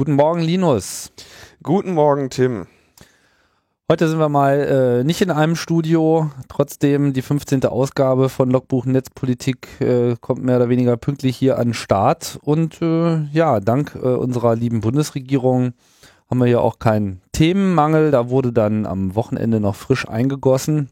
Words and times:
Guten 0.00 0.14
Morgen, 0.14 0.40
Linus. 0.40 1.12
Guten 1.62 1.92
Morgen, 1.92 2.30
Tim. 2.30 2.66
Heute 3.86 4.08
sind 4.08 4.18
wir 4.18 4.30
mal 4.30 5.00
äh, 5.00 5.04
nicht 5.04 5.20
in 5.20 5.30
einem 5.30 5.56
Studio. 5.56 6.30
Trotzdem 6.48 7.12
die 7.12 7.20
15. 7.20 7.66
Ausgabe 7.66 8.30
von 8.30 8.50
Logbuch 8.50 8.86
Netzpolitik 8.86 9.78
äh, 9.82 10.16
kommt 10.18 10.42
mehr 10.42 10.56
oder 10.56 10.70
weniger 10.70 10.96
pünktlich 10.96 11.36
hier 11.36 11.58
an 11.58 11.68
den 11.68 11.74
Start. 11.74 12.38
Und 12.40 12.80
äh, 12.80 13.24
ja, 13.26 13.60
dank 13.60 13.94
äh, 13.94 13.98
unserer 13.98 14.56
lieben 14.56 14.80
Bundesregierung 14.80 15.74
haben 16.30 16.38
wir 16.38 16.46
hier 16.46 16.62
auch 16.62 16.78
keinen 16.78 17.20
Themenmangel. 17.32 18.10
Da 18.10 18.30
wurde 18.30 18.54
dann 18.54 18.86
am 18.86 19.14
Wochenende 19.14 19.60
noch 19.60 19.74
frisch 19.74 20.08
eingegossen. 20.08 20.88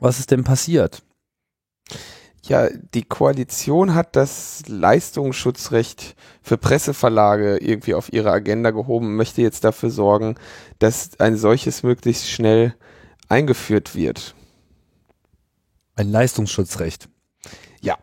Was 0.00 0.18
ist 0.18 0.32
denn 0.32 0.42
passiert? 0.42 1.04
Ja, 2.46 2.68
die 2.92 3.04
Koalition 3.04 3.94
hat 3.94 4.16
das 4.16 4.64
Leistungsschutzrecht 4.66 6.14
für 6.42 6.58
Presseverlage 6.58 7.56
irgendwie 7.56 7.94
auf 7.94 8.12
ihre 8.12 8.30
Agenda 8.32 8.70
gehoben, 8.70 9.16
möchte 9.16 9.40
jetzt 9.40 9.64
dafür 9.64 9.88
sorgen, 9.88 10.34
dass 10.78 11.18
ein 11.20 11.38
solches 11.38 11.82
möglichst 11.82 12.30
schnell 12.30 12.74
eingeführt 13.30 13.94
wird. 13.94 14.34
Ein 15.96 16.10
Leistungsschutzrecht. 16.10 17.08
Ja, 17.80 17.96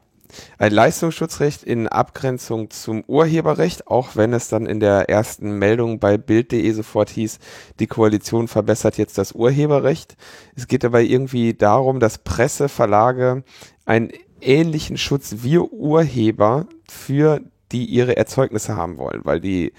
ein 0.57 0.71
Leistungsschutzrecht 0.71 1.61
in 1.61 1.87
Abgrenzung 1.87 2.71
zum 2.71 3.03
Urheberrecht, 3.05 3.85
auch 3.85 4.15
wenn 4.15 4.33
es 4.33 4.47
dann 4.47 4.65
in 4.65 4.79
der 4.79 5.07
ersten 5.07 5.59
Meldung 5.59 5.99
bei 5.99 6.17
Bild.de 6.17 6.71
sofort 6.71 7.11
hieß, 7.11 7.37
die 7.79 7.85
Koalition 7.85 8.47
verbessert 8.47 8.97
jetzt 8.97 9.19
das 9.19 9.33
Urheberrecht. 9.33 10.15
Es 10.55 10.67
geht 10.67 10.83
dabei 10.83 11.03
irgendwie 11.03 11.53
darum, 11.53 11.99
dass 11.99 12.17
Presseverlage 12.17 13.43
ein 13.85 14.11
ähnlichen 14.41 14.97
Schutz 14.97 15.37
wie 15.39 15.57
Urheber 15.57 16.67
für 16.89 17.41
die 17.71 17.85
ihre 17.85 18.17
Erzeugnisse 18.17 18.75
haben 18.75 18.97
wollen, 18.97 19.21
weil 19.23 19.39
die 19.39 19.73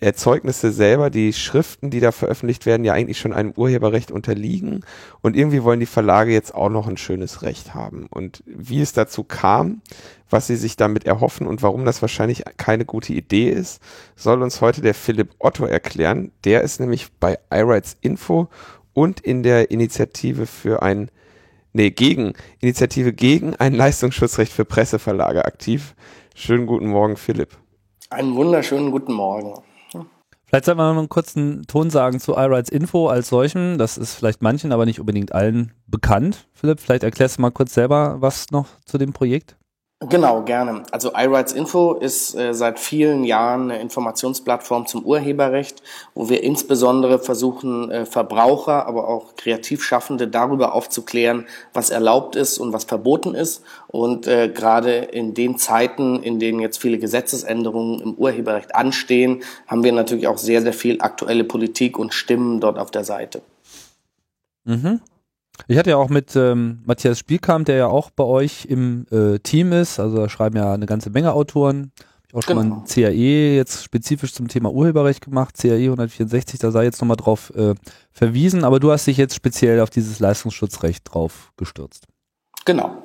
Erzeugnisse 0.00 0.70
selber, 0.70 1.10
die 1.10 1.32
Schriften, 1.32 1.90
die 1.90 1.98
da 1.98 2.12
veröffentlicht 2.12 2.66
werden, 2.66 2.84
ja 2.84 2.92
eigentlich 2.92 3.18
schon 3.18 3.32
einem 3.32 3.52
Urheberrecht 3.56 4.12
unterliegen. 4.12 4.84
Und 5.22 5.34
irgendwie 5.34 5.64
wollen 5.64 5.80
die 5.80 5.86
Verlage 5.86 6.32
jetzt 6.32 6.54
auch 6.54 6.68
noch 6.68 6.86
ein 6.86 6.96
schönes 6.96 7.42
Recht 7.42 7.74
haben. 7.74 8.06
Und 8.08 8.44
wie 8.46 8.80
es 8.80 8.92
dazu 8.92 9.24
kam, 9.24 9.82
was 10.30 10.46
sie 10.46 10.56
sich 10.56 10.76
damit 10.76 11.04
erhoffen 11.04 11.48
und 11.48 11.62
warum 11.62 11.84
das 11.84 12.00
wahrscheinlich 12.00 12.44
keine 12.58 12.84
gute 12.84 13.12
Idee 13.12 13.50
ist, 13.50 13.82
soll 14.14 14.42
uns 14.42 14.60
heute 14.60 14.82
der 14.82 14.94
Philipp 14.94 15.34
Otto 15.40 15.64
erklären. 15.64 16.30
Der 16.44 16.62
ist 16.62 16.78
nämlich 16.78 17.08
bei 17.18 17.38
iRights 17.50 17.96
Info 18.00 18.48
und 18.92 19.18
in 19.20 19.42
der 19.42 19.72
Initiative 19.72 20.46
für 20.46 20.82
ein 20.82 21.10
nee, 21.72 21.90
gegen, 21.90 22.34
Initiative 22.60 23.12
gegen 23.12 23.56
ein 23.56 23.74
Leistungsschutzrecht 23.74 24.52
für 24.52 24.64
Presseverlage 24.64 25.44
aktiv. 25.44 25.94
Schönen 26.34 26.66
guten 26.66 26.88
Morgen, 26.88 27.16
Philipp. 27.16 27.56
Einen 28.10 28.34
wunderschönen 28.34 28.90
guten 28.90 29.12
Morgen. 29.12 29.54
Vielleicht 30.48 30.64
sollten 30.64 30.80
wir 30.80 30.90
noch 30.90 30.98
einen 30.98 31.10
kurzen 31.10 31.66
Ton 31.66 31.90
sagen 31.90 32.20
zu 32.20 32.32
iRights 32.32 32.70
Info 32.70 33.08
als 33.08 33.28
solchen. 33.28 33.76
Das 33.76 33.98
ist 33.98 34.14
vielleicht 34.14 34.40
manchen, 34.40 34.72
aber 34.72 34.86
nicht 34.86 34.98
unbedingt 34.98 35.32
allen 35.32 35.72
bekannt. 35.86 36.48
Philipp, 36.54 36.80
vielleicht 36.80 37.02
erklärst 37.02 37.36
du 37.36 37.42
mal 37.42 37.50
kurz 37.50 37.74
selber 37.74 38.16
was 38.20 38.46
noch 38.50 38.66
zu 38.86 38.96
dem 38.96 39.12
Projekt. 39.12 39.57
Genau, 40.00 40.42
gerne. 40.42 40.84
Also 40.92 41.10
iRights 41.12 41.52
Info 41.52 41.94
ist 41.94 42.36
äh, 42.36 42.54
seit 42.54 42.78
vielen 42.78 43.24
Jahren 43.24 43.62
eine 43.62 43.80
Informationsplattform 43.80 44.86
zum 44.86 45.04
Urheberrecht, 45.04 45.82
wo 46.14 46.28
wir 46.28 46.44
insbesondere 46.44 47.18
versuchen, 47.18 47.90
äh, 47.90 48.06
Verbraucher, 48.06 48.86
aber 48.86 49.08
auch 49.08 49.34
Kreativschaffende 49.34 50.28
darüber 50.28 50.72
aufzuklären, 50.72 51.48
was 51.72 51.90
erlaubt 51.90 52.36
ist 52.36 52.58
und 52.58 52.72
was 52.72 52.84
verboten 52.84 53.34
ist. 53.34 53.64
Und 53.88 54.28
äh, 54.28 54.48
gerade 54.48 54.94
in 54.98 55.34
den 55.34 55.58
Zeiten, 55.58 56.22
in 56.22 56.38
denen 56.38 56.60
jetzt 56.60 56.80
viele 56.80 56.98
Gesetzesänderungen 56.98 58.00
im 58.00 58.14
Urheberrecht 58.14 58.76
anstehen, 58.76 59.42
haben 59.66 59.82
wir 59.82 59.90
natürlich 59.90 60.28
auch 60.28 60.38
sehr, 60.38 60.62
sehr 60.62 60.74
viel 60.74 61.00
aktuelle 61.00 61.42
Politik 61.42 61.98
und 61.98 62.14
Stimmen 62.14 62.60
dort 62.60 62.78
auf 62.78 62.92
der 62.92 63.02
Seite. 63.02 63.42
Mhm. 64.62 65.00
Ich 65.66 65.76
hatte 65.76 65.90
ja 65.90 65.96
auch 65.96 66.08
mit 66.08 66.36
ähm, 66.36 66.80
Matthias 66.84 67.18
Spielkamp, 67.18 67.66
der 67.66 67.76
ja 67.76 67.86
auch 67.88 68.10
bei 68.10 68.24
euch 68.24 68.66
im 68.66 69.06
äh, 69.10 69.38
Team 69.40 69.72
ist, 69.72 69.98
also 69.98 70.16
da 70.16 70.28
schreiben 70.28 70.56
ja 70.56 70.72
eine 70.72 70.86
ganze 70.86 71.10
Menge 71.10 71.32
Autoren. 71.32 71.92
Ich 72.28 72.34
auch 72.34 72.42
schon 72.42 72.58
genau. 72.58 72.76
mal 72.76 72.82
ein 72.82 72.86
CAE 72.86 73.56
jetzt 73.56 73.82
spezifisch 73.82 74.34
zum 74.34 74.48
Thema 74.48 74.70
Urheberrecht 74.70 75.24
gemacht, 75.24 75.56
CAE 75.56 75.84
164, 75.84 76.60
da 76.60 76.70
sei 76.70 76.84
jetzt 76.84 77.00
nochmal 77.00 77.16
drauf 77.16 77.52
äh, 77.56 77.74
verwiesen, 78.12 78.64
aber 78.64 78.80
du 78.80 78.92
hast 78.92 79.06
dich 79.06 79.16
jetzt 79.16 79.34
speziell 79.34 79.80
auf 79.80 79.90
dieses 79.90 80.20
Leistungsschutzrecht 80.20 81.12
drauf 81.12 81.52
gestürzt. 81.56 82.06
Genau. 82.64 83.02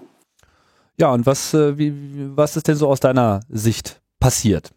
Ja, 1.00 1.12
und 1.12 1.26
was, 1.26 1.54
äh, 1.54 1.78
wie, 1.78 1.94
was 2.36 2.58
ist 2.58 2.68
denn 2.68 2.76
so 2.76 2.88
aus 2.90 3.00
deiner 3.00 3.40
Sicht 3.50 4.02
passiert? 4.20 4.72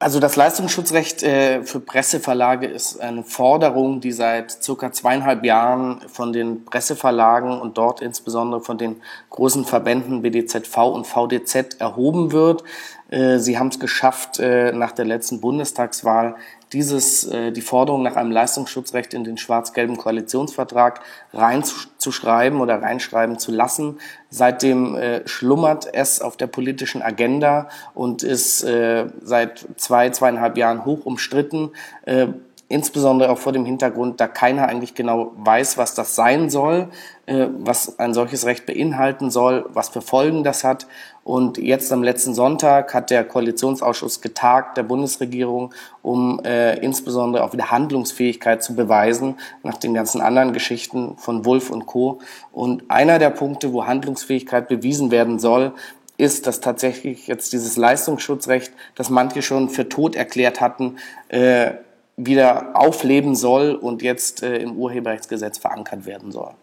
Also 0.00 0.20
das 0.20 0.36
Leistungsschutzrecht 0.36 1.24
äh, 1.24 1.64
für 1.64 1.80
Presseverlage 1.80 2.68
ist 2.68 3.00
eine 3.00 3.24
Forderung, 3.24 4.00
die 4.00 4.12
seit 4.12 4.62
circa 4.62 4.92
zweieinhalb 4.92 5.44
Jahren 5.44 6.02
von 6.08 6.32
den 6.32 6.64
Presseverlagen 6.64 7.60
und 7.60 7.78
dort 7.78 8.00
insbesondere 8.00 8.60
von 8.60 8.78
den 8.78 9.02
großen 9.30 9.64
Verbänden 9.64 10.22
BDZV 10.22 10.76
und 10.76 11.04
VDZ 11.04 11.80
erhoben 11.80 12.30
wird. 12.30 12.62
Äh, 13.10 13.38
sie 13.38 13.58
haben 13.58 13.68
es 13.68 13.80
geschafft, 13.80 14.38
äh, 14.38 14.70
nach 14.70 14.92
der 14.92 15.04
letzten 15.04 15.40
Bundestagswahl 15.40 16.36
dieses, 16.72 17.26
äh, 17.26 17.52
die 17.52 17.60
Forderung 17.60 18.02
nach 18.02 18.16
einem 18.16 18.30
Leistungsschutzrecht 18.30 19.14
in 19.14 19.24
den 19.24 19.38
schwarz-gelben 19.38 19.96
Koalitionsvertrag 19.96 21.00
reinzuschreiben 21.32 22.60
oder 22.60 22.82
reinschreiben 22.82 23.38
zu 23.38 23.52
lassen. 23.52 23.98
Seitdem 24.30 24.94
äh, 24.96 25.26
schlummert 25.26 25.88
es 25.92 26.20
auf 26.20 26.36
der 26.36 26.46
politischen 26.46 27.02
Agenda 27.02 27.68
und 27.94 28.22
ist 28.22 28.62
äh, 28.64 29.06
seit 29.22 29.66
zwei, 29.76 30.10
zweieinhalb 30.10 30.56
Jahren 30.56 30.84
hoch 30.84 31.06
umstritten. 31.06 31.70
Äh, 32.04 32.28
insbesondere 32.68 33.30
auch 33.30 33.38
vor 33.38 33.52
dem 33.52 33.64
Hintergrund, 33.64 34.20
da 34.20 34.28
keiner 34.28 34.68
eigentlich 34.68 34.94
genau 34.94 35.32
weiß, 35.36 35.78
was 35.78 35.94
das 35.94 36.14
sein 36.14 36.50
soll, 36.50 36.88
äh, 37.26 37.46
was 37.58 37.98
ein 37.98 38.12
solches 38.12 38.44
Recht 38.44 38.66
beinhalten 38.66 39.30
soll, 39.30 39.64
was 39.70 39.88
für 39.88 40.02
Folgen 40.02 40.44
das 40.44 40.64
hat. 40.64 40.86
Und 41.28 41.58
jetzt 41.58 41.92
am 41.92 42.02
letzten 42.02 42.32
Sonntag 42.32 42.94
hat 42.94 43.10
der 43.10 43.22
Koalitionsausschuss 43.22 44.22
getagt 44.22 44.78
der 44.78 44.82
Bundesregierung, 44.82 45.74
um 46.00 46.40
äh, 46.42 46.78
insbesondere 46.78 47.44
auch 47.44 47.52
wieder 47.52 47.70
Handlungsfähigkeit 47.70 48.62
zu 48.62 48.74
beweisen, 48.74 49.36
nach 49.62 49.76
den 49.76 49.92
ganzen 49.92 50.22
anderen 50.22 50.54
Geschichten 50.54 51.18
von 51.18 51.44
Wolf 51.44 51.68
und 51.68 51.84
Co. 51.84 52.20
Und 52.50 52.90
einer 52.90 53.18
der 53.18 53.28
Punkte, 53.28 53.74
wo 53.74 53.84
Handlungsfähigkeit 53.84 54.68
bewiesen 54.68 55.10
werden 55.10 55.38
soll, 55.38 55.74
ist, 56.16 56.46
dass 56.46 56.60
tatsächlich 56.60 57.26
jetzt 57.26 57.52
dieses 57.52 57.76
Leistungsschutzrecht, 57.76 58.72
das 58.94 59.10
manche 59.10 59.42
schon 59.42 59.68
für 59.68 59.86
tot 59.86 60.16
erklärt 60.16 60.62
hatten, 60.62 60.96
äh, 61.28 61.72
wieder 62.16 62.70
aufleben 62.72 63.34
soll 63.34 63.74
und 63.74 64.00
jetzt 64.00 64.42
äh, 64.42 64.56
im 64.56 64.78
Urheberrechtsgesetz 64.78 65.58
verankert 65.58 66.06
werden 66.06 66.32
soll. 66.32 66.54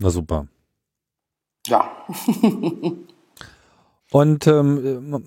Na 0.00 0.10
super. 0.10 0.48
Ja. 1.68 1.88
Und 4.12 4.46
ähm, 4.46 5.24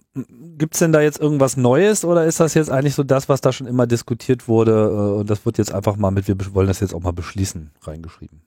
gibt 0.58 0.80
denn 0.80 0.92
da 0.92 1.02
jetzt 1.02 1.20
irgendwas 1.20 1.58
Neues 1.58 2.06
oder 2.06 2.26
ist 2.26 2.40
das 2.40 2.54
jetzt 2.54 2.70
eigentlich 2.70 2.94
so 2.94 3.04
das, 3.04 3.28
was 3.28 3.42
da 3.42 3.52
schon 3.52 3.66
immer 3.66 3.88
diskutiert 3.88 4.48
wurde 4.48 4.74
äh, 4.74 5.20
und 5.20 5.30
das 5.30 5.44
wird 5.44 5.58
jetzt 5.58 5.74
einfach 5.74 5.96
mal 5.96 6.12
mit, 6.12 6.28
wir 6.28 6.38
wollen 6.54 6.68
das 6.68 6.82
jetzt 6.82 6.94
auch 6.94 7.02
mal 7.02 7.12
beschließen, 7.12 7.72
reingeschrieben? 7.82 8.44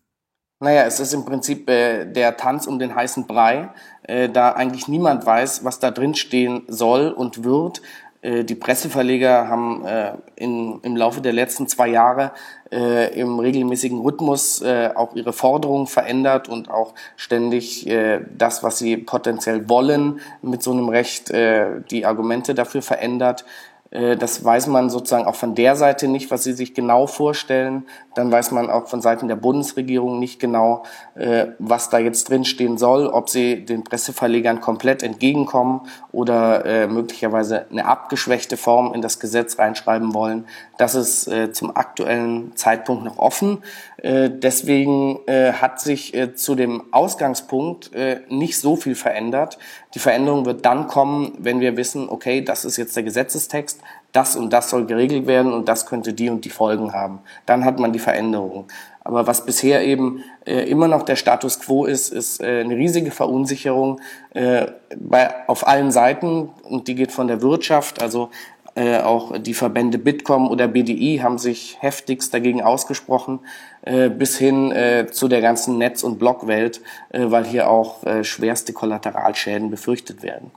Naja, 0.60 0.84
es 0.84 1.00
ist 1.00 1.12
im 1.12 1.24
Prinzip 1.24 1.68
äh, 1.68 2.04
der 2.04 2.36
Tanz 2.36 2.68
um 2.68 2.78
den 2.78 2.94
heißen 2.94 3.26
Brei, 3.26 3.70
äh, 4.04 4.28
da 4.28 4.52
eigentlich 4.52 4.86
niemand 4.86 5.26
weiß, 5.26 5.64
was 5.64 5.80
da 5.80 5.90
drin 5.90 6.14
stehen 6.14 6.62
soll 6.68 7.08
und 7.10 7.42
wird. 7.42 7.82
Äh, 8.20 8.44
die 8.44 8.54
Presseverleger 8.54 9.48
haben 9.48 9.84
äh, 9.86 10.12
in, 10.36 10.80
im 10.82 10.96
Laufe 10.96 11.20
der 11.20 11.32
letzten 11.32 11.68
zwei 11.68 11.88
Jahre 11.88 12.32
äh, 12.72 13.18
im 13.18 13.38
regelmäßigen 13.38 14.00
Rhythmus 14.00 14.60
äh, 14.60 14.90
auch 14.94 15.14
ihre 15.14 15.32
Forderungen 15.32 15.86
verändert 15.86 16.48
und 16.48 16.70
auch 16.70 16.94
ständig 17.16 17.86
äh, 17.86 18.20
das, 18.36 18.62
was 18.62 18.78
sie 18.78 18.96
potenziell 18.96 19.68
wollen, 19.68 20.20
mit 20.42 20.62
so 20.62 20.72
einem 20.72 20.88
Recht 20.88 21.30
äh, 21.30 21.80
die 21.90 22.04
Argumente 22.04 22.54
dafür 22.54 22.82
verändert. 22.82 23.44
Äh, 23.90 24.16
das 24.16 24.44
weiß 24.44 24.66
man 24.66 24.90
sozusagen 24.90 25.26
auch 25.26 25.34
von 25.34 25.54
der 25.54 25.76
Seite 25.76 26.08
nicht, 26.08 26.30
was 26.30 26.44
sie 26.44 26.52
sich 26.52 26.74
genau 26.74 27.06
vorstellen. 27.06 27.84
Dann 28.14 28.30
weiß 28.30 28.50
man 28.50 28.70
auch 28.70 28.88
von 28.88 29.00
Seiten 29.00 29.28
der 29.28 29.36
Bundesregierung 29.36 30.18
nicht 30.18 30.40
genau, 30.40 30.84
äh, 31.14 31.46
was 31.58 31.90
da 31.90 31.98
jetzt 31.98 32.28
drinstehen 32.28 32.78
soll, 32.78 33.06
ob 33.06 33.30
sie 33.30 33.64
den 33.64 33.84
Presseverlegern 33.84 34.60
komplett 34.60 35.02
entgegenkommen 35.02 35.82
oder 36.12 36.64
äh, 36.64 36.86
möglicherweise 36.86 37.66
eine 37.70 37.86
abgeschwächte 37.86 38.56
Form 38.56 38.92
in 38.94 39.02
das 39.02 39.20
Gesetz 39.20 39.58
reinschreiben 39.58 40.14
wollen. 40.14 40.46
Das 40.76 40.94
ist 40.94 41.28
zum 41.52 41.74
aktuellen 41.76 42.54
Zeitpunkt 42.54 43.02
noch 43.04 43.18
offen. 43.18 43.64
Deswegen 44.00 45.18
hat 45.26 45.80
sich 45.80 46.16
zu 46.36 46.54
dem 46.54 46.84
Ausgangspunkt 46.92 47.90
nicht 48.28 48.60
so 48.60 48.76
viel 48.76 48.94
verändert. 48.94 49.58
Die 49.94 49.98
Veränderung 49.98 50.44
wird 50.46 50.64
dann 50.64 50.86
kommen, 50.86 51.32
wenn 51.38 51.60
wir 51.60 51.76
wissen, 51.76 52.08
okay, 52.08 52.42
das 52.42 52.64
ist 52.64 52.76
jetzt 52.76 52.94
der 52.94 53.02
Gesetzestext, 53.02 53.77
das 54.18 54.36
und 54.36 54.52
das 54.52 54.70
soll 54.70 54.84
geregelt 54.86 55.26
werden 55.26 55.52
und 55.52 55.68
das 55.68 55.86
könnte 55.86 56.12
die 56.12 56.28
und 56.28 56.44
die 56.44 56.50
Folgen 56.50 56.92
haben. 56.92 57.20
Dann 57.46 57.64
hat 57.64 57.78
man 57.78 57.92
die 57.92 57.98
Veränderung. 57.98 58.66
Aber 59.04 59.26
was 59.26 59.46
bisher 59.46 59.82
eben 59.84 60.22
äh, 60.44 60.68
immer 60.68 60.88
noch 60.88 61.02
der 61.04 61.16
Status 61.16 61.60
quo 61.60 61.86
ist, 61.86 62.12
ist 62.12 62.40
äh, 62.42 62.60
eine 62.60 62.76
riesige 62.76 63.10
Verunsicherung 63.10 64.00
äh, 64.34 64.66
bei, 64.96 65.48
auf 65.48 65.66
allen 65.66 65.90
Seiten 65.90 66.50
und 66.62 66.88
die 66.88 66.94
geht 66.94 67.12
von 67.12 67.28
der 67.28 67.40
Wirtschaft, 67.42 68.02
also 68.02 68.30
Äh, 68.78 69.00
auch 69.02 69.36
die 69.38 69.54
Verbände 69.54 69.98
Bitkom 69.98 70.48
oder 70.48 70.68
BDI 70.68 71.18
haben 71.20 71.38
sich 71.38 71.78
heftigst 71.80 72.32
dagegen 72.32 72.62
ausgesprochen, 72.62 73.40
äh, 73.82 74.08
bis 74.08 74.38
hin 74.38 74.70
äh, 74.70 75.08
zu 75.10 75.26
der 75.26 75.40
ganzen 75.40 75.78
Netz- 75.78 76.04
und 76.04 76.20
Blogwelt, 76.20 76.80
äh, 77.10 77.24
weil 77.28 77.44
hier 77.44 77.68
auch 77.68 78.04
äh, 78.04 78.22
schwerste 78.22 78.72
Kollateralschäden 78.72 79.68
befürchtet 79.68 80.22
werden. 80.22 80.52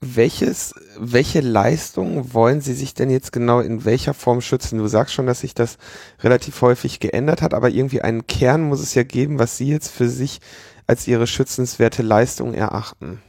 Welches, 0.00 0.74
welche 0.96 1.40
Leistungen 1.40 2.32
wollen 2.32 2.60
Sie 2.60 2.74
sich 2.74 2.94
denn 2.94 3.10
jetzt 3.10 3.32
genau 3.32 3.58
in 3.58 3.84
welcher 3.84 4.14
Form 4.14 4.40
schützen? 4.40 4.78
Du 4.78 4.86
sagst 4.86 5.12
schon, 5.12 5.26
dass 5.26 5.40
sich 5.40 5.54
das 5.54 5.76
relativ 6.20 6.62
häufig 6.62 7.00
geändert 7.00 7.42
hat, 7.42 7.52
aber 7.52 7.70
irgendwie 7.70 8.02
einen 8.02 8.26
Kern 8.28 8.62
muss 8.62 8.80
es 8.80 8.94
ja 8.94 9.02
geben, 9.02 9.40
was 9.40 9.56
Sie 9.56 9.68
jetzt 9.68 9.90
für 9.90 10.08
sich 10.08 10.40
als 10.86 11.08
Ihre 11.08 11.26
schützenswerte 11.26 12.02
Leistung 12.02 12.54
erachten. 12.54 13.20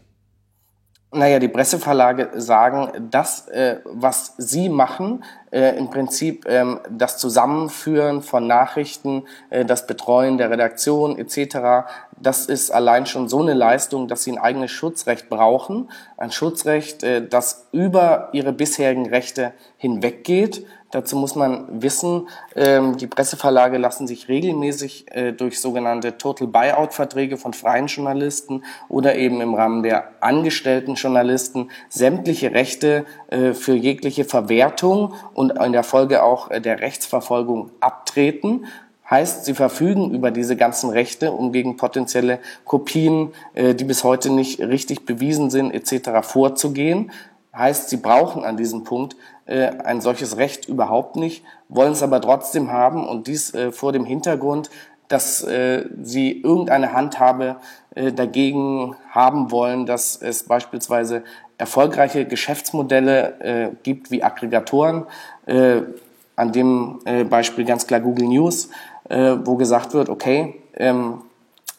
Naja, 1.12 1.40
die 1.40 1.48
Presseverlage 1.48 2.30
sagen, 2.36 3.10
das, 3.10 3.48
äh, 3.48 3.80
was 3.84 4.36
sie 4.38 4.70
machen, 4.70 5.24
äh, 5.50 5.76
im 5.76 5.90
Prinzip 5.90 6.46
ähm, 6.48 6.80
das 6.88 7.18
Zusammenführen 7.18 8.22
von 8.22 8.46
Nachrichten, 8.46 9.26
äh, 9.50 9.66
das 9.66 9.88
Betreuen 9.88 10.38
der 10.38 10.52
Redaktion 10.52 11.18
etc., 11.18 11.88
das 12.22 12.46
ist 12.46 12.72
allein 12.72 13.06
schon 13.06 13.30
so 13.30 13.42
eine 13.42 13.54
Leistung, 13.54 14.08
dass 14.08 14.24
sie 14.24 14.32
ein 14.32 14.38
eigenes 14.38 14.72
Schutzrecht 14.72 15.30
brauchen. 15.30 15.90
Ein 16.18 16.32
Schutzrecht, 16.32 17.04
äh, 17.04 17.28
das 17.28 17.68
über 17.72 18.30
ihre 18.34 18.54
bisherigen 18.54 19.08
Rechte 19.08 19.54
hinweggeht 19.78 20.66
Dazu 20.92 21.18
muss 21.18 21.36
man 21.36 21.84
wissen, 21.84 22.30
ähm, 22.56 22.98
die 22.98 23.06
Presseverlage 23.06 23.78
lassen 23.78 24.08
sich 24.08 24.28
regelmäßig 24.28 25.06
äh, 25.12 25.34
durch 25.34 25.62
sogenannte 25.62 26.18
Total 26.18 26.48
Buyout-Verträge 26.48 27.38
von 27.38 27.54
freien 27.54 27.86
Journalisten 27.88 28.64
oder 28.88 29.16
eben 29.16 29.40
im 29.42 29.54
Rahmen 29.54 29.84
der 29.84 30.10
angestellten 30.20 30.96
Journalisten 30.96 31.70
sämtliche 31.90 32.54
Rechte 32.54 33.06
äh, 33.28 33.54
für 33.54 33.76
jegliche 33.76 34.26
Verwertung 34.26 35.14
und 35.36 35.52
in 35.52 35.74
der 35.74 35.84
Folge 35.84 36.24
auch 36.24 36.50
der 36.50 36.80
Rechtsverfolgung 36.80 37.70
abtreten. 37.82 38.66
Heißt, 39.10 39.46
sie 39.46 39.54
verfügen 39.54 40.12
über 40.14 40.32
diese 40.32 40.56
ganzen 40.56 40.92
Rechte, 40.92 41.32
um 41.32 41.52
gegen 41.52 41.78
potenzielle 41.78 42.40
Kopien, 42.64 43.34
die 43.56 43.84
bis 43.84 44.04
heute 44.04 44.30
nicht 44.30 44.60
richtig 44.60 45.06
bewiesen 45.06 45.50
sind, 45.50 45.72
etc. 45.72 46.22
vorzugehen. 46.22 47.12
Heißt, 47.56 47.90
sie 47.90 47.98
brauchen 47.98 48.44
an 48.44 48.58
diesem 48.58 48.84
Punkt 48.84 49.16
äh, 49.50 49.72
ein 49.84 50.00
solches 50.00 50.38
Recht 50.38 50.68
überhaupt 50.68 51.16
nicht, 51.16 51.44
wollen 51.68 51.94
es 51.94 52.04
aber 52.04 52.22
trotzdem 52.22 52.72
haben 52.72 53.08
und 53.08 53.26
dies 53.26 53.54
äh, 53.54 53.72
vor 53.72 53.92
dem 53.92 54.06
Hintergrund, 54.06 54.70
dass 55.08 55.42
äh, 55.42 55.86
sie 56.04 56.40
irgendeine 56.42 56.94
Handhabe 56.94 57.56
äh, 57.96 58.14
dagegen 58.14 58.96
haben 59.10 59.50
wollen, 59.50 59.88
dass 59.88 60.16
es 60.22 60.44
beispielsweise 60.44 61.24
erfolgreiche 61.58 62.26
Geschäftsmodelle 62.26 63.40
äh, 63.40 63.70
gibt 63.82 64.12
wie 64.12 64.22
Aggregatoren, 64.22 65.08
äh, 65.48 65.82
an 66.36 66.52
dem 66.52 67.00
äh, 67.06 67.24
Beispiel 67.24 67.66
ganz 67.66 67.88
klar 67.88 68.00
Google 68.00 68.28
News, 68.28 68.70
äh, 69.10 69.36
wo 69.44 69.56
gesagt 69.56 69.94
wird, 69.94 70.10
okay, 70.10 70.56
ähm, 70.76 71.22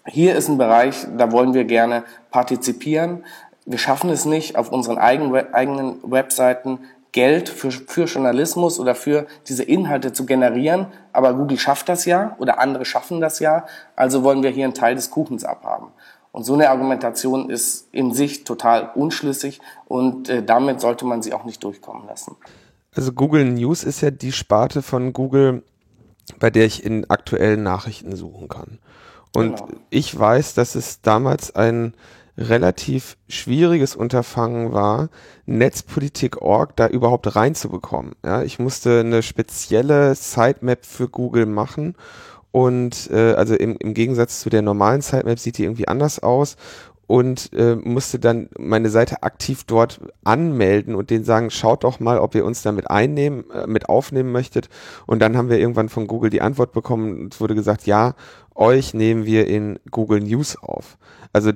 hier 0.06 0.34
ist 0.34 0.48
ein 0.48 0.58
Bereich, 0.58 1.06
da 1.16 1.32
wollen 1.32 1.54
wir 1.54 1.64
gerne 1.64 2.04
partizipieren. 2.30 3.24
Wir 3.66 3.78
schaffen 3.78 4.10
es 4.10 4.24
nicht, 4.24 4.56
auf 4.56 4.72
unseren 4.72 4.98
eigenen, 4.98 5.54
eigenen 5.54 5.98
Webseiten 6.02 6.80
Geld 7.12 7.48
für, 7.48 7.70
für 7.70 8.04
Journalismus 8.04 8.78
oder 8.78 8.94
für 8.94 9.26
diese 9.48 9.64
Inhalte 9.64 10.12
zu 10.12 10.26
generieren. 10.26 10.86
Aber 11.12 11.34
Google 11.34 11.58
schafft 11.58 11.88
das 11.88 12.04
ja 12.04 12.36
oder 12.38 12.60
andere 12.60 12.84
schaffen 12.84 13.20
das 13.20 13.40
ja. 13.40 13.66
Also 13.96 14.22
wollen 14.22 14.42
wir 14.42 14.50
hier 14.50 14.64
einen 14.64 14.74
Teil 14.74 14.94
des 14.94 15.10
Kuchens 15.10 15.44
abhaben. 15.44 15.88
Und 16.32 16.44
so 16.44 16.54
eine 16.54 16.70
Argumentation 16.70 17.50
ist 17.50 17.88
in 17.92 18.14
sich 18.14 18.44
total 18.44 18.90
unschlüssig 18.94 19.60
und 19.86 20.28
äh, 20.28 20.44
damit 20.44 20.80
sollte 20.80 21.04
man 21.04 21.22
sie 21.22 21.32
auch 21.32 21.44
nicht 21.44 21.62
durchkommen 21.64 22.06
lassen. 22.06 22.36
Also 22.94 23.12
Google 23.12 23.44
News 23.44 23.82
ist 23.82 24.00
ja 24.00 24.12
die 24.12 24.30
Sparte 24.30 24.82
von 24.82 25.12
Google, 25.12 25.64
bei 26.38 26.50
der 26.50 26.66
ich 26.66 26.84
in 26.84 27.08
aktuellen 27.10 27.62
Nachrichten 27.62 28.16
suchen 28.16 28.48
kann. 28.48 28.78
Und 29.34 29.56
genau. 29.56 29.68
ich 29.90 30.18
weiß, 30.18 30.54
dass 30.54 30.74
es 30.74 31.02
damals 31.02 31.54
ein 31.54 31.94
relativ 32.36 33.16
schwieriges 33.28 33.94
Unterfangen 33.94 34.72
war, 34.72 35.10
Netzpolitik.org 35.46 36.74
da 36.76 36.88
überhaupt 36.88 37.36
reinzubekommen. 37.36 38.12
Ja, 38.24 38.42
ich 38.42 38.58
musste 38.58 39.00
eine 39.00 39.22
spezielle 39.22 40.14
Sitemap 40.14 40.86
für 40.86 41.08
Google 41.08 41.46
machen 41.46 41.94
und 42.52 43.10
äh, 43.12 43.34
also 43.34 43.54
im, 43.54 43.76
im 43.76 43.94
Gegensatz 43.94 44.40
zu 44.40 44.50
der 44.50 44.62
normalen 44.62 45.02
Sitemap 45.02 45.38
sieht 45.38 45.58
die 45.58 45.64
irgendwie 45.64 45.88
anders 45.88 46.20
aus 46.20 46.56
und 47.10 47.52
äh, 47.54 47.74
musste 47.74 48.20
dann 48.20 48.50
meine 48.56 48.88
Seite 48.88 49.24
aktiv 49.24 49.64
dort 49.64 50.00
anmelden 50.22 50.94
und 50.94 51.10
denen 51.10 51.24
sagen, 51.24 51.50
schaut 51.50 51.82
doch 51.82 51.98
mal, 51.98 52.20
ob 52.20 52.36
ihr 52.36 52.44
uns 52.44 52.62
damit 52.62 52.88
einnehmen, 52.88 53.50
äh, 53.50 53.66
mit 53.66 53.88
aufnehmen 53.88 54.30
möchtet. 54.30 54.68
Und 55.08 55.18
dann 55.18 55.36
haben 55.36 55.50
wir 55.50 55.58
irgendwann 55.58 55.88
von 55.88 56.06
Google 56.06 56.30
die 56.30 56.40
Antwort 56.40 56.70
bekommen. 56.70 57.28
Es 57.32 57.40
wurde 57.40 57.56
gesagt, 57.56 57.84
ja, 57.84 58.14
euch 58.54 58.94
nehmen 58.94 59.24
wir 59.24 59.48
in 59.48 59.80
Google 59.90 60.20
News 60.20 60.56
auf. 60.62 60.98
Also 61.32 61.50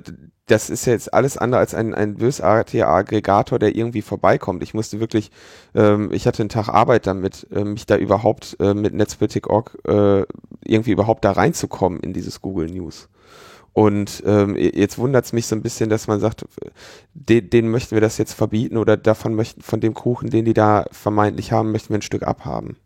das 0.47 0.69
ist 0.69 0.87
jetzt 0.87 1.13
alles 1.13 1.37
andere 1.37 1.61
als 1.61 1.73
ein, 1.73 1.93
ein 1.93 2.15
bösartiger 2.15 2.89
Aggregator, 2.89 3.57
der 3.57 3.77
irgendwie 3.77 4.01
vorbeikommt. 4.01 4.61
Ich 4.61 4.73
musste 4.73 4.99
wirklich, 4.99 5.31
ähm, 5.73 6.11
ich 6.11 6.27
hatte 6.27 6.43
einen 6.43 6.49
Tag 6.49 6.67
Arbeit 6.67 7.07
damit, 7.07 7.47
äh, 7.53 7.63
mich 7.63 7.85
da 7.85 7.95
überhaupt 7.95 8.57
äh, 8.59 8.73
mit 8.73 8.93
Netzpolitik.org 8.93 9.77
äh, 9.87 10.25
irgendwie 10.65 10.91
überhaupt 10.91 11.23
da 11.23 11.31
reinzukommen 11.31 12.01
in 12.01 12.11
dieses 12.11 12.41
Google 12.41 12.69
News. 12.69 13.07
Und 13.75 14.23
ähm, 14.25 14.55
jetzt 14.55 14.97
wundert 14.97 15.25
es 15.25 15.33
mich 15.33 15.47
so 15.47 15.55
ein 15.55 15.61
bisschen, 15.61 15.89
dass 15.89 16.07
man 16.07 16.21
sagt, 16.21 16.45
den, 17.13 17.49
denen 17.49 17.69
möchten 17.69 17.93
wir 17.93 17.99
das 17.99 18.17
jetzt 18.17 18.31
verbieten 18.31 18.77
oder 18.77 18.95
davon 18.95 19.35
möchten, 19.35 19.61
von 19.61 19.81
dem 19.81 19.93
Kuchen, 19.93 20.29
den 20.29 20.45
die 20.45 20.53
da 20.53 20.85
vermeintlich 20.93 21.51
haben, 21.51 21.73
möchten 21.73 21.89
wir 21.89 21.97
ein 21.97 22.01
Stück 22.01 22.23
abhaben. 22.23 22.77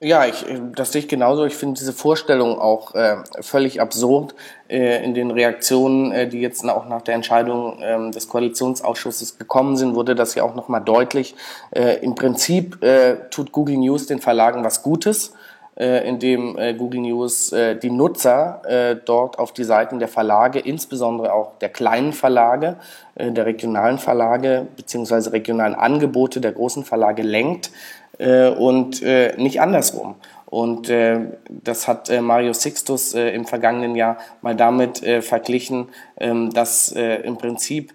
Ja, 0.00 0.26
ich, 0.26 0.44
das 0.74 0.90
sehe 0.90 1.02
ich 1.02 1.08
genauso. 1.08 1.44
Ich 1.44 1.54
finde 1.54 1.78
diese 1.78 1.92
Vorstellung 1.92 2.58
auch 2.58 2.96
äh, 2.96 3.18
völlig 3.42 3.80
absurd 3.80 4.34
äh, 4.68 5.04
in 5.04 5.14
den 5.14 5.30
Reaktionen, 5.30 6.10
äh, 6.10 6.28
die 6.28 6.40
jetzt 6.40 6.68
auch 6.68 6.88
nach 6.88 7.02
der 7.02 7.14
Entscheidung 7.14 7.80
äh, 7.80 8.10
des 8.10 8.26
Koalitionsausschusses 8.26 9.38
gekommen 9.38 9.76
sind, 9.76 9.94
wurde 9.94 10.16
das 10.16 10.34
ja 10.34 10.42
auch 10.42 10.56
nochmal 10.56 10.82
deutlich. 10.82 11.36
Äh, 11.70 12.04
Im 12.04 12.16
Prinzip 12.16 12.82
äh, 12.82 13.18
tut 13.30 13.52
Google 13.52 13.76
News 13.76 14.06
den 14.06 14.18
Verlagen 14.18 14.64
was 14.64 14.82
Gutes, 14.82 15.32
äh, 15.76 16.06
indem 16.08 16.56
äh, 16.58 16.74
Google 16.74 17.00
News 17.00 17.52
äh, 17.52 17.76
die 17.76 17.90
Nutzer 17.90 18.62
äh, 18.64 18.96
dort 19.04 19.38
auf 19.38 19.52
die 19.52 19.64
Seiten 19.64 19.98
der 19.98 20.08
Verlage, 20.08 20.60
insbesondere 20.60 21.32
auch 21.32 21.58
der 21.58 21.68
kleinen 21.68 22.12
Verlage, 22.12 22.76
äh, 23.14 23.32
der 23.32 23.46
regionalen 23.46 23.98
Verlage 23.98 24.66
beziehungsweise 24.76 25.32
regionalen 25.32 25.74
Angebote 25.74 26.40
der 26.40 26.52
großen 26.52 26.84
Verlage 26.84 27.22
lenkt 27.22 27.70
äh, 28.18 28.48
und 28.48 29.02
äh, 29.02 29.34
nicht 29.36 29.60
andersrum. 29.60 30.14
Und 30.46 30.88
äh, 30.88 31.18
das 31.48 31.88
hat 31.88 32.08
äh, 32.10 32.20
Mario 32.20 32.52
Sixtus 32.52 33.14
äh, 33.14 33.30
im 33.30 33.44
vergangenen 33.44 33.96
Jahr 33.96 34.18
mal 34.40 34.54
damit 34.54 35.02
äh, 35.02 35.20
verglichen, 35.20 35.88
ähm, 36.16 36.50
dass 36.50 36.92
äh, 36.92 37.16
im 37.22 37.38
Prinzip 37.38 37.92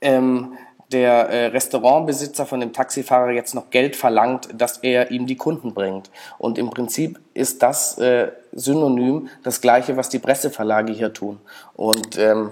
ähm, 0.00 0.54
der 0.92 1.28
äh, 1.28 1.46
Restaurantbesitzer 1.46 2.46
von 2.46 2.60
dem 2.60 2.72
Taxifahrer 2.72 3.30
jetzt 3.30 3.54
noch 3.54 3.70
Geld 3.70 3.96
verlangt, 3.96 4.48
dass 4.52 4.78
er 4.78 5.10
ihm 5.10 5.26
die 5.26 5.36
Kunden 5.36 5.72
bringt. 5.72 6.10
Und 6.38 6.58
im 6.58 6.70
Prinzip 6.70 7.20
ist 7.34 7.62
das 7.62 7.98
äh, 7.98 8.32
synonym 8.52 9.28
das 9.42 9.60
Gleiche, 9.60 9.96
was 9.96 10.08
die 10.08 10.18
Presseverlage 10.18 10.92
hier 10.92 11.12
tun. 11.12 11.40
Und 11.74 12.18
ähm, 12.18 12.50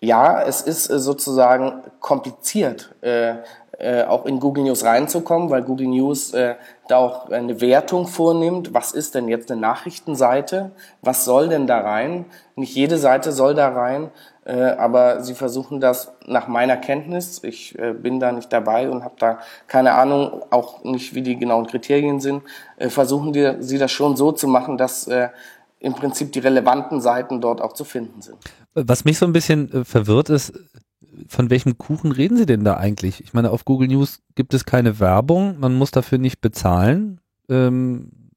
ja, 0.00 0.42
es 0.42 0.60
ist 0.60 0.90
äh, 0.90 0.98
sozusagen 0.98 1.82
kompliziert, 2.00 2.94
äh, 3.00 3.34
äh, 3.78 4.04
auch 4.04 4.26
in 4.26 4.40
Google 4.40 4.64
News 4.64 4.84
reinzukommen, 4.84 5.50
weil 5.50 5.62
Google 5.62 5.86
News 5.86 6.32
äh, 6.34 6.56
da 6.88 6.96
auch 6.96 7.30
eine 7.30 7.60
Wertung 7.60 8.06
vornimmt. 8.06 8.74
Was 8.74 8.92
ist 8.92 9.14
denn 9.14 9.28
jetzt 9.28 9.50
eine 9.50 9.60
Nachrichtenseite? 9.60 10.72
Was 11.02 11.24
soll 11.24 11.48
denn 11.48 11.66
da 11.66 11.80
rein? 11.80 12.24
Nicht 12.56 12.74
jede 12.74 12.98
Seite 12.98 13.30
soll 13.30 13.54
da 13.54 13.68
rein, 13.68 14.10
aber 14.52 15.22
sie 15.22 15.34
versuchen 15.34 15.78
das 15.78 16.12
nach 16.26 16.48
meiner 16.48 16.78
Kenntnis, 16.78 17.42
ich 17.44 17.78
äh, 17.78 17.92
bin 17.92 18.18
da 18.18 18.32
nicht 18.32 18.50
dabei 18.50 18.88
und 18.88 19.04
habe 19.04 19.14
da 19.18 19.40
keine 19.66 19.92
Ahnung, 19.92 20.42
auch 20.50 20.84
nicht 20.84 21.14
wie 21.14 21.20
die 21.20 21.36
genauen 21.36 21.66
Kriterien 21.66 22.18
sind, 22.18 22.42
äh, 22.78 22.88
versuchen 22.88 23.34
die, 23.34 23.56
sie 23.60 23.76
das 23.76 23.92
schon 23.92 24.16
so 24.16 24.32
zu 24.32 24.48
machen, 24.48 24.78
dass 24.78 25.06
äh, 25.06 25.28
im 25.80 25.92
Prinzip 25.92 26.32
die 26.32 26.38
relevanten 26.38 27.00
Seiten 27.02 27.40
dort 27.42 27.60
auch 27.60 27.74
zu 27.74 27.84
finden 27.84 28.22
sind. 28.22 28.38
Was 28.74 29.04
mich 29.04 29.18
so 29.18 29.26
ein 29.26 29.34
bisschen 29.34 29.70
äh, 29.70 29.84
verwirrt 29.84 30.30
ist, 30.30 30.52
von 31.28 31.50
welchem 31.50 31.76
Kuchen 31.76 32.12
reden 32.12 32.38
Sie 32.38 32.46
denn 32.46 32.64
da 32.64 32.78
eigentlich? 32.78 33.20
Ich 33.22 33.34
meine, 33.34 33.50
auf 33.50 33.64
Google 33.64 33.88
News 33.88 34.20
gibt 34.34 34.54
es 34.54 34.64
keine 34.64 34.98
Werbung, 34.98 35.58
man 35.58 35.74
muss 35.74 35.90
dafür 35.90 36.16
nicht 36.16 36.40
bezahlen. 36.40 37.20
Ähm, 37.50 38.30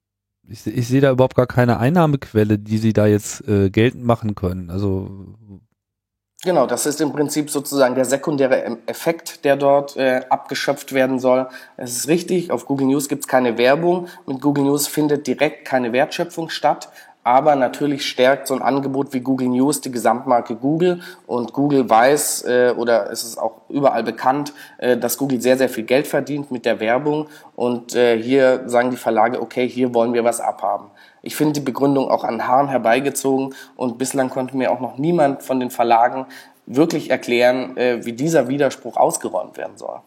ich, 0.48 0.68
ich 0.68 0.88
sehe 0.88 1.00
da 1.00 1.12
überhaupt 1.12 1.36
gar 1.36 1.48
keine 1.48 1.80
Einnahmequelle, 1.80 2.60
die 2.60 2.77
Sie 2.80 2.91
da 2.91 3.06
jetzt 3.06 3.48
äh, 3.48 3.70
geltend 3.70 4.03
machen 4.03 4.36
können. 4.36 4.70
Also 4.70 5.38
Genau, 6.43 6.65
das 6.65 6.88
ist 6.88 7.00
im 7.01 7.12
Prinzip 7.12 7.51
sozusagen 7.51 7.93
der 7.93 8.05
sekundäre 8.05 8.79
Effekt, 8.88 9.45
der 9.45 9.55
dort 9.55 9.95
äh, 9.95 10.21
abgeschöpft 10.27 10.91
werden 10.91 11.19
soll. 11.19 11.48
Es 11.77 11.95
ist 11.95 12.07
richtig, 12.07 12.50
auf 12.50 12.65
Google 12.65 12.88
News 12.88 13.07
gibt 13.07 13.21
es 13.21 13.27
keine 13.27 13.60
Werbung. 13.60 14.07
Mit 14.25 14.41
Google 14.41 14.63
News 14.63 14.88
findet 14.88 15.27
direkt 15.27 15.65
keine 15.65 15.93
Wertschöpfung 15.93 16.50
statt. 16.50 16.89
Aber 17.24 17.55
natürlich 17.55 18.07
stärkt 18.07 18.48
so 18.48 18.55
ein 18.55 18.63
Angebot 18.63 19.13
wie 19.13 19.19
Google 19.19 19.50
News 19.50 19.81
die 19.81 19.91
Gesamtmarke 19.91 20.55
Google 20.55 21.01
und 21.27 21.53
Google 21.53 21.88
weiß 21.88 22.45
äh, 22.45 22.74
oder 22.75 23.12
es 23.12 23.24
ist 23.24 23.38
auch 23.38 23.62
überall 23.69 24.01
bekannt, 24.01 24.53
äh, 24.79 24.98
dass 24.98 25.19
Google 25.19 25.39
sehr, 25.39 25.57
sehr 25.57 25.69
viel 25.69 25.83
Geld 25.83 26.07
verdient 26.07 26.50
mit 26.50 26.65
der 26.65 26.79
Werbung 26.79 27.27
und 27.55 27.93
äh, 27.93 28.19
hier 28.19 28.63
sagen 28.65 28.89
die 28.89 28.98
Verlage, 28.98 29.39
okay, 29.39 29.69
hier 29.69 29.93
wollen 29.93 30.13
wir 30.13 30.24
was 30.24 30.41
abhaben. 30.41 30.89
Ich 31.22 31.36
finde 31.36 31.54
die 31.54 31.60
Begründung 31.62 32.10
auch 32.10 32.24
an 32.24 32.48
Haaren 32.48 32.68
herbeigezogen 32.68 33.54
und 33.75 33.98
bislang 33.98 34.30
konnte 34.30 34.58
mir 34.58 34.72
auch 34.72 34.80
noch 34.80 34.98
niemand 34.98 35.44
von 35.44 35.60
den 35.60 35.70
Verlagen 35.70 36.25
wirklich 36.66 37.10
erklären, 37.10 37.75
äh, 37.78 38.06
wie 38.06 38.13
dieser 38.13 38.48
Widerspruch 38.48 38.98
ausgeräumt 38.98 39.58
werden 39.58 39.78
soll. 39.78 40.00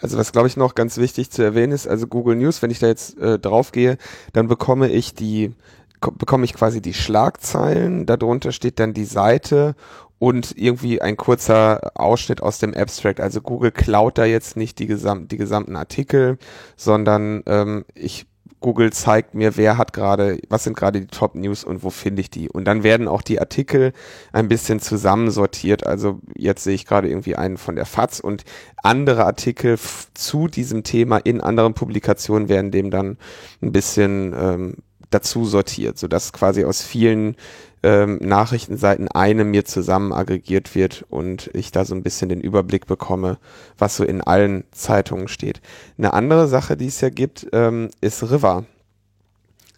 Also 0.00 0.18
was 0.18 0.32
glaube 0.32 0.48
ich 0.48 0.56
noch 0.56 0.74
ganz 0.74 0.96
wichtig 0.96 1.30
zu 1.30 1.42
erwähnen 1.42 1.72
ist, 1.72 1.86
also 1.86 2.06
Google 2.06 2.36
News, 2.36 2.62
wenn 2.62 2.70
ich 2.70 2.78
da 2.78 2.86
jetzt 2.86 3.18
äh, 3.18 3.38
drauf 3.38 3.72
gehe, 3.72 3.98
dann 4.32 4.48
bekomme 4.48 4.88
ich 4.88 5.14
die 5.14 5.54
bekomme 6.00 6.44
ich 6.44 6.54
quasi 6.54 6.80
die 6.80 6.94
Schlagzeilen, 6.94 8.06
darunter 8.06 8.52
steht 8.52 8.78
dann 8.78 8.94
die 8.94 9.04
Seite 9.04 9.74
und 10.20 10.56
irgendwie 10.56 11.02
ein 11.02 11.16
kurzer 11.16 11.90
Ausschnitt 11.94 12.40
aus 12.40 12.60
dem 12.60 12.72
Abstract. 12.72 13.20
Also 13.20 13.40
Google 13.40 13.72
klaut 13.72 14.16
da 14.16 14.24
jetzt 14.24 14.56
nicht 14.56 14.78
die, 14.78 14.86
gesam 14.86 15.26
die 15.26 15.36
gesamten 15.36 15.74
Artikel, 15.74 16.38
sondern 16.76 17.42
ähm, 17.46 17.84
ich 17.94 18.27
Google 18.60 18.92
zeigt 18.92 19.34
mir, 19.34 19.56
wer 19.56 19.78
hat 19.78 19.92
gerade, 19.92 20.38
was 20.48 20.64
sind 20.64 20.76
gerade 20.76 21.00
die 21.00 21.06
Top 21.06 21.34
News 21.34 21.64
und 21.64 21.82
wo 21.82 21.90
finde 21.90 22.20
ich 22.20 22.30
die. 22.30 22.48
Und 22.48 22.64
dann 22.64 22.82
werden 22.82 23.06
auch 23.06 23.22
die 23.22 23.40
Artikel 23.40 23.92
ein 24.32 24.48
bisschen 24.48 24.80
zusammensortiert. 24.80 25.86
Also 25.86 26.20
jetzt 26.36 26.64
sehe 26.64 26.74
ich 26.74 26.86
gerade 26.86 27.08
irgendwie 27.08 27.36
einen 27.36 27.56
von 27.56 27.76
der 27.76 27.86
FAZ 27.86 28.20
und 28.20 28.44
andere 28.82 29.24
Artikel 29.24 29.78
zu 30.14 30.48
diesem 30.48 30.82
Thema 30.82 31.18
in 31.18 31.40
anderen 31.40 31.74
Publikationen 31.74 32.48
werden 32.48 32.70
dem 32.70 32.90
dann 32.90 33.18
ein 33.62 33.72
bisschen 33.72 34.34
ähm, 34.36 34.74
dazu 35.10 35.44
sortiert, 35.44 35.98
sodass 35.98 36.32
quasi 36.32 36.64
aus 36.64 36.82
vielen 36.82 37.36
ähm, 37.82 38.18
Nachrichtenseiten 38.20 39.08
eine 39.08 39.44
mir 39.44 39.64
zusammen 39.64 40.12
aggregiert 40.12 40.74
wird 40.74 41.04
und 41.08 41.50
ich 41.54 41.70
da 41.72 41.84
so 41.84 41.94
ein 41.94 42.02
bisschen 42.02 42.28
den 42.28 42.40
Überblick 42.40 42.86
bekomme, 42.86 43.38
was 43.76 43.96
so 43.96 44.04
in 44.04 44.20
allen 44.20 44.64
Zeitungen 44.72 45.28
steht. 45.28 45.60
Eine 45.96 46.12
andere 46.12 46.48
Sache, 46.48 46.76
die 46.76 46.86
es 46.86 47.00
ja 47.00 47.10
gibt, 47.10 47.46
ähm, 47.52 47.90
ist 48.00 48.22
River. 48.22 48.64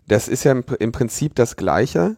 Das 0.08 0.28
ist 0.28 0.44
ja 0.44 0.52
im, 0.52 0.64
im 0.78 0.92
Prinzip 0.92 1.34
das 1.34 1.56
Gleiche, 1.56 2.16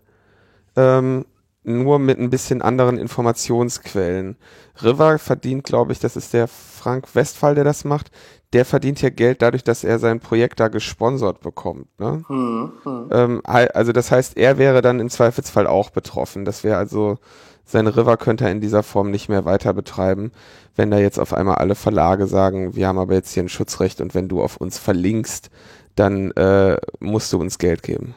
ähm, 0.77 1.27
nur 1.65 1.99
mit 1.99 2.19
ein 2.19 2.31
bisschen 2.31 2.63
anderen 2.63 2.99
Informationsquellen. 2.99 4.37
River 4.83 5.19
verdient, 5.19 5.65
glaube 5.65 5.93
ich, 5.93 6.01
das 6.01 6.17
ist 6.17 6.33
der 6.33 6.49
Frank 6.49 7.15
Westphal, 7.15 7.55
der 7.55 7.65
das 7.65 7.85
macht, 7.85 8.11
der 8.53 8.65
verdient 8.65 9.01
ja 9.01 9.11
Geld 9.11 9.41
dadurch, 9.43 9.65
dass 9.65 9.85
er 9.85 9.99
sein 9.99 10.21
Projekt 10.21 10.61
da 10.61 10.69
gesponsert 10.69 11.41
bekommt. 11.41 11.87
Ne? 11.99 12.23
Hm, 12.27 12.73
hm. 12.83 13.09
Ähm, 13.11 13.43
also 13.45 13.93
das 13.93 14.11
heißt, 14.11 14.37
er 14.37 14.59
wäre 14.59 14.83
dann 14.83 15.01
im 15.01 15.09
Zweifelsfall 15.09 15.67
auch 15.67 15.91
betroffen. 15.91 16.45
Das 16.45 16.63
wäre 16.63 16.77
also, 16.77 17.19
sein 17.65 17.87
River 17.87 18.17
könnte 18.17 18.45
er 18.45 18.51
in 18.51 18.61
dieser 18.61 18.83
Form 18.83 19.11
nicht 19.11 19.29
mehr 19.29 19.45
weiter 19.45 19.73
betreiben, 19.73 20.33
wenn 20.77 20.91
da 20.91 20.99
jetzt 20.99 21.19
auf 21.19 21.33
einmal 21.33 21.57
alle 21.57 21.75
Verlage 21.75 22.27
sagen, 22.27 22.75
wir 22.77 22.89
haben 22.89 22.99
aber 22.99 23.15
jetzt 23.15 23.33
hier 23.33 23.43
ein 23.43 23.49
Schutzrecht 23.49 24.01
und 24.01 24.15
wenn 24.15 24.29
du 24.29 24.43
auf 24.43 24.57
uns 24.59 24.79
verlinkst, 24.79 25.51
dann 25.95 26.31
äh, 26.33 26.77
musst 27.01 27.33
du 27.33 27.39
uns 27.39 27.59
Geld 27.59 27.83
geben. 27.83 28.15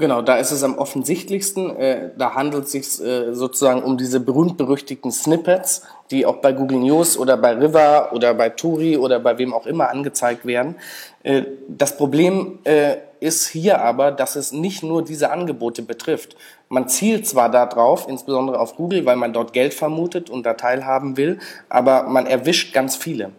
Genau, 0.00 0.22
da 0.22 0.36
ist 0.36 0.50
es 0.50 0.62
am 0.62 0.78
offensichtlichsten. 0.78 1.76
Äh, 1.76 2.10
da 2.16 2.34
handelt 2.34 2.64
es 2.64 2.72
sich 2.72 3.04
äh, 3.04 3.34
sozusagen 3.34 3.82
um 3.82 3.98
diese 3.98 4.18
berühmt-berüchtigten 4.18 5.12
Snippets, 5.12 5.82
die 6.10 6.24
auch 6.24 6.36
bei 6.36 6.52
Google 6.52 6.78
News 6.78 7.18
oder 7.18 7.36
bei 7.36 7.52
River 7.52 8.08
oder 8.14 8.32
bei 8.32 8.48
Turi 8.48 8.96
oder 8.96 9.20
bei 9.20 9.36
wem 9.36 9.52
auch 9.52 9.66
immer 9.66 9.90
angezeigt 9.90 10.46
werden. 10.46 10.76
Äh, 11.22 11.42
das 11.68 11.98
Problem 11.98 12.60
äh, 12.64 12.96
ist 13.20 13.48
hier 13.48 13.82
aber, 13.82 14.10
dass 14.10 14.36
es 14.36 14.52
nicht 14.52 14.82
nur 14.82 15.04
diese 15.04 15.30
Angebote 15.30 15.82
betrifft. 15.82 16.34
Man 16.70 16.88
zielt 16.88 17.26
zwar 17.28 17.50
darauf, 17.50 18.08
insbesondere 18.08 18.58
auf 18.58 18.76
Google, 18.76 19.04
weil 19.04 19.16
man 19.16 19.34
dort 19.34 19.52
Geld 19.52 19.74
vermutet 19.74 20.30
und 20.30 20.46
da 20.46 20.54
teilhaben 20.54 21.18
will, 21.18 21.40
aber 21.68 22.04
man 22.04 22.24
erwischt 22.24 22.72
ganz 22.72 22.96
viele. 22.96 23.32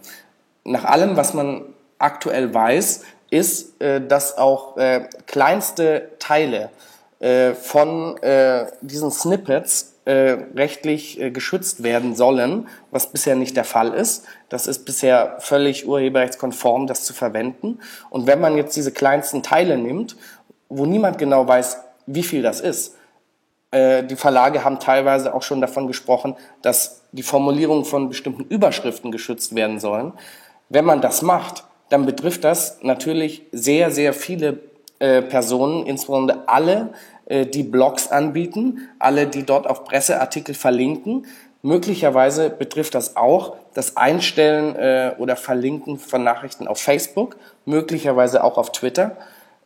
Nach 0.63 0.85
allem, 0.85 1.17
was 1.17 1.33
man 1.33 1.63
aktuell 1.97 2.53
weiß, 2.53 3.03
ist, 3.31 3.81
äh, 3.81 4.05
dass 4.05 4.37
auch 4.37 4.77
äh, 4.77 5.05
kleinste 5.25 6.11
Teile 6.19 6.69
äh, 7.19 7.53
von 7.53 8.19
diesen 8.81 9.11
Snippets 9.11 9.87
rechtlich 10.03 11.19
geschützt 11.31 11.83
werden 11.83 12.15
sollen, 12.15 12.67
was 12.89 13.11
bisher 13.11 13.35
nicht 13.35 13.55
der 13.55 13.63
Fall 13.63 13.93
ist. 13.93 14.25
Das 14.49 14.65
ist 14.65 14.83
bisher 14.83 15.37
völlig 15.39 15.87
urheberrechtskonform, 15.87 16.87
das 16.87 17.03
zu 17.03 17.13
verwenden. 17.13 17.79
Und 18.09 18.25
wenn 18.25 18.41
man 18.41 18.57
jetzt 18.57 18.75
diese 18.75 18.91
kleinsten 18.91 19.43
Teile 19.43 19.77
nimmt, 19.77 20.17
wo 20.69 20.87
niemand 20.87 21.19
genau 21.19 21.47
weiß, 21.47 21.77
wie 22.07 22.23
viel 22.23 22.41
das 22.41 22.61
ist, 22.61 22.95
die 23.71 24.15
Verlage 24.15 24.63
haben 24.63 24.79
teilweise 24.79 25.35
auch 25.35 25.43
schon 25.43 25.61
davon 25.61 25.85
gesprochen, 25.85 26.35
dass 26.63 27.03
die 27.11 27.23
Formulierungen 27.23 27.85
von 27.85 28.09
bestimmten 28.09 28.45
Überschriften 28.45 29.11
geschützt 29.11 29.53
werden 29.53 29.79
sollen. 29.79 30.13
Wenn 30.69 30.83
man 30.83 30.99
das 30.99 31.21
macht, 31.21 31.63
dann 31.91 32.05
betrifft 32.05 32.45
das 32.45 32.79
natürlich 32.83 33.43
sehr, 33.51 33.91
sehr 33.91 34.13
viele 34.13 34.59
äh, 34.99 35.21
Personen, 35.21 35.85
insbesondere 35.85 36.47
alle, 36.47 36.93
äh, 37.25 37.45
die 37.45 37.63
Blogs 37.63 38.07
anbieten, 38.07 38.87
alle, 38.97 39.27
die 39.27 39.43
dort 39.43 39.67
auf 39.67 39.83
Presseartikel 39.83 40.55
verlinken. 40.55 41.25
Möglicherweise 41.63 42.49
betrifft 42.49 42.95
das 42.95 43.17
auch 43.17 43.57
das 43.73 43.97
Einstellen 43.97 44.75
äh, 44.77 45.15
oder 45.17 45.35
Verlinken 45.35 45.99
von 45.99 46.23
Nachrichten 46.23 46.65
auf 46.65 46.79
Facebook, 46.79 47.35
möglicherweise 47.65 48.41
auch 48.43 48.57
auf 48.57 48.71
Twitter. 48.71 49.17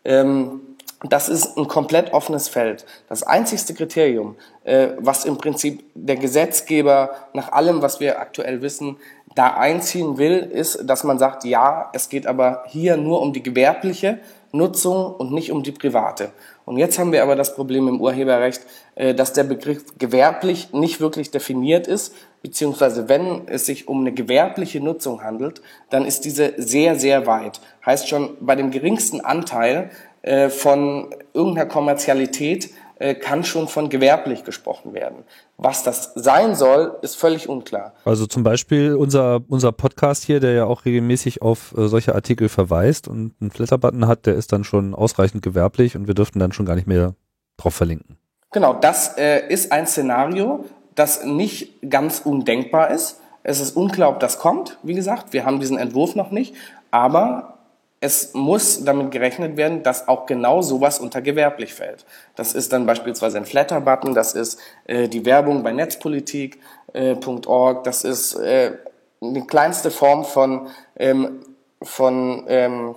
Ähm, 0.03 0.61
das 1.03 1.29
ist 1.29 1.57
ein 1.57 1.67
komplett 1.67 2.13
offenes 2.13 2.47
Feld. 2.47 2.85
Das 3.07 3.21
einzigste 3.21 3.75
Kriterium, 3.75 4.35
äh, 4.63 4.89
was 4.97 5.25
im 5.25 5.37
Prinzip 5.37 5.83
der 5.93 6.15
Gesetzgeber 6.15 7.15
nach 7.33 7.51
allem, 7.51 7.83
was 7.83 7.99
wir 7.99 8.19
aktuell 8.19 8.63
wissen, 8.63 8.97
da 9.35 9.53
einziehen 9.55 10.17
will, 10.17 10.37
ist, 10.37 10.89
dass 10.89 11.03
man 11.03 11.19
sagt, 11.19 11.43
ja, 11.43 11.89
es 11.93 12.09
geht 12.09 12.25
aber 12.25 12.63
hier 12.67 12.97
nur 12.97 13.21
um 13.21 13.33
die 13.33 13.43
gewerbliche 13.43 14.19
Nutzung 14.53 15.13
und 15.13 15.33
nicht 15.33 15.51
um 15.51 15.61
die 15.61 15.73
private. 15.73 16.31
Und 16.63 16.77
jetzt 16.77 16.97
haben 16.97 17.11
wir 17.11 17.21
aber 17.21 17.35
das 17.35 17.53
Problem 17.53 17.87
im 17.89 17.99
Urheberrecht, 18.01 18.61
äh, 18.95 19.13
dass 19.13 19.33
der 19.33 19.43
Begriff 19.43 19.83
gewerblich 19.99 20.71
nicht 20.71 21.01
wirklich 21.01 21.29
definiert 21.29 21.87
ist, 21.87 22.15
beziehungsweise 22.41 23.09
wenn 23.09 23.47
es 23.47 23.65
sich 23.65 23.87
um 23.87 23.99
eine 24.01 24.13
gewerbliche 24.13 24.79
Nutzung 24.79 25.23
handelt, 25.23 25.61
dann 25.89 26.05
ist 26.05 26.25
diese 26.25 26.53
sehr, 26.57 26.95
sehr 26.95 27.27
weit. 27.27 27.59
Heißt 27.85 28.07
schon, 28.07 28.37
bei 28.39 28.55
dem 28.55 28.71
geringsten 28.71 29.19
Anteil 29.19 29.91
äh, 30.21 30.49
von 30.49 31.13
irgendeiner 31.33 31.67
Kommerzialität 31.67 32.69
äh, 32.97 33.13
kann 33.13 33.43
schon 33.43 33.67
von 33.67 33.89
gewerblich 33.89 34.45
gesprochen 34.45 34.93
werden. 34.93 35.25
Was 35.57 35.83
das 35.83 36.11
sein 36.15 36.53
soll, 36.55 36.97
ist 37.01 37.15
völlig 37.15 37.47
unklar. 37.47 37.93
Also 38.03 38.27
zum 38.27 38.43
Beispiel 38.43 38.95
unser, 38.95 39.41
unser 39.47 39.71
Podcast 39.71 40.23
hier, 40.23 40.41
der 40.41 40.51
ja 40.51 40.65
auch 40.65 40.83
regelmäßig 40.83 41.41
auf 41.41 41.73
äh, 41.77 41.87
solche 41.87 42.13
Artikel 42.13 42.49
verweist 42.49 43.07
und 43.07 43.33
einen 43.39 43.51
Flatterbutton 43.51 44.07
hat, 44.07 44.25
der 44.25 44.35
ist 44.35 44.51
dann 44.51 44.65
schon 44.65 44.93
ausreichend 44.93 45.41
gewerblich 45.41 45.95
und 45.95 46.07
wir 46.07 46.13
dürften 46.13 46.39
dann 46.39 46.51
schon 46.51 46.65
gar 46.65 46.75
nicht 46.75 46.87
mehr 46.87 47.15
drauf 47.57 47.73
verlinken. 47.73 48.17
Genau, 48.51 48.73
das 48.73 49.17
äh, 49.17 49.47
ist 49.47 49.71
ein 49.71 49.87
Szenario, 49.87 50.65
das 50.95 51.23
nicht 51.23 51.89
ganz 51.89 52.19
undenkbar 52.19 52.91
ist. 52.91 53.21
Es 53.43 53.61
ist 53.61 53.77
unklar, 53.77 54.09
ob 54.09 54.19
das 54.19 54.39
kommt. 54.39 54.77
Wie 54.83 54.93
gesagt, 54.93 55.31
wir 55.31 55.45
haben 55.45 55.59
diesen 55.59 55.77
Entwurf 55.77 56.15
noch 56.15 56.31
nicht. 56.31 56.55
Aber 56.91 57.54
es 58.05 58.35
muss 58.35 58.85
damit 58.85 59.09
gerechnet 59.09 59.57
werden, 59.57 59.81
dass 59.81 60.07
auch 60.07 60.27
genau 60.27 60.61
sowas 60.61 60.99
unter 60.99 61.21
gewerblich 61.21 61.73
fällt. 61.73 62.05
Das 62.35 62.53
ist 62.53 62.71
dann 62.71 62.85
beispielsweise 62.85 63.37
ein 63.37 63.45
Flatter-Button, 63.45 64.13
das 64.13 64.33
ist 64.33 64.59
äh, 64.85 65.07
die 65.07 65.25
Werbung 65.25 65.63
bei 65.63 65.71
netzpolitik.org, 65.71 66.59
äh, 66.93 67.81
das 67.83 68.03
ist 68.03 68.35
äh, 68.35 68.73
die 69.21 69.47
kleinste 69.47 69.89
Form 69.89 70.23
von, 70.23 70.67
ähm, 70.97 71.39
von 71.81 72.45
ähm, 72.47 72.95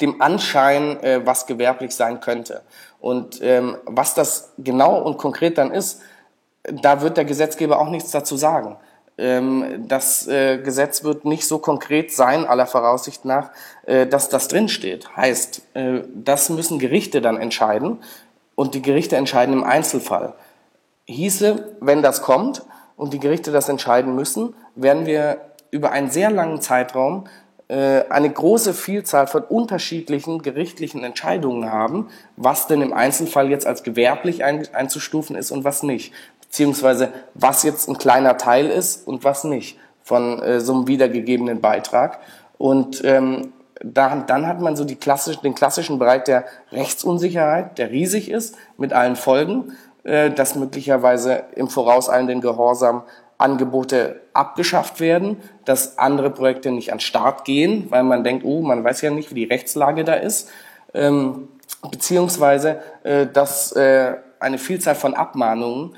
dem 0.00 0.22
Anschein, 0.22 1.02
äh, 1.02 1.20
was 1.26 1.46
gewerblich 1.46 1.94
sein 1.94 2.20
könnte. 2.20 2.62
Und 2.98 3.42
ähm, 3.42 3.76
was 3.84 4.14
das 4.14 4.52
genau 4.56 5.02
und 5.02 5.18
konkret 5.18 5.58
dann 5.58 5.70
ist, 5.70 6.00
da 6.62 7.02
wird 7.02 7.18
der 7.18 7.26
Gesetzgeber 7.26 7.78
auch 7.78 7.90
nichts 7.90 8.10
dazu 8.10 8.36
sagen. 8.36 8.76
Ähm, 9.20 9.84
das 9.86 10.26
äh, 10.26 10.58
Gesetz 10.58 11.04
wird 11.04 11.26
nicht 11.26 11.46
so 11.46 11.58
konkret 11.58 12.10
sein, 12.10 12.46
aller 12.46 12.66
Voraussicht 12.66 13.26
nach, 13.26 13.50
äh, 13.84 14.06
dass 14.06 14.30
das 14.30 14.48
drinsteht. 14.48 15.14
Heißt, 15.14 15.62
äh, 15.74 16.00
das 16.14 16.48
müssen 16.48 16.78
Gerichte 16.78 17.20
dann 17.20 17.36
entscheiden 17.36 17.98
und 18.54 18.74
die 18.74 18.80
Gerichte 18.80 19.16
entscheiden 19.16 19.52
im 19.52 19.62
Einzelfall. 19.62 20.32
Hieße, 21.04 21.76
wenn 21.80 22.02
das 22.02 22.22
kommt 22.22 22.62
und 22.96 23.12
die 23.12 23.20
Gerichte 23.20 23.52
das 23.52 23.68
entscheiden 23.68 24.14
müssen, 24.14 24.54
werden 24.74 25.04
wir 25.04 25.38
über 25.70 25.90
einen 25.92 26.10
sehr 26.10 26.30
langen 26.30 26.60
Zeitraum 26.60 27.24
eine 27.72 28.28
große 28.28 28.74
Vielzahl 28.74 29.28
von 29.28 29.44
unterschiedlichen 29.44 30.42
gerichtlichen 30.42 31.04
Entscheidungen 31.04 31.70
haben, 31.70 32.08
was 32.36 32.66
denn 32.66 32.82
im 32.82 32.92
Einzelfall 32.92 33.48
jetzt 33.48 33.64
als 33.64 33.84
gewerblich 33.84 34.42
einzustufen 34.42 35.36
ist 35.36 35.52
und 35.52 35.62
was 35.62 35.84
nicht 35.84 36.12
beziehungsweise 36.50 37.12
was 37.34 37.62
jetzt 37.62 37.88
ein 37.88 37.96
kleiner 37.96 38.36
Teil 38.36 38.66
ist 38.66 39.06
und 39.06 39.22
was 39.22 39.44
nicht 39.44 39.78
von 40.02 40.42
äh, 40.42 40.60
so 40.60 40.74
einem 40.74 40.88
wiedergegebenen 40.88 41.60
Beitrag. 41.60 42.18
Und 42.58 43.02
ähm, 43.04 43.52
dann, 43.82 44.26
dann 44.26 44.48
hat 44.48 44.60
man 44.60 44.74
so 44.74 44.84
die 44.84 44.96
klassisch, 44.96 45.36
den 45.38 45.54
klassischen 45.54 46.00
Bereich 46.00 46.24
der 46.24 46.44
Rechtsunsicherheit, 46.72 47.78
der 47.78 47.92
riesig 47.92 48.28
ist, 48.28 48.56
mit 48.76 48.92
allen 48.92 49.14
Folgen, 49.14 49.76
äh, 50.02 50.30
dass 50.30 50.56
möglicherweise 50.56 51.44
im 51.54 51.68
vorauseilenden 51.68 52.40
Gehorsam 52.40 53.04
Angebote 53.38 54.20
abgeschafft 54.32 54.98
werden, 54.98 55.36
dass 55.64 55.98
andere 55.98 56.30
Projekte 56.30 56.72
nicht 56.72 56.92
an 56.92 56.98
Start 56.98 57.44
gehen, 57.44 57.86
weil 57.90 58.02
man 58.02 58.24
denkt, 58.24 58.44
oh, 58.44 58.60
man 58.60 58.82
weiß 58.82 59.02
ja 59.02 59.10
nicht, 59.10 59.30
wie 59.30 59.36
die 59.36 59.44
Rechtslage 59.44 60.02
da 60.02 60.14
ist, 60.14 60.50
ähm, 60.94 61.48
beziehungsweise, 61.88 62.80
äh, 63.04 63.28
dass 63.28 63.70
äh, 63.70 64.16
eine 64.40 64.58
Vielzahl 64.58 64.96
von 64.96 65.14
Abmahnungen 65.14 65.96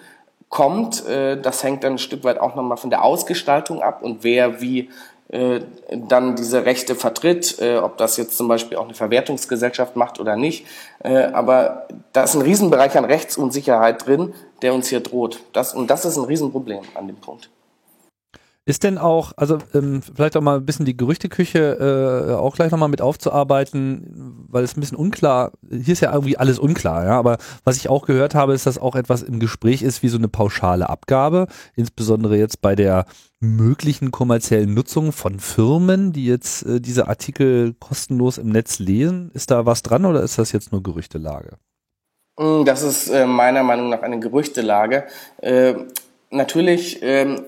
kommt. 0.53 1.05
Äh, 1.09 1.41
das 1.41 1.65
hängt 1.65 1.83
dann 1.83 1.95
ein 1.95 1.99
Stück 1.99 2.23
weit 2.23 2.39
auch 2.39 2.55
nochmal 2.55 2.77
von 2.77 2.91
der 2.91 3.03
Ausgestaltung 3.03 3.83
ab 3.83 4.03
und 4.03 4.23
wer 4.23 4.61
wie 4.61 4.91
äh, 5.29 5.61
dann 5.91 6.37
diese 6.37 6.67
Rechte 6.67 6.95
vertritt, 6.95 7.59
äh, 7.59 7.79
ob 7.79 7.97
das 7.97 8.19
jetzt 8.19 8.37
zum 8.37 8.49
Beispiel 8.49 8.77
auch 8.77 8.85
eine 8.85 8.95
Verwertungsgesellschaft 8.95 9.97
macht 9.97 10.21
oder 10.21 10.37
nicht. 10.37 10.67
Aber 11.03 11.89
da 12.13 12.23
ist 12.23 12.37
ein 12.37 12.43
Riesenbereich 12.43 12.97
an 12.97 13.05
Rechtsunsicherheit 13.05 14.07
drin, 14.07 14.35
der 14.61 14.73
uns 14.73 14.89
hier 14.89 15.01
droht. 15.01 15.41
Das, 15.53 15.75
und 15.75 15.91
das 15.91 16.05
ist 16.05 16.17
ein 16.17 16.25
Riesenproblem 16.25 16.83
an 16.95 17.09
dem 17.09 17.17
Punkt. 17.17 17.51
Ist 18.65 18.85
denn 18.85 18.97
auch, 18.97 19.33
also 19.37 19.59
ähm, 19.75 20.03
vielleicht 20.03 20.37
auch 20.37 20.41
mal 20.41 20.59
ein 20.59 20.65
bisschen 20.65 20.87
die 20.87 20.97
Gerüchteküche 20.97 22.29
äh, 22.31 22.35
auch 22.35 22.55
gleich 22.55 22.71
nochmal 22.71 22.89
mit 22.89 23.01
aufzuarbeiten, 23.01 24.47
weil 24.49 24.63
es 24.63 24.77
ein 24.77 24.81
bisschen 24.81 24.97
unklar, 24.97 25.51
hier 25.69 25.95
ist 25.95 26.01
ja 26.01 26.13
irgendwie 26.13 26.37
alles 26.39 26.61
unklar, 26.61 27.05
ja, 27.05 27.19
aber 27.19 27.39
was 27.65 27.77
ich 27.77 27.89
auch 27.89 28.07
gehört 28.07 28.37
habe, 28.37 28.55
ist, 28.55 28.65
dass 28.65 28.79
auch 28.79 28.95
etwas 28.95 29.23
im 29.23 29.41
Gespräch 29.41 29.83
ist 29.83 30.05
wie 30.05 30.09
so 30.09 30.17
eine 30.17 30.29
pauschale 30.29 30.89
Abgabe, 30.89 31.49
insbesondere 31.75 32.37
jetzt 32.37 32.61
bei 32.61 32.77
der 32.77 33.07
möglichen 33.41 34.13
kommerziellen 34.13 34.73
Nutzung 34.73 35.11
von 35.11 35.41
Firmen, 35.41 36.13
die 36.13 36.27
jetzt 36.27 36.65
äh, 36.65 36.81
diese 36.81 37.09
Artikel 37.09 37.75
kostenlos 37.81 38.39
im 38.39 38.51
Netz 38.51 38.79
lesen. 38.79 39.33
Ist 39.35 39.51
da 39.51 39.67
was 39.67 39.83
dran 39.83 40.05
oder 40.05 40.23
ist 40.23 40.39
das 40.39 40.53
jetzt 40.53 40.71
nur 40.71 40.85
Gerüchtelage? 40.85 41.57
Mm, 42.39 42.65
das 42.65 42.83
ist 42.83 43.09
äh, 43.09 43.27
meiner 43.27 43.65
Meinung 43.65 43.89
nach 43.89 44.03
eine 44.03 44.21
Gerüchtelage. 44.21 45.05
Äh, 45.39 45.75
natürlich 46.31 47.01
ähm, 47.03 47.43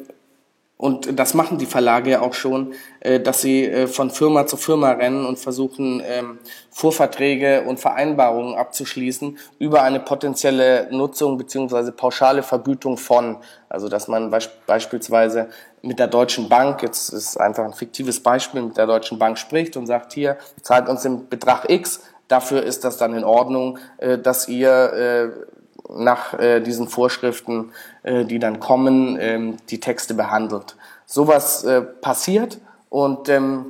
und 0.85 1.19
das 1.19 1.33
machen 1.33 1.57
die 1.57 1.65
Verlage 1.65 2.11
ja 2.11 2.21
auch 2.21 2.35
schon, 2.35 2.75
äh, 3.01 3.19
dass 3.19 3.41
sie 3.41 3.65
äh, 3.65 3.87
von 3.87 4.11
Firma 4.11 4.47
zu 4.47 4.59
Firma 4.59 4.91
rennen 4.91 5.25
und 5.25 5.39
versuchen, 5.39 6.03
ähm, 6.05 6.39
Vorverträge 6.69 7.63
und 7.63 7.81
Vereinbarungen 7.81 8.55
abzuschließen 8.55 9.39
über 9.59 9.83
eine 9.83 9.99
potenzielle 9.99 10.89
Nutzung 10.91 11.39
beziehungsweise 11.39 11.91
pauschale 11.91 12.43
Vergütung 12.43 12.99
von. 12.99 13.39
Also 13.71 13.89
dass 13.89 14.09
man 14.09 14.31
beispielsweise 14.67 15.49
mit 15.81 15.99
der 15.99 16.09
Deutschen 16.09 16.51
Bank, 16.51 16.83
jetzt 16.83 17.15
ist 17.15 17.41
einfach 17.41 17.65
ein 17.65 17.73
fiktives 17.73 18.23
Beispiel, 18.23 18.61
mit 18.61 18.77
der 18.77 18.87
Deutschen 18.87 19.19
Bank 19.19 19.39
spricht 19.39 19.79
und 19.79 19.87
sagt, 19.87 20.13
hier, 20.13 20.37
zahlt 20.61 20.91
uns 20.91 21.01
den 21.01 21.31
Betrag 21.31 21.71
X, 21.71 22.03
dafür 22.29 22.63
ist 22.63 22.85
das 22.85 22.99
dann 22.99 23.15
in 23.15 23.25
Ordnung, 23.25 23.79
äh, 23.97 24.19
dass 24.19 24.49
ihr 24.49 25.47
nach 25.89 26.39
äh, 26.39 26.61
diesen 26.61 26.89
Vorschriften, 26.89 27.73
äh, 28.03 28.25
die 28.25 28.39
dann 28.39 28.61
kommen, 28.61 29.19
ähm, 29.21 29.57
die 29.71 29.81
Texte 29.81 30.15
behandelt. 30.15 30.77
Sowas 31.07 31.65
äh, 31.65 31.83
passiert 31.83 32.59
und 32.89 33.29
ähm, 33.29 33.67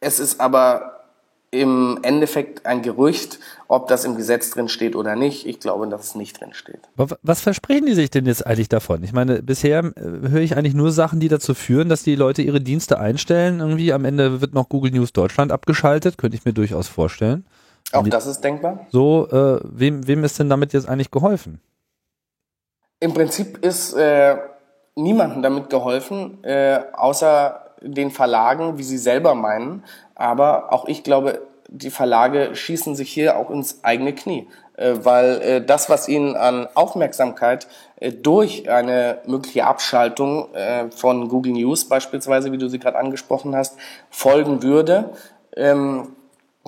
es 0.00 0.20
ist 0.20 0.40
aber 0.40 0.96
im 1.50 1.98
Endeffekt 2.02 2.66
ein 2.66 2.82
Gerücht, 2.82 3.38
ob 3.68 3.88
das 3.88 4.04
im 4.04 4.16
Gesetz 4.16 4.50
drin 4.50 4.68
steht 4.68 4.94
oder 4.96 5.16
nicht. 5.16 5.46
Ich 5.46 5.60
glaube, 5.60 5.86
dass 5.88 6.04
es 6.04 6.14
nicht 6.14 6.40
drin 6.40 6.52
steht. 6.52 6.80
Was 6.96 7.40
versprechen 7.40 7.86
die 7.86 7.94
sich 7.94 8.10
denn 8.10 8.26
jetzt 8.26 8.46
eigentlich 8.46 8.68
davon? 8.68 9.02
Ich 9.02 9.12
meine, 9.12 9.42
bisher 9.42 9.78
äh, 9.78 10.28
höre 10.28 10.40
ich 10.40 10.56
eigentlich 10.56 10.74
nur 10.74 10.92
Sachen, 10.92 11.20
die 11.20 11.28
dazu 11.28 11.54
führen, 11.54 11.88
dass 11.88 12.02
die 12.02 12.14
Leute 12.14 12.42
ihre 12.42 12.60
Dienste 12.60 12.98
einstellen. 12.98 13.60
Irgendwie 13.60 13.92
am 13.92 14.04
Ende 14.04 14.40
wird 14.40 14.54
noch 14.54 14.68
Google 14.68 14.90
News 14.90 15.12
Deutschland 15.12 15.52
abgeschaltet, 15.52 16.18
könnte 16.18 16.36
ich 16.36 16.44
mir 16.44 16.52
durchaus 16.52 16.88
vorstellen. 16.88 17.46
Auch 17.92 18.08
das 18.08 18.26
ist 18.26 18.42
denkbar. 18.42 18.86
So, 18.90 19.28
äh, 19.30 19.60
wem, 19.62 20.06
wem 20.06 20.24
ist 20.24 20.38
denn 20.38 20.48
damit 20.48 20.72
jetzt 20.72 20.88
eigentlich 20.88 21.10
geholfen? 21.10 21.60
Im 22.98 23.14
Prinzip 23.14 23.64
ist 23.64 23.94
äh, 23.94 24.36
niemandem 24.94 25.42
damit 25.42 25.70
geholfen, 25.70 26.42
äh, 26.42 26.80
außer 26.92 27.66
den 27.82 28.10
Verlagen, 28.10 28.78
wie 28.78 28.82
sie 28.82 28.98
selber 28.98 29.34
meinen. 29.34 29.84
Aber 30.14 30.72
auch 30.72 30.86
ich 30.88 31.04
glaube, 31.04 31.42
die 31.68 31.90
Verlage 31.90 32.54
schießen 32.54 32.94
sich 32.94 33.10
hier 33.10 33.36
auch 33.36 33.50
ins 33.50 33.82
eigene 33.84 34.14
Knie, 34.14 34.48
äh, 34.76 34.94
weil 35.02 35.40
äh, 35.42 35.64
das, 35.64 35.90
was 35.90 36.08
ihnen 36.08 36.36
an 36.36 36.68
Aufmerksamkeit 36.74 37.66
äh, 37.96 38.12
durch 38.12 38.70
eine 38.70 39.18
mögliche 39.26 39.66
Abschaltung 39.66 40.48
von 40.94 41.28
Google 41.28 41.52
News 41.52 41.88
beispielsweise, 41.88 42.52
wie 42.52 42.58
du 42.58 42.68
sie 42.68 42.78
gerade 42.78 42.98
angesprochen 42.98 43.54
hast, 43.54 43.76
folgen 44.10 44.62
würde, 44.62 45.10
ähm, 45.56 46.12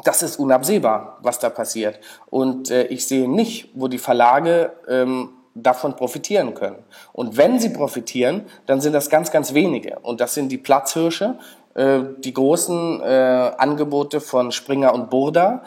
das 0.04 0.22
ist 0.22 0.38
unabsehbar, 0.38 1.18
was 1.22 1.38
da 1.38 1.50
passiert. 1.50 2.00
Und 2.26 2.70
äh, 2.70 2.84
ich 2.84 3.06
sehe 3.06 3.28
nicht, 3.28 3.70
wo 3.74 3.88
die 3.88 3.98
Verlage 3.98 4.72
ähm, 4.88 5.30
davon 5.54 5.96
profitieren 5.96 6.54
können. 6.54 6.82
Und 7.12 7.36
wenn 7.36 7.58
sie 7.58 7.70
profitieren, 7.70 8.46
dann 8.66 8.80
sind 8.80 8.92
das 8.92 9.10
ganz, 9.10 9.30
ganz 9.30 9.54
wenige. 9.54 9.98
Und 10.00 10.20
das 10.20 10.34
sind 10.34 10.50
die 10.50 10.58
Platzhirsche, 10.58 11.38
äh, 11.74 12.00
die 12.18 12.32
großen 12.32 13.00
äh, 13.00 13.52
Angebote 13.58 14.20
von 14.20 14.52
Springer 14.52 14.94
und 14.94 15.10
Burda, 15.10 15.62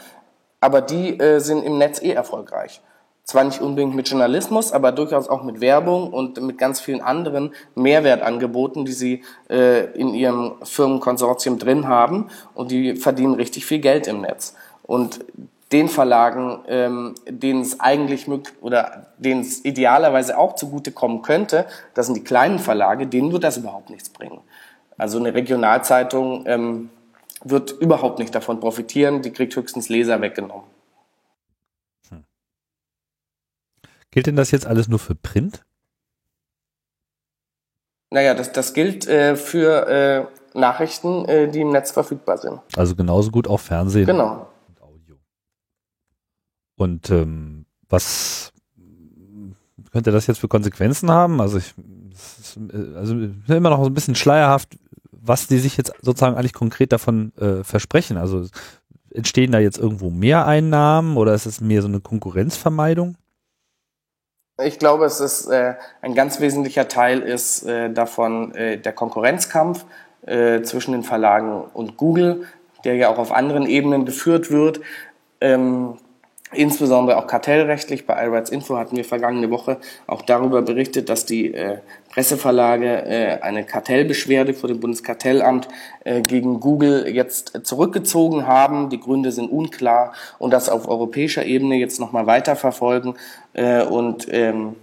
aber 0.60 0.82
die 0.82 1.20
äh, 1.20 1.40
sind 1.40 1.64
im 1.64 1.78
Netz 1.78 2.02
eh 2.02 2.12
erfolgreich 2.12 2.82
zwar 3.24 3.44
nicht 3.44 3.62
unbedingt 3.62 3.96
mit 3.96 4.10
Journalismus, 4.10 4.72
aber 4.72 4.92
durchaus 4.92 5.30
auch 5.30 5.44
mit 5.44 5.62
Werbung 5.62 6.12
und 6.12 6.42
mit 6.42 6.58
ganz 6.58 6.80
vielen 6.80 7.02
anderen 7.02 7.54
Mehrwertangeboten, 7.76 8.86
die 8.86 8.92
sie 8.92 9.24
äh, 9.50 9.86
in 9.94 10.14
ihrem 10.14 10.54
Firmenkonsortium 10.64 11.58
drin 11.60 11.88
haben 11.88 12.28
und 12.54 12.72
die 12.72 12.96
verdienen 12.96 13.36
richtig 13.36 13.66
viel 13.66 13.80
Geld 13.80 14.08
im 14.08 14.22
Netz. 14.22 14.56
Und 14.84 15.20
den 15.72 15.88
Verlagen, 15.88 16.60
ähm, 16.68 17.16
denen 17.30 17.62
es 17.62 17.80
eigentlich 17.80 18.28
oder 18.60 19.08
denen 19.18 19.42
es 19.42 19.64
idealerweise 19.64 20.38
auch 20.38 20.56
zugutekommen 20.56 21.22
könnte, 21.22 21.66
das 21.94 22.08
sind 22.08 22.16
die 22.16 22.24
kleinen 22.24 22.60
Verlage, 22.60 23.08
denen 23.08 23.32
wird 23.32 23.44
das 23.44 23.58
überhaupt 23.58 23.90
nichts 23.90 24.10
bringen. 24.10 24.42
Also 24.98 25.18
eine 25.18 25.34
Regionalzeitung 25.34 26.44
ähm, 26.46 26.90
wird 27.44 27.72
überhaupt 27.72 28.20
nicht 28.20 28.36
davon 28.36 28.60
profitieren, 28.60 29.22
die 29.22 29.32
kriegt 29.32 29.56
höchstens 29.56 29.88
Leser 29.88 30.22
weggenommen. 30.22 30.66
Gilt 34.12 34.28
denn 34.28 34.36
das 34.36 34.52
jetzt 34.52 34.68
alles 34.68 34.88
nur 34.88 35.00
für 35.00 35.16
Print? 35.16 35.66
Naja, 38.12 38.34
das, 38.34 38.52
das 38.52 38.74
gilt 38.74 39.08
äh, 39.08 39.38
für 39.38 39.88
äh, 39.88 40.58
Nachrichten, 40.58 41.26
äh, 41.26 41.50
die 41.50 41.62
im 41.62 41.70
Netz 41.70 41.92
verfügbar 41.92 42.38
sind. 42.38 42.60
Also 42.76 42.96
genauso 42.96 43.32
gut 43.32 43.48
auch 43.48 43.60
Fernsehen 43.60 44.06
genau. 44.06 44.50
und 44.68 44.82
Audio. 44.82 45.16
Und 46.76 47.10
ähm, 47.10 47.66
was 47.88 48.52
könnte 49.92 50.12
das 50.12 50.28
jetzt 50.28 50.40
für 50.40 50.50
Konsequenzen 50.50 51.10
haben? 51.10 51.40
Also 51.40 51.58
ich 51.58 51.74
äh, 52.58 52.98
also 52.98 53.16
immer 53.48 53.70
noch 53.70 53.84
so 53.84 53.90
ein 53.90 53.94
bisschen 53.94 54.16
schleierhaft, 54.16 54.78
was 55.12 55.48
die 55.48 55.60
sich 55.60 55.78
jetzt 55.78 55.94
sozusagen 56.02 56.36
eigentlich 56.36 56.54
konkret 56.54 56.92
davon 56.92 57.34
äh, 57.38 57.64
versprechen. 57.64 58.18
Also 58.18 58.46
entstehen 59.14 59.52
da 59.52 59.60
jetzt 59.60 59.78
irgendwo 59.78 60.10
mehr 60.10 60.48
Einnahmen 60.48 61.18
oder 61.18 61.34
ist 61.34 61.46
es 61.46 61.62
mehr 61.62 61.82
so 61.82 61.88
eine 61.88 62.00
Konkurrenzvermeidung? 62.00 63.16
Ich 64.64 64.80
glaube, 64.80 65.06
es 65.06 65.20
ist 65.20 65.48
äh, 65.48 65.76
ein 66.02 66.14
ganz 66.14 66.40
wesentlicher 66.40 66.88
Teil 66.88 67.20
ist 67.20 67.64
äh, 67.64 67.90
davon 67.92 68.54
äh, 68.56 68.78
der 68.78 68.94
Konkurrenzkampf 68.94 69.86
äh, 70.26 70.62
zwischen 70.62 70.92
den 70.92 71.04
Verlagen 71.04 71.64
und 71.74 71.98
Google, 71.98 72.46
der 72.84 72.96
ja 72.96 73.10
auch 73.10 73.18
auf 73.18 73.32
anderen 73.32 73.66
Ebenen 73.66 74.06
geführt 74.06 74.52
wird. 74.52 74.82
Ähm, 75.40 75.98
insbesondere 76.54 77.18
auch 77.18 77.28
kartellrechtlich. 77.28 78.06
Bei 78.06 78.26
iRights 78.26 78.50
Info 78.50 78.78
hatten 78.78 78.96
wir 78.96 79.06
vergangene 79.06 79.50
Woche 79.50 79.78
auch 80.08 80.22
darüber 80.22 80.62
berichtet, 80.62 81.10
dass 81.10 81.26
die 81.26 81.54
äh, 81.54 81.78
Presseverlage 82.12 83.06
äh, 83.06 83.40
eine 83.42 83.64
Kartellbeschwerde 83.64 84.54
vor 84.54 84.68
dem 84.68 84.80
Bundeskartellamt 84.80 85.68
äh, 86.04 86.22
gegen 86.22 86.60
Google 86.60 87.08
jetzt 87.08 87.62
zurückgezogen 87.64 88.48
haben. 88.48 88.90
Die 88.90 89.00
Gründe 89.00 89.32
sind 89.32 89.50
unklar 89.50 90.14
und 90.38 90.52
das 90.52 90.70
auf 90.70 90.88
europäischer 90.88 91.46
Ebene 91.46 91.76
jetzt 91.76 92.00
nochmal 92.00 92.28
weiterverfolgen. 92.28 93.16
Äh, 93.54 93.84
und 93.84 94.28
ähm, 94.30 94.76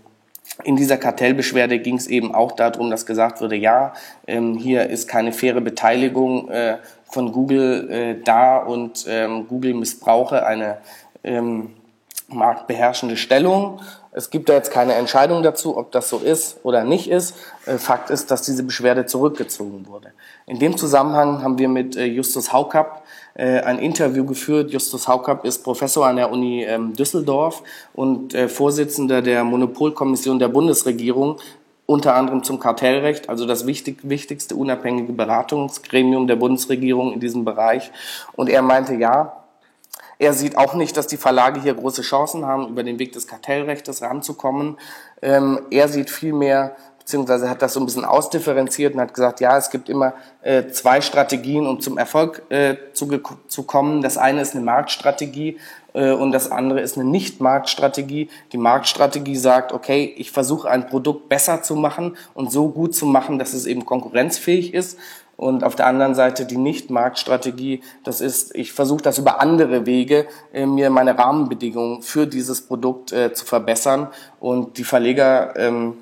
in 0.65 0.77
dieser 0.77 0.97
Kartellbeschwerde 0.97 1.79
ging 1.79 1.97
es 1.97 2.07
eben 2.07 2.35
auch 2.35 2.53
darum, 2.53 2.91
dass 2.91 3.07
gesagt 3.07 3.41
wurde, 3.41 3.57
ja, 3.57 3.93
ähm, 4.27 4.57
hier 4.57 4.89
ist 4.89 5.07
keine 5.07 5.33
faire 5.33 5.61
Beteiligung 5.61 6.49
äh, 6.49 6.79
von 7.05 7.33
Google 7.33 7.91
äh, 7.91 8.25
da 8.25 8.59
und 8.59 9.07
ähm, 9.09 9.47
Google 9.49 9.75
missbrauche 9.75 10.47
eine 10.47 10.79
ähm, 11.23 11.71
marktbeherrschende 12.29 13.17
Stellung. 13.17 13.81
Es 14.13 14.31
gibt 14.31 14.49
da 14.49 14.55
jetzt 14.55 14.71
keine 14.71 14.95
Entscheidung 14.95 15.43
dazu, 15.43 15.77
ob 15.77 15.93
das 15.93 16.09
so 16.09 16.19
ist 16.19 16.59
oder 16.63 16.85
nicht 16.85 17.11
ist. 17.11 17.37
Äh, 17.67 17.79
Fakt 17.79 18.11
ist, 18.11 18.31
dass 18.31 18.43
diese 18.43 18.63
Beschwerde 18.63 19.07
zurückgezogen 19.07 19.87
wurde. 19.87 20.13
In 20.47 20.59
dem 20.59 20.77
Zusammenhang 20.77 21.43
haben 21.43 21.59
wir 21.59 21.69
mit 21.69 21.97
äh, 21.97 22.05
Justus 22.05 22.53
Haukapp 22.53 23.03
äh, 23.35 23.61
ein 23.61 23.79
Interview 23.79 24.25
geführt. 24.25 24.71
Justus 24.71 25.09
Haukapp 25.09 25.45
ist 25.45 25.63
Professor 25.63 26.07
an 26.07 26.17
der 26.17 26.31
Uni 26.31 26.65
ähm, 26.65 26.95
Düsseldorf 26.95 27.63
und 27.95 28.37
Vorsitzender 28.49 29.23
der 29.23 29.45
Monopolkommission 29.45 30.39
der 30.39 30.49
Bundesregierung 30.49 31.39
unter 31.87 32.15
anderem 32.15 32.43
zum 32.43 32.61
Kartellrecht, 32.61 33.31
also 33.31 33.47
das 33.47 33.67
wichtig, 33.67 34.01
wichtigste 34.03 34.55
unabhängige 34.55 35.15
Beratungsgremium 35.15 36.27
der 36.27 36.37
Bundesregierung 36.37 37.15
in 37.15 37.21
diesem 37.21 37.47
Bereich. 37.47 37.91
Und 38.37 38.51
er 38.51 38.61
meinte, 38.61 38.95
ja, 38.95 39.38
er 40.19 40.33
sieht 40.33 40.59
auch 40.59 40.75
nicht, 40.75 40.97
dass 40.97 41.07
die 41.07 41.17
Verlage 41.17 41.61
hier 41.61 41.75
große 41.75 42.03
Chancen 42.03 42.45
haben, 42.45 42.69
über 42.69 42.83
den 42.83 42.99
Weg 42.99 43.13
des 43.13 43.27
Kartellrechts 43.27 44.03
ranzukommen. 44.03 44.79
Ähm, 45.23 45.61
er 45.71 45.89
sieht 45.89 46.11
vielmehr 46.11 46.77
beziehungsweise 47.09 47.49
hat 47.49 47.63
das 47.63 47.73
so 47.73 47.81
ein 47.81 47.87
bisschen 47.87 48.05
ausdifferenziert 48.05 48.93
und 48.93 49.01
hat 49.01 49.15
gesagt, 49.15 49.41
ja, 49.41 49.57
es 49.57 49.71
gibt 49.71 49.89
immer 49.89 50.13
äh, 50.43 50.69
zwei 50.69 51.01
Strategien, 51.01 51.67
um 51.67 51.81
zum 51.81 51.97
Erfolg 51.97 52.43
äh, 52.51 52.77
zu, 52.93 53.09
zu 53.47 53.63
kommen. 53.63 54.03
Das 54.03 54.19
eine 54.19 54.43
ist 54.43 54.55
eine 54.55 54.63
Marktstrategie 54.63 55.57
äh, 55.95 56.13
und 56.13 56.33
das 56.33 56.51
andere 56.51 56.83
ist 56.83 56.99
eine 56.99 57.09
Nicht-Marktstrategie. 57.09 58.29
Die 58.53 58.59
Marktstrategie 58.59 59.37
sagt, 59.37 59.73
okay, 59.73 60.13
ich 60.19 60.33
versuche 60.33 60.69
ein 60.69 60.87
Produkt 60.87 61.31
besser 61.31 61.63
zu 61.63 61.77
machen 61.77 62.15
und 62.35 62.53
so 62.53 62.69
gut 62.69 62.95
zu 62.95 63.07
machen, 63.07 63.39
dass 63.39 63.55
es 63.55 63.65
eben 63.65 63.87
konkurrenzfähig 63.87 64.75
ist. 64.75 64.99
Und 65.39 65.63
auf 65.63 65.77
der 65.77 65.87
anderen 65.87 66.17
Seite 66.17 66.47
die 66.47 66.57
Nicht-Marktstrategie, 66.57 67.81
das 68.03 68.21
ist, 68.21 68.57
ich 68.57 68.73
versuche 68.73 69.03
das 69.03 69.19
über 69.19 69.41
andere 69.41 69.87
Wege, 69.87 70.27
äh, 70.53 70.67
mir 70.67 70.91
meine 70.91 71.17
Rahmenbedingungen 71.17 72.03
für 72.03 72.27
dieses 72.27 72.63
Produkt 72.63 73.13
äh, 73.13 73.33
zu 73.33 73.47
verbessern. 73.47 74.09
Und 74.41 74.79
die 74.79 74.85
Verleger 74.85 75.55
ähm, 75.57 75.95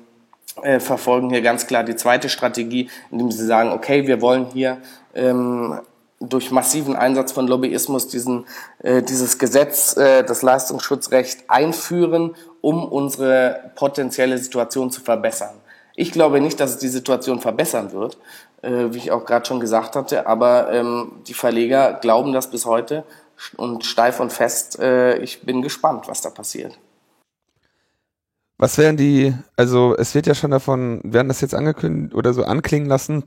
äh, 0.63 0.79
verfolgen 0.79 1.29
hier 1.29 1.43
ganz 1.43 1.67
klar 1.67 1.83
die 1.83 1.95
zweite 1.95 2.29
Strategie, 2.29 2.89
indem 3.11 3.29
sie 3.29 3.45
sagen, 3.45 3.73
okay, 3.73 4.07
wir 4.07 4.21
wollen 4.21 4.47
hier 4.47 4.79
ähm, 5.13 5.81
durch 6.19 6.49
massiven 6.49 6.95
Einsatz 6.95 7.31
von 7.31 7.47
Lobbyismus 7.47 8.07
diesen, 8.07 8.47
äh, 8.81 9.03
dieses 9.03 9.37
Gesetz, 9.37 9.95
äh, 9.97 10.23
das 10.23 10.41
Leistungsschutzrecht 10.41 11.47
einführen, 11.47 12.33
um 12.61 12.83
unsere 12.83 13.71
potenzielle 13.75 14.39
Situation 14.39 14.89
zu 14.89 15.01
verbessern. 15.01 15.53
Ich 15.99 16.11
glaube 16.11 16.41
nicht, 16.41 16.59
dass 16.59 16.71
es 16.71 16.77
die 16.77 16.89
Situation 16.89 17.41
verbessern 17.41 17.91
wird, 17.91 18.19
äh, 18.61 18.91
wie 18.91 18.97
ich 18.97 19.11
auch 19.11 19.25
gerade 19.25 19.45
schon 19.45 19.59
gesagt 19.59 19.95
hatte, 19.95 20.27
aber 20.27 20.71
ähm, 20.71 21.13
die 21.27 21.33
Verleger 21.33 21.93
glauben 21.93 22.33
das 22.33 22.49
bis 22.49 22.65
heute 22.65 23.03
und 23.55 23.85
steif 23.85 24.19
und 24.19 24.31
fest. 24.31 24.79
Äh, 24.79 25.17
ich 25.19 25.41
bin 25.41 25.61
gespannt, 25.61 26.07
was 26.07 26.21
da 26.21 26.29
passiert. 26.29 26.77
Was 28.57 28.77
wären 28.77 28.97
die, 28.97 29.35
also 29.55 29.95
es 29.95 30.15
wird 30.15 30.25
ja 30.25 30.33
schon 30.33 30.51
davon, 30.51 31.01
werden 31.03 31.27
das 31.27 31.41
jetzt 31.41 31.53
angekündigt 31.53 32.15
oder 32.15 32.33
so 32.33 32.43
anklingen 32.43 32.89
lassen, 32.89 33.23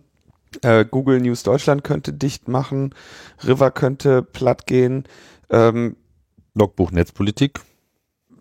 äh, 0.62 0.84
Google 0.84 1.20
News 1.20 1.44
Deutschland 1.44 1.84
könnte 1.84 2.12
dicht 2.12 2.48
machen, 2.48 2.94
River 3.46 3.70
könnte 3.70 4.22
platt 4.22 4.66
gehen. 4.66 5.04
Ähm, 5.48 5.96
Logbuch 6.54 6.90
Netzpolitik. 6.90 7.60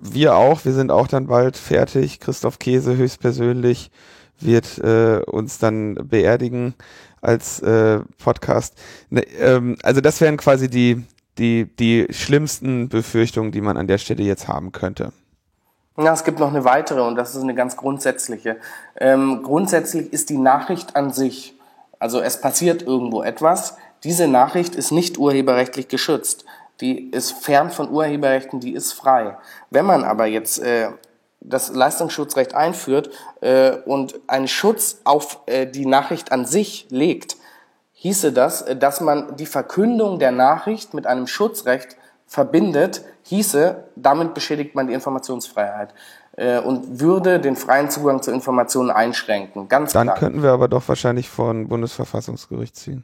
Wir 0.02 0.36
auch, 0.36 0.66
wir 0.66 0.74
sind 0.74 0.92
auch 0.92 1.08
dann 1.08 1.28
bald 1.28 1.58
fertig. 1.58 2.20
Christoph 2.20 2.58
Käse 2.58 2.96
höchstpersönlich 2.96 3.92
wird 4.42 4.78
äh, 4.80 5.22
uns 5.26 5.58
dann 5.60 5.96
beerdigen 5.96 6.74
als 7.22 7.60
äh, 7.62 8.00
Podcast. 8.24 8.76
Ne, 9.10 9.22
ähm, 9.40 9.78
also 9.84 10.02
das 10.02 10.22
wären 10.22 10.38
quasi 10.38 10.70
die, 10.70 11.04
die, 11.38 11.66
die 11.66 12.08
schlimmsten 12.12 12.90
Befürchtungen, 12.90 13.52
die 13.52 13.62
man 13.62 13.78
an 13.78 13.88
der 13.88 13.98
Stelle 13.98 14.24
jetzt 14.24 14.48
haben 14.48 14.72
könnte. 14.72 15.12
Ja, 15.98 16.14
es 16.14 16.24
gibt 16.24 16.40
noch 16.40 16.50
eine 16.50 16.64
weitere 16.64 17.02
und 17.02 17.16
das 17.16 17.36
ist 17.36 17.42
eine 17.42 17.56
ganz 17.56 17.76
grundsätzliche. 17.76 18.58
Ähm, 18.96 19.42
grundsätzlich 19.44 20.14
ist 20.14 20.30
die 20.30 20.38
Nachricht 20.38 20.96
an 20.96 21.12
sich, 21.12 21.58
also 22.00 22.22
es 22.22 22.40
passiert 22.40 22.82
irgendwo 22.84 23.22
etwas, 23.22 23.76
diese 24.06 24.30
Nachricht 24.30 24.76
ist 24.76 24.92
nicht 24.92 25.18
urheberrechtlich 25.18 25.90
geschützt. 25.90 26.46
Die 26.80 27.10
ist 27.10 27.34
fern 27.34 27.70
von 27.70 27.90
Urheberrechten, 27.90 28.62
die 28.62 28.74
ist 28.74 28.94
frei. 28.94 29.38
Wenn 29.70 29.86
man 29.86 30.06
aber 30.06 30.26
jetzt 30.26 30.60
äh, 30.60 30.92
das 31.42 31.74
Leistungsschutzrecht 31.74 32.54
einführt 32.54 33.10
äh, 33.42 33.72
und 33.86 34.20
einen 34.28 34.48
Schutz 34.48 35.02
auf 35.04 35.40
äh, 35.46 35.66
die 35.66 35.86
Nachricht 35.86 36.32
an 36.32 36.46
sich 36.46 36.88
legt, 36.90 37.38
hieße 37.94 38.32
das, 38.34 38.62
äh, 38.62 38.76
dass 38.76 39.02
man 39.02 39.36
die 39.38 39.46
Verkündung 39.46 40.20
der 40.20 40.32
Nachricht 40.32 40.94
mit 40.94 41.08
einem 41.08 41.28
Schutzrecht 41.28 41.96
verbindet, 42.28 43.04
hieße, 43.24 43.86
damit 43.96 44.34
beschädigt 44.34 44.76
man 44.76 44.88
die 44.88 44.94
Informationsfreiheit 44.94 45.94
äh, 46.34 46.60
und 46.60 47.00
würde 47.00 47.40
den 47.40 47.56
freien 47.56 47.90
Zugang 47.90 48.22
zu 48.22 48.32
Informationen 48.32 48.92
einschränken. 48.92 49.68
Ganz 49.68 49.94
Dann 49.94 50.08
klar. 50.08 50.18
könnten 50.18 50.44
wir 50.44 50.52
aber 50.52 50.68
doch 50.68 50.88
wahrscheinlich 50.88 51.30
vor 51.30 51.54
Bundesverfassungsgericht 51.54 52.76
ziehen. 52.76 53.04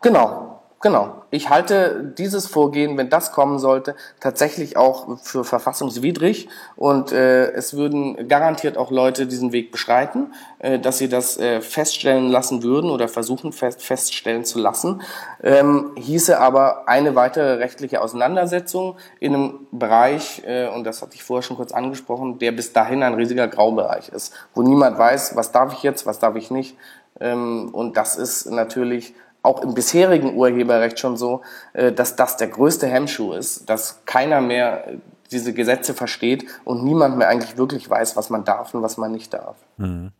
Genau, 0.00 0.57
Genau. 0.80 1.22
Ich 1.30 1.50
halte 1.50 2.04
dieses 2.16 2.46
Vorgehen, 2.46 2.96
wenn 2.96 3.10
das 3.10 3.32
kommen 3.32 3.58
sollte, 3.58 3.96
tatsächlich 4.20 4.76
auch 4.76 5.18
für 5.18 5.42
verfassungswidrig 5.42 6.48
und 6.76 7.10
äh, 7.10 7.50
es 7.50 7.74
würden 7.74 8.28
garantiert 8.28 8.76
auch 8.76 8.92
Leute 8.92 9.26
diesen 9.26 9.50
Weg 9.50 9.72
beschreiten, 9.72 10.32
äh, 10.60 10.78
dass 10.78 10.98
sie 10.98 11.08
das 11.08 11.36
äh, 11.36 11.60
feststellen 11.62 12.28
lassen 12.28 12.62
würden 12.62 12.90
oder 12.90 13.08
versuchen 13.08 13.50
fest, 13.52 13.82
feststellen 13.82 14.44
zu 14.44 14.60
lassen. 14.60 15.02
Ähm, 15.42 15.90
hieße 15.96 16.38
aber 16.38 16.88
eine 16.88 17.16
weitere 17.16 17.54
rechtliche 17.54 18.00
Auseinandersetzung 18.00 18.96
in 19.18 19.34
einem 19.34 19.66
Bereich, 19.72 20.44
äh, 20.46 20.68
und 20.68 20.84
das 20.84 21.02
hatte 21.02 21.16
ich 21.16 21.24
vorher 21.24 21.42
schon 21.42 21.56
kurz 21.56 21.72
angesprochen, 21.72 22.38
der 22.38 22.52
bis 22.52 22.72
dahin 22.72 23.02
ein 23.02 23.14
riesiger 23.14 23.48
Graubereich 23.48 24.10
ist, 24.10 24.32
wo 24.54 24.62
niemand 24.62 24.96
weiß, 24.96 25.34
was 25.34 25.50
darf 25.50 25.72
ich 25.72 25.82
jetzt, 25.82 26.06
was 26.06 26.20
darf 26.20 26.36
ich 26.36 26.52
nicht. 26.52 26.76
Ähm, 27.20 27.70
und 27.72 27.96
das 27.96 28.16
ist 28.16 28.46
natürlich 28.46 29.14
auch 29.48 29.62
im 29.62 29.74
bisherigen 29.74 30.34
Urheberrecht 30.34 31.00
schon 31.00 31.16
so, 31.16 31.40
äh, 31.72 31.90
dass 31.90 32.16
das 32.16 32.36
der 32.36 32.48
größte 32.48 32.86
Hemmschuh 32.86 33.32
ist, 33.32 33.68
dass 33.68 34.02
keiner 34.04 34.40
mehr 34.40 34.86
äh, 34.86 34.98
diese 35.30 35.54
Gesetze 35.54 35.94
versteht 35.94 36.44
und 36.64 36.84
niemand 36.84 37.16
mehr 37.16 37.28
eigentlich 37.28 37.56
wirklich 37.56 37.88
weiß, 37.88 38.16
was 38.16 38.30
man 38.30 38.44
darf 38.44 38.74
und 38.74 38.82
was 38.82 38.98
man 38.98 39.10
nicht 39.10 39.32
darf. 39.32 39.56
Mhm. 39.78 40.12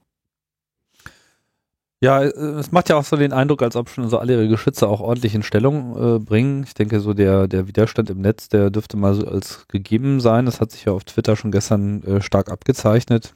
Ja, 2.00 2.22
äh, 2.22 2.28
es 2.28 2.72
macht 2.72 2.88
ja 2.88 2.96
auch 2.96 3.04
so 3.04 3.16
den 3.16 3.32
Eindruck, 3.32 3.62
als 3.62 3.76
ob 3.76 3.90
schon 3.90 4.08
so 4.08 4.18
alle 4.18 4.32
ihre 4.32 4.48
Geschütze 4.48 4.88
auch 4.88 5.00
ordentlich 5.00 5.34
in 5.34 5.42
Stellung 5.42 6.16
äh, 6.16 6.18
bringen. 6.18 6.64
Ich 6.64 6.74
denke, 6.74 7.00
so 7.00 7.12
der, 7.12 7.48
der 7.48 7.68
Widerstand 7.68 8.08
im 8.08 8.22
Netz, 8.22 8.48
der 8.48 8.70
dürfte 8.70 8.96
mal 8.96 9.14
so 9.14 9.26
als 9.26 9.68
gegeben 9.68 10.20
sein. 10.20 10.46
Das 10.46 10.60
hat 10.60 10.72
sich 10.72 10.86
ja 10.86 10.92
auf 10.92 11.04
Twitter 11.04 11.36
schon 11.36 11.50
gestern 11.50 12.02
äh, 12.04 12.22
stark 12.22 12.50
abgezeichnet. 12.50 13.34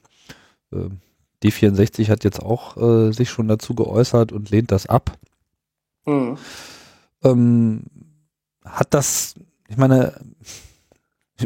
Äh, 0.73 0.89
D64 1.43 2.09
hat 2.09 2.23
jetzt 2.23 2.41
auch 2.41 2.77
sich 3.13 3.29
schon 3.29 3.49
dazu 3.49 3.75
geäußert 3.75 4.31
und 4.31 4.51
lehnt 4.51 4.71
das 4.71 4.87
ab. 4.87 5.19
Mhm. 6.05 6.39
Ähm, 7.25 7.83
hat 8.65 8.95
das, 8.95 9.35
ich 9.69 9.77
meine, 9.77 10.15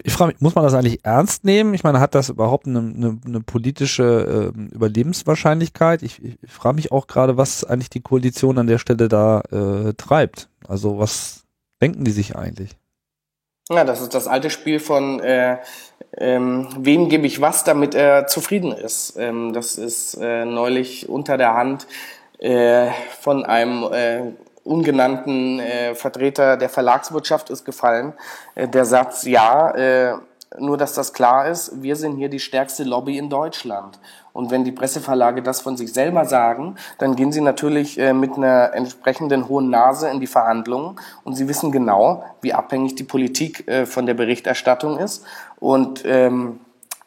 ich 0.04 0.12
frage 0.12 0.32
mich, 0.32 0.40
muss 0.40 0.54
man 0.54 0.64
das 0.64 0.74
eigentlich 0.74 1.04
ernst 1.04 1.44
nehmen? 1.44 1.74
Ich 1.74 1.84
meine, 1.84 2.00
hat 2.00 2.14
das 2.14 2.28
überhaupt 2.28 2.66
eine, 2.66 2.78
eine, 2.78 3.18
eine 3.24 3.40
politische 3.40 4.52
äh, 4.54 4.74
Überlebenswahrscheinlichkeit? 4.74 6.02
Ich, 6.02 6.22
ich, 6.22 6.38
ich 6.42 6.52
frage 6.52 6.76
mich 6.76 6.92
auch 6.92 7.06
gerade, 7.06 7.36
was 7.36 7.64
eigentlich 7.64 7.90
die 7.90 8.02
Koalition 8.02 8.58
an 8.58 8.66
der 8.66 8.78
Stelle 8.78 9.08
da 9.08 9.40
äh, 9.50 9.94
treibt. 9.94 10.48
Also 10.66 10.98
was 10.98 11.44
denken 11.80 12.04
die 12.04 12.10
sich 12.10 12.36
eigentlich? 12.36 12.76
Ja, 13.68 13.84
das 13.84 14.00
ist 14.00 14.14
das 14.14 14.28
alte 14.28 14.50
Spiel 14.50 14.78
von 14.78 15.18
äh, 15.20 15.58
ähm, 16.18 16.68
wem 16.78 17.08
gebe 17.08 17.26
ich 17.26 17.40
was, 17.40 17.64
damit 17.64 17.94
er 17.94 18.26
zufrieden 18.28 18.72
ist. 18.72 19.16
Ähm, 19.18 19.52
das 19.52 19.76
ist 19.76 20.14
äh, 20.14 20.44
neulich 20.44 21.08
unter 21.08 21.36
der 21.36 21.54
Hand 21.54 21.86
äh, 22.38 22.90
von 23.20 23.44
einem 23.44 23.84
äh, 23.92 24.20
ungenannten 24.64 25.60
äh, 25.60 25.94
Vertreter 25.94 26.56
der 26.56 26.68
Verlagswirtschaft 26.68 27.50
ist 27.50 27.64
gefallen. 27.64 28.12
Äh, 28.54 28.68
der 28.68 28.84
Satz, 28.84 29.24
ja, 29.24 29.70
äh, 29.70 30.14
nur 30.58 30.76
dass 30.76 30.94
das 30.94 31.12
klar 31.12 31.48
ist, 31.48 31.82
wir 31.82 31.96
sind 31.96 32.16
hier 32.16 32.28
die 32.28 32.38
stärkste 32.38 32.84
Lobby 32.84 33.18
in 33.18 33.28
Deutschland. 33.28 33.98
Und 34.32 34.50
wenn 34.50 34.64
die 34.64 34.72
Presseverlage 34.72 35.42
das 35.42 35.60
von 35.60 35.76
sich 35.76 35.92
selber 35.92 36.24
sagen, 36.24 36.76
dann 36.98 37.16
gehen 37.16 37.32
sie 37.32 37.40
natürlich 37.40 37.98
äh, 37.98 38.12
mit 38.12 38.36
einer 38.36 38.74
entsprechenden 38.74 39.48
hohen 39.48 39.70
Nase 39.70 40.08
in 40.10 40.20
die 40.20 40.26
Verhandlungen 40.26 41.00
und 41.24 41.34
sie 41.34 41.48
wissen 41.48 41.72
genau, 41.72 42.24
wie 42.42 42.52
abhängig 42.52 42.94
die 42.96 43.04
Politik 43.04 43.66
äh, 43.66 43.86
von 43.86 44.06
der 44.06 44.14
Berichterstattung 44.14 44.98
ist. 44.98 45.24
Und 45.58 46.04
ähm, 46.04 46.60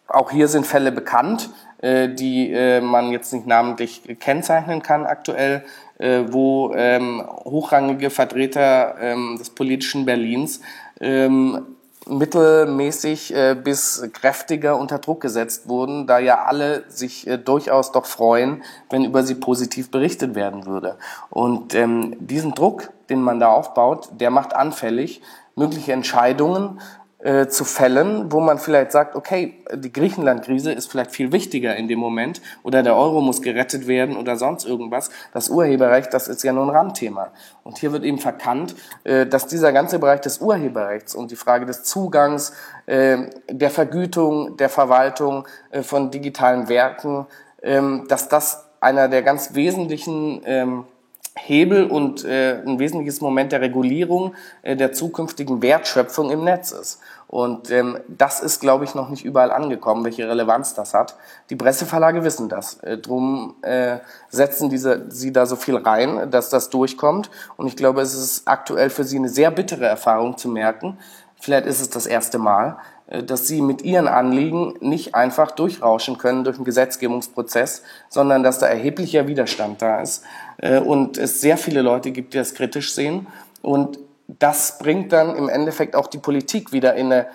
auch 0.07 0.31
hier 0.31 0.47
sind 0.47 0.65
Fälle 0.65 0.91
bekannt, 0.91 1.51
die 1.81 2.51
äh, 2.51 2.81
man 2.81 3.11
jetzt 3.11 3.31
nicht 3.33 3.47
namentlich 3.47 4.03
kennzeichnen 4.19 4.83
kann 4.83 5.05
aktuell, 5.05 5.63
äh, 5.97 6.23
wo 6.29 6.73
ähm, 6.75 7.23
hochrangige 7.45 8.09
Vertreter 8.09 8.95
ähm, 8.99 9.35
des 9.37 9.49
politischen 9.49 10.05
Berlins 10.05 10.61
ähm, 10.99 11.75
mittelmäßig 12.07 13.35
äh, 13.35 13.55
bis 13.61 14.09
kräftiger 14.13 14.77
unter 14.77 14.99
Druck 14.99 15.21
gesetzt 15.21 15.69
wurden, 15.69 16.07
da 16.07 16.19
ja 16.19 16.43
alle 16.45 16.83
sich 16.89 17.27
äh, 17.27 17.37
durchaus 17.37 17.91
doch 17.91 18.05
freuen, 18.05 18.63
wenn 18.89 19.05
über 19.05 19.23
sie 19.23 19.35
positiv 19.35 19.91
berichtet 19.91 20.35
werden 20.35 20.65
würde. 20.65 20.97
Und 21.29 21.73
diesen 21.73 22.55
Druck, 22.55 22.89
den 23.09 23.21
man 23.21 23.39
da 23.39 23.49
aufbaut, 23.49 24.09
der 24.19 24.31
macht 24.31 24.55
anfällig, 24.55 25.21
mögliche 25.55 25.93
Entscheidungen 25.93 26.79
äh, 27.19 27.47
zu 27.47 27.65
fällen, 27.65 28.31
wo 28.31 28.39
man 28.39 28.57
vielleicht 28.57 28.91
sagt, 28.91 29.15
okay, 29.15 29.55
die 29.73 29.91
Griechenland-Krise 29.91 30.71
ist 30.71 30.89
vielleicht 30.89 31.11
viel 31.11 31.31
wichtiger 31.31 31.75
in 31.75 31.87
dem 31.87 31.99
Moment 31.99 32.41
oder 32.63 32.81
der 32.83 32.95
Euro 32.95 33.21
muss 33.21 33.41
gerettet 33.41 33.87
werden 33.87 34.17
oder 34.17 34.37
sonst 34.37 34.65
irgendwas. 34.65 35.09
Das 35.33 35.49
Urheberrecht, 35.49 36.13
das 36.13 36.27
ist 36.27 36.43
ja 36.43 36.53
nur 36.53 36.63
ein 36.63 36.69
Randthema. 36.69 37.31
Und 37.63 37.77
hier 37.77 37.91
wird 37.91 38.03
eben 38.03 38.19
verkannt, 38.19 38.75
äh, 39.03 39.25
dass 39.25 39.47
dieser 39.47 39.73
ganze 39.73 39.99
Bereich 39.99 40.21
des 40.21 40.39
Urheberrechts 40.39 41.15
und 41.15 41.31
die 41.31 41.35
Frage 41.35 41.65
des 41.65 41.83
Zugangs, 41.83 42.53
äh, 42.85 43.17
der 43.49 43.69
Vergütung, 43.69 44.57
der 44.57 44.69
Verwaltung 44.69 45.47
äh, 45.71 45.83
von 45.83 46.11
digitalen 46.11 46.69
Werken 46.69 47.27
ähm, 47.61 48.05
dass 48.07 48.29
das 48.29 48.65
einer 48.79 49.07
der 49.07 49.21
ganz 49.21 49.53
wesentlichen 49.53 50.41
ähm, 50.45 50.85
Hebel 51.35 51.85
und 51.85 52.25
äh, 52.25 52.61
ein 52.65 52.79
wesentliches 52.79 53.21
Moment 53.21 53.51
der 53.51 53.61
Regulierung 53.61 54.33
äh, 54.61 54.75
der 54.75 54.93
zukünftigen 54.93 55.61
Wertschöpfung 55.61 56.31
im 56.31 56.43
Netz 56.43 56.71
ist. 56.71 56.99
Und 57.29 57.69
ähm, 57.69 57.99
das 58.07 58.39
ist, 58.39 58.59
glaube 58.59 58.85
ich, 58.85 58.95
noch 58.95 59.09
nicht 59.09 59.23
überall 59.23 59.51
angekommen, 59.51 60.03
welche 60.03 60.27
Relevanz 60.27 60.73
das 60.73 60.95
hat. 60.95 61.15
Die 61.51 61.55
Presseverlage 61.55 62.23
wissen 62.23 62.49
das. 62.49 62.79
Äh, 62.79 62.97
drum 62.97 63.53
äh, 63.61 63.99
setzen 64.29 64.71
diese, 64.71 65.05
sie 65.09 65.31
da 65.31 65.45
so 65.45 65.55
viel 65.55 65.77
rein, 65.77 66.31
dass 66.31 66.49
das 66.49 66.71
durchkommt. 66.71 67.29
Und 67.55 67.67
ich 67.67 67.75
glaube, 67.75 68.01
es 68.01 68.15
ist 68.15 68.47
aktuell 68.47 68.89
für 68.89 69.03
sie 69.03 69.17
eine 69.17 69.29
sehr 69.29 69.51
bittere 69.51 69.85
Erfahrung 69.85 70.37
zu 70.37 70.49
merken. 70.49 70.97
Vielleicht 71.39 71.67
ist 71.67 71.81
es 71.81 71.91
das 71.91 72.07
erste 72.07 72.39
Mal, 72.39 72.77
äh, 73.05 73.21
dass 73.21 73.45
sie 73.45 73.61
mit 73.61 73.83
ihren 73.83 74.07
Anliegen 74.07 74.73
nicht 74.79 75.13
einfach 75.13 75.51
durchrauschen 75.51 76.17
können 76.17 76.43
durch 76.43 76.55
einen 76.55 76.65
Gesetzgebungsprozess, 76.65 77.83
sondern 78.09 78.41
dass 78.41 78.57
da 78.57 78.65
erheblicher 78.65 79.27
Widerstand 79.27 79.83
da 79.83 80.01
ist 80.01 80.23
äh, 80.57 80.79
und 80.79 81.19
es 81.19 81.41
sehr 81.41 81.57
viele 81.57 81.83
Leute 81.83 82.09
gibt, 82.09 82.33
die 82.33 82.39
das 82.39 82.55
kritisch 82.55 82.95
sehen. 82.95 83.27
Und 83.61 83.99
das 84.37 84.77
bringt 84.77 85.11
dann 85.11 85.35
im 85.35 85.49
Endeffekt 85.49 85.95
auch 85.95 86.07
die 86.07 86.19
Politik 86.19 86.71
wieder 86.71 86.95
in 86.95 87.11
eine 87.11 87.27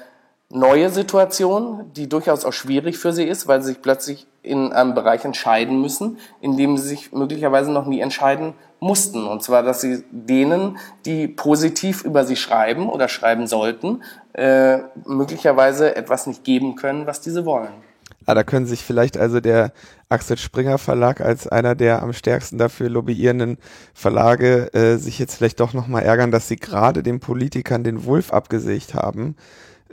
neue 0.50 0.90
Situation, 0.90 1.90
die 1.96 2.08
durchaus 2.08 2.44
auch 2.44 2.52
schwierig 2.52 2.98
für 2.98 3.12
sie 3.12 3.24
ist, 3.24 3.48
weil 3.48 3.60
sie 3.60 3.72
sich 3.72 3.82
plötzlich 3.82 4.26
in 4.42 4.72
einem 4.72 4.94
Bereich 4.94 5.24
entscheiden 5.24 5.80
müssen, 5.80 6.18
in 6.40 6.56
dem 6.56 6.76
sie 6.76 6.88
sich 6.88 7.12
möglicherweise 7.12 7.72
noch 7.72 7.86
nie 7.86 8.00
entscheiden 8.00 8.54
mussten. 8.78 9.26
Und 9.26 9.42
zwar, 9.42 9.62
dass 9.62 9.80
sie 9.80 10.04
denen, 10.10 10.78
die 11.06 11.26
positiv 11.26 12.04
über 12.04 12.24
sie 12.24 12.36
schreiben 12.36 12.88
oder 12.88 13.08
schreiben 13.08 13.46
sollten, 13.46 14.02
äh, 14.34 14.78
möglicherweise 15.06 15.96
etwas 15.96 16.26
nicht 16.26 16.44
geben 16.44 16.76
können, 16.76 17.06
was 17.06 17.20
diese 17.20 17.44
wollen. 17.44 17.72
Ah, 18.26 18.34
da 18.34 18.42
können 18.42 18.66
sich 18.66 18.82
vielleicht 18.82 19.16
also 19.18 19.40
der 19.40 19.72
Axel 20.08 20.38
Springer 20.38 20.78
Verlag 20.78 21.20
als 21.20 21.46
einer 21.46 21.74
der 21.74 22.02
am 22.02 22.12
stärksten 22.12 22.58
dafür 22.58 22.88
lobbyierenden 22.88 23.58
Verlage 23.92 24.72
äh, 24.72 24.96
sich 24.96 25.18
jetzt 25.18 25.36
vielleicht 25.36 25.60
doch 25.60 25.74
nochmal 25.74 26.04
ärgern, 26.04 26.30
dass 26.30 26.48
sie 26.48 26.56
gerade 26.56 27.02
den 27.02 27.20
Politikern 27.20 27.84
den 27.84 28.04
Wolf 28.04 28.32
abgesägt 28.32 28.94
haben 28.94 29.36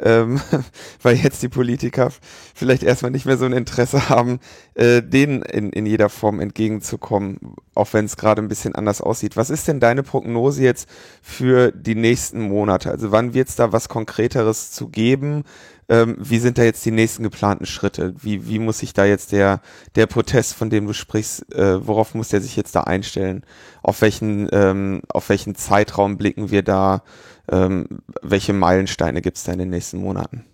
ähm, 0.02 0.42
weil 1.02 1.16
jetzt 1.16 1.42
die 1.44 1.50
Politiker 1.50 2.12
vielleicht 2.54 2.84
erstmal 2.84 3.12
nicht 3.12 3.26
mehr 3.26 3.38
so 3.38 3.46
ein 3.46 3.54
Interesse 3.54 4.10
haben, 4.10 4.40
äh, 4.74 5.02
denen 5.02 5.42
in, 5.42 5.72
in 5.72 5.86
jeder 5.86 6.10
Form 6.10 6.40
entgegenzukommen, 6.40 7.56
auch 7.76 7.94
wenn 7.94 8.06
es 8.06 8.18
gerade 8.18 8.42
ein 8.42 8.48
bisschen 8.48 8.76
anders 8.76 9.02
aussieht. 9.02 9.38
Was 9.38 9.50
ist 9.50 9.68
denn 9.68 9.80
deine 9.80 10.04
Prognose 10.04 10.64
jetzt 10.64 10.90
für 11.22 11.72
die 11.72 11.96
nächsten 11.96 12.42
Monate? 12.42 12.92
Also 12.92 13.12
wann 13.12 13.34
wird 13.34 13.50
es 13.50 13.56
da 13.56 13.72
was 13.72 13.90
Konkreteres 13.90 14.72
zu 14.72 14.90
geben? 14.90 15.44
Ähm, 15.92 16.16
wie 16.18 16.40
sind 16.40 16.58
da 16.58 16.64
jetzt 16.64 16.86
die 16.86 16.92
nächsten 16.92 17.24
geplanten 17.24 17.66
Schritte? 17.66 18.14
Wie, 18.22 18.48
wie 18.48 18.60
muss 18.60 18.80
sich 18.80 18.94
da 18.94 19.04
jetzt 19.04 19.34
der, 19.34 19.60
der 19.96 20.06
Protest, 20.08 20.54
von 20.54 20.70
dem 20.70 20.88
du 20.88 20.94
sprichst, 20.94 21.54
äh, 21.54 21.86
worauf 21.86 22.16
muss 22.16 22.30
der 22.30 22.40
sich 22.40 22.56
jetzt 22.56 22.76
da 22.76 22.84
einstellen? 22.84 23.44
Auf 23.84 24.02
welchen, 24.02 24.48
ähm, 24.54 25.02
auf 25.10 25.28
welchen 25.28 25.54
Zeitraum 25.56 26.18
blicken 26.18 26.50
wir 26.50 26.64
da? 26.64 27.04
Ähm, 27.52 27.86
welche 28.22 28.54
Meilensteine 28.54 29.22
gibt 29.22 29.38
es 29.38 29.44
da 29.44 29.52
in 29.52 29.60
den 29.60 29.70
nächsten 29.70 29.98
Monaten? 29.98 30.46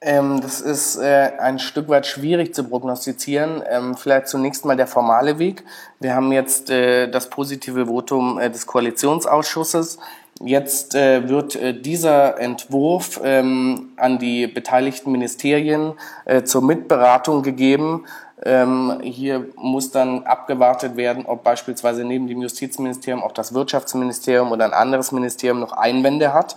Ähm, 0.00 0.40
das 0.40 0.60
ist 0.60 0.96
äh, 0.96 1.32
ein 1.38 1.58
Stück 1.58 1.88
weit 1.88 2.06
schwierig 2.06 2.54
zu 2.54 2.62
prognostizieren. 2.64 3.62
Ähm, 3.68 3.96
vielleicht 3.96 4.28
zunächst 4.28 4.64
mal 4.64 4.76
der 4.76 4.86
formale 4.86 5.40
Weg. 5.40 5.64
Wir 5.98 6.14
haben 6.14 6.30
jetzt 6.30 6.70
äh, 6.70 7.10
das 7.10 7.30
positive 7.30 7.86
Votum 7.86 8.38
äh, 8.38 8.48
des 8.48 8.66
Koalitionsausschusses. 8.66 9.98
Jetzt 10.40 10.94
äh, 10.94 11.28
wird 11.28 11.56
äh, 11.56 11.74
dieser 11.74 12.38
Entwurf 12.38 13.20
ähm, 13.24 13.88
an 13.96 14.20
die 14.20 14.46
beteiligten 14.46 15.10
Ministerien 15.10 15.94
äh, 16.26 16.44
zur 16.44 16.62
Mitberatung 16.62 17.42
gegeben. 17.42 18.04
Ähm, 18.44 19.00
hier 19.02 19.46
muss 19.56 19.90
dann 19.90 20.24
abgewartet 20.24 20.96
werden, 20.96 21.26
ob 21.26 21.42
beispielsweise 21.42 22.04
neben 22.04 22.28
dem 22.28 22.40
Justizministerium 22.42 23.22
auch 23.22 23.32
das 23.32 23.52
Wirtschaftsministerium 23.52 24.52
oder 24.52 24.64
ein 24.64 24.74
anderes 24.74 25.12
Ministerium 25.12 25.60
noch 25.60 25.72
Einwände 25.72 26.32
hat. 26.32 26.56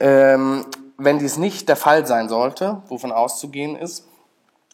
Ähm, 0.00 0.64
wenn 0.98 1.18
dies 1.18 1.36
nicht 1.36 1.68
der 1.68 1.76
Fall 1.76 2.06
sein 2.06 2.28
sollte, 2.28 2.82
wovon 2.88 3.12
auszugehen 3.12 3.76
ist, 3.76 4.08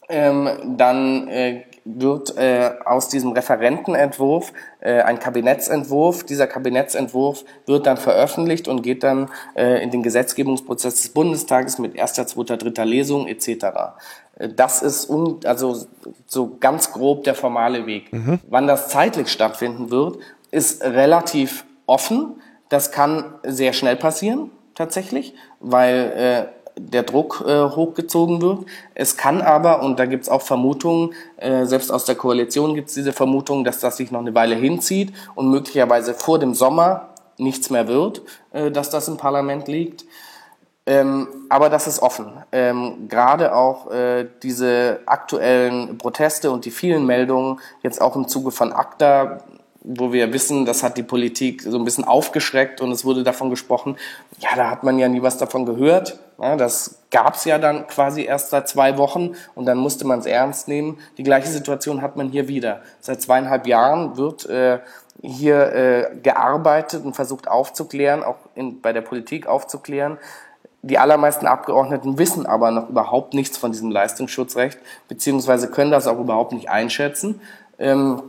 ähm, 0.09 0.77
dann 0.77 1.29
äh, 1.29 1.65
wird 1.85 2.37
äh, 2.37 2.71
aus 2.85 3.09
diesem 3.09 3.33
Referentenentwurf 3.33 4.53
äh, 4.81 5.01
ein 5.01 5.19
Kabinettsentwurf. 5.19 6.25
Dieser 6.25 6.47
Kabinettsentwurf 6.47 7.45
wird 7.67 7.87
dann 7.87 7.97
veröffentlicht 7.97 8.69
und 8.69 8.83
geht 8.83 9.03
dann 9.03 9.31
äh, 9.55 9.83
in 9.83 9.91
den 9.91 10.03
Gesetzgebungsprozess 10.03 11.03
des 11.03 11.09
Bundestages 11.11 11.79
mit 11.79 11.97
erster, 11.97 12.27
zweiter, 12.27 12.57
dritter 12.57 12.85
Lesung 12.85 13.27
etc. 13.27 13.67
Das 14.39 14.83
ist 14.83 15.09
un 15.11 15.41
also 15.45 15.87
so 16.27 16.57
ganz 16.59 16.93
grob 16.93 17.25
der 17.25 17.35
formale 17.35 17.87
Weg. 17.87 18.13
Mhm. 18.13 18.41
Wann 18.49 18.67
das 18.67 18.89
zeitlich 18.89 19.29
stattfinden 19.29 19.91
wird, 19.91 20.19
ist 20.51 20.83
relativ 20.83 21.65
offen. 21.87 22.41
Das 22.69 22.91
kann 22.91 23.35
sehr 23.43 23.73
schnell 23.73 23.97
passieren 23.97 24.51
tatsächlich, 24.75 25.35
weil 25.61 26.49
äh, 26.49 26.63
der 26.79 27.03
Druck 27.03 27.45
äh, 27.47 27.65
hochgezogen 27.65 28.41
wird. 28.41 28.65
Es 28.95 29.17
kann 29.17 29.43
aber, 29.43 29.83
und 29.83 29.99
da 29.99 30.07
gibt 30.07 30.25
es 30.25 30.29
auch 30.29 30.43
Vermutungen, 30.43 31.13
äh, 31.37 31.67
selbst 31.67 31.93
aus 31.93 32.05
der 32.05 32.15
Koalition 32.15 32.75
gibt 32.75 32.89
es 32.89 32.95
diese 32.95 33.13
Vermutung, 33.13 33.65
dass 33.65 33.81
das 33.81 33.99
sich 33.99 34.11
noch 34.11 34.21
eine 34.21 34.35
Weile 34.35 34.55
hinzieht 34.55 35.13
und 35.35 35.51
möglicherweise 35.51 36.15
vor 36.15 36.39
dem 36.39 36.55
Sommer 36.55 37.11
nichts 37.39 37.71
mehr 37.71 37.89
wird, 37.89 38.23
äh, 38.53 38.71
dass 38.71 38.91
das 38.91 39.09
im 39.09 39.17
Parlament 39.17 39.69
liegt. 39.69 40.05
Ähm, 40.85 41.29
aber 41.49 41.69
das 41.71 41.87
ist 41.87 42.03
offen. 42.03 42.33
Ähm, 42.51 43.09
Gerade 43.09 43.55
auch 43.55 43.91
äh, 43.91 44.27
diese 44.43 45.01
aktuellen 45.07 45.97
Proteste 45.97 46.51
und 46.51 46.65
die 46.65 46.73
vielen 46.73 47.07
Meldungen, 47.07 47.61
jetzt 47.83 48.01
auch 48.01 48.17
im 48.17 48.27
Zuge 48.27 48.51
von 48.51 48.73
ACTA, 48.73 49.39
wo 49.85 50.13
wir 50.13 50.33
wissen, 50.33 50.65
das 50.65 50.83
hat 50.83 50.97
die 50.97 51.03
Politik 51.03 51.63
so 51.63 51.77
ein 51.77 51.85
bisschen 51.85 52.05
aufgeschreckt 52.05 52.81
und 52.81 52.93
es 52.93 53.05
wurde 53.05 53.25
davon 53.25 53.51
gesprochen, 53.51 53.97
ja, 54.39 54.51
da 54.55 54.71
hat 54.71 54.85
man 54.85 54.99
ja 54.99 55.09
nie 55.09 55.23
was 55.23 55.39
davon 55.39 55.67
gehört. 55.67 56.19
Ja, 56.41 56.57
das 56.57 56.99
gab's 57.11 57.45
ja 57.45 57.59
dann 57.59 57.87
quasi 57.87 58.25
erst 58.25 58.51
seit 58.51 58.69
zwei 58.69 58.97
Wochen 58.97 59.35
und 59.55 59.67
dann 59.67 59.79
musste 59.79 60.07
man 60.07 60.21
es 60.21 60.27
ernst 60.27 60.69
nehmen. 60.69 60.99
Die 61.19 61.23
gleiche 61.23 61.49
Situation 61.49 62.03
hat 62.03 62.17
man 62.17 62.29
hier 62.29 62.49
wieder. 62.49 62.83
Seit 63.01 63.23
zweieinhalb 63.23 63.67
Jahren 63.67 64.17
wird 64.17 64.47
äh, 64.47 64.81
hier 65.21 65.73
äh, 65.73 66.17
gearbeitet 66.23 67.05
und 67.05 67.15
versucht 67.15 67.49
aufzuklären, 67.49 68.23
auch 68.23 68.39
in, 68.55 68.81
bei 68.81 68.93
der 68.93 69.03
Politik 69.03 69.47
aufzuklären. 69.47 70.19
Die 70.85 70.99
allermeisten 70.99 71.47
Abgeordneten 71.47 72.19
wissen 72.19 72.45
aber 72.45 72.73
noch 72.73 72.89
überhaupt 72.89 73.35
nichts 73.35 73.57
von 73.57 73.71
diesem 73.71 73.91
Leistungsschutzrecht, 73.93 74.79
beziehungsweise 75.07 75.71
können 75.71 75.93
das 75.93 76.09
auch 76.09 76.19
überhaupt 76.19 76.53
nicht 76.53 76.69
einschätzen. 76.71 77.41
Ähm, 77.79 78.23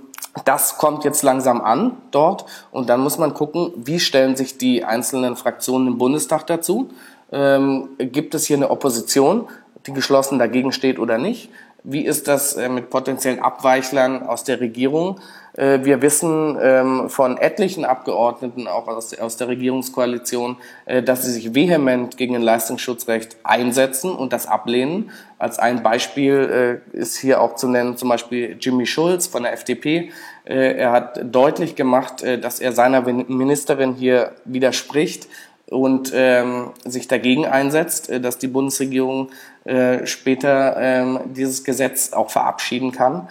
das 0.46 0.78
kommt 0.78 1.04
jetzt 1.04 1.24
langsam 1.24 1.62
an 1.62 1.98
dort 2.12 2.46
und 2.72 2.89
dann 2.89 3.02
muss 3.02 3.18
man 3.18 3.34
gucken, 3.34 3.72
wie 3.76 4.00
stellen 4.00 4.36
sich 4.36 4.58
die 4.58 4.84
einzelnen 4.84 5.36
Fraktionen 5.36 5.88
im 5.88 5.98
Bundestag 5.98 6.46
dazu. 6.48 6.89
Ähm, 7.32 7.89
gibt 7.98 8.36
es 8.36 8.46
hier 8.46 8.58
eine 8.58 8.70
Opposition, 8.70 9.48
die 9.88 9.94
geschlossen 9.94 10.38
dagegen 10.38 10.72
steht 10.72 11.00
oder 11.00 11.18
nicht? 11.18 11.50
Wie 11.86 12.06
ist 12.06 12.30
das 12.30 12.54
äh, 12.54 12.69
mit 12.69 12.89
potenziellen 12.89 13.39
Abweichlern 13.39 14.24
aus 14.24 14.46
der 14.46 14.62
Regierung? 14.62 15.19
Äh, 15.58 15.80
wir 15.84 16.02
wissen 16.02 16.58
ähm, 16.62 17.10
von 17.10 17.38
etlichen 17.38 17.84
Abgeordneten, 17.84 18.69
auch 18.69 18.88
aus, 18.88 19.10
der 19.10 19.48
Regierungskoalition, 19.50 20.56
äh, 20.86 21.04
dass 21.04 21.24
sie 21.24 21.32
sich 21.32 21.54
vehement 21.54 22.15
gegen 22.15 22.38
ein 22.38 22.41
Leistungsschutzrecht 22.41 23.36
einsetzen 23.43 24.15
und 24.15 24.32
das 24.32 24.48
ablehnen. 24.48 25.12
Als 25.38 25.60
ein 25.60 25.84
Beispiel 25.84 26.82
ist 26.93 27.17
hier 27.17 27.41
auch 27.41 27.56
zu 27.56 27.67
nennen 27.67 27.98
zum 27.98 28.08
Beispiel 28.08 28.56
Jimmy 28.62 28.86
Schulz 28.86 29.28
von 29.28 29.43
der 29.43 29.52
FDP. 29.52 30.10
Er 30.46 30.93
hat 30.93 31.19
deutlich 31.22 31.76
gemacht, 31.76 32.24
dass 32.41 32.62
er 32.62 32.72
seiner 32.72 33.02
Ministerin 33.02 33.93
hier 33.93 34.36
widerspricht 34.46 35.28
und 35.67 36.13
ähm, 36.15 36.72
sich 36.86 37.10
dagegen 37.10 37.46
einsetzt, 37.46 38.10
dass 38.22 38.38
die 38.38 38.48
Bundesregierung 38.48 39.32
äh, 39.65 40.06
später 40.06 40.76
ähm, 40.78 41.19
dieses 41.34 41.63
Gesetz 41.63 42.13
auch 42.13 42.30
verabschieden 42.30 42.91
kann. 42.91 43.30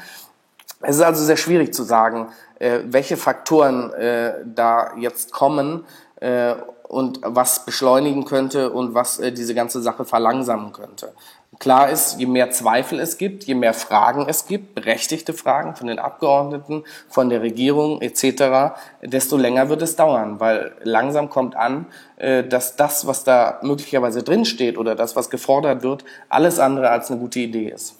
Es 0.80 0.96
ist 0.96 1.02
also 1.02 1.24
sehr 1.24 1.36
schwierig 1.36 1.74
zu 1.74 1.82
sagen, 1.82 2.28
äh, 2.58 2.80
welche 2.84 3.16
Faktoren 3.16 3.92
äh, 3.92 4.34
da 4.44 4.92
jetzt 4.96 5.32
kommen 5.32 5.84
äh, 6.20 6.54
und 6.88 7.20
was 7.22 7.64
beschleunigen 7.64 8.24
könnte 8.24 8.70
und 8.70 8.94
was 8.94 9.18
äh, 9.18 9.32
diese 9.32 9.54
ganze 9.54 9.80
Sache 9.82 10.04
verlangsamen 10.04 10.72
könnte. 10.72 11.12
Klar 11.58 11.90
ist, 11.90 12.18
je 12.18 12.26
mehr 12.26 12.50
Zweifel 12.50 12.98
es 12.98 13.18
gibt, 13.18 13.44
je 13.44 13.54
mehr 13.54 13.74
Fragen 13.74 14.26
es 14.26 14.46
gibt, 14.46 14.74
berechtigte 14.74 15.34
Fragen 15.34 15.76
von 15.76 15.86
den 15.86 15.98
Abgeordneten, 15.98 16.82
von 17.08 17.28
der 17.28 17.42
Regierung 17.42 18.00
etc., 18.00 18.74
desto 19.02 19.36
länger 19.36 19.68
wird 19.68 19.82
es 19.82 19.94
dauern, 19.94 20.40
weil 20.40 20.74
langsam 20.82 21.28
kommt 21.28 21.54
an, 21.54 21.86
äh, 22.16 22.42
dass 22.42 22.76
das, 22.76 23.06
was 23.06 23.24
da 23.24 23.60
möglicherweise 23.62 24.22
drinsteht 24.22 24.78
oder 24.78 24.94
das, 24.94 25.14
was 25.14 25.28
gefordert 25.28 25.82
wird, 25.82 26.04
alles 26.30 26.58
andere 26.58 26.88
als 26.88 27.10
eine 27.10 27.20
gute 27.20 27.40
Idee 27.40 27.68
ist. 27.68 27.96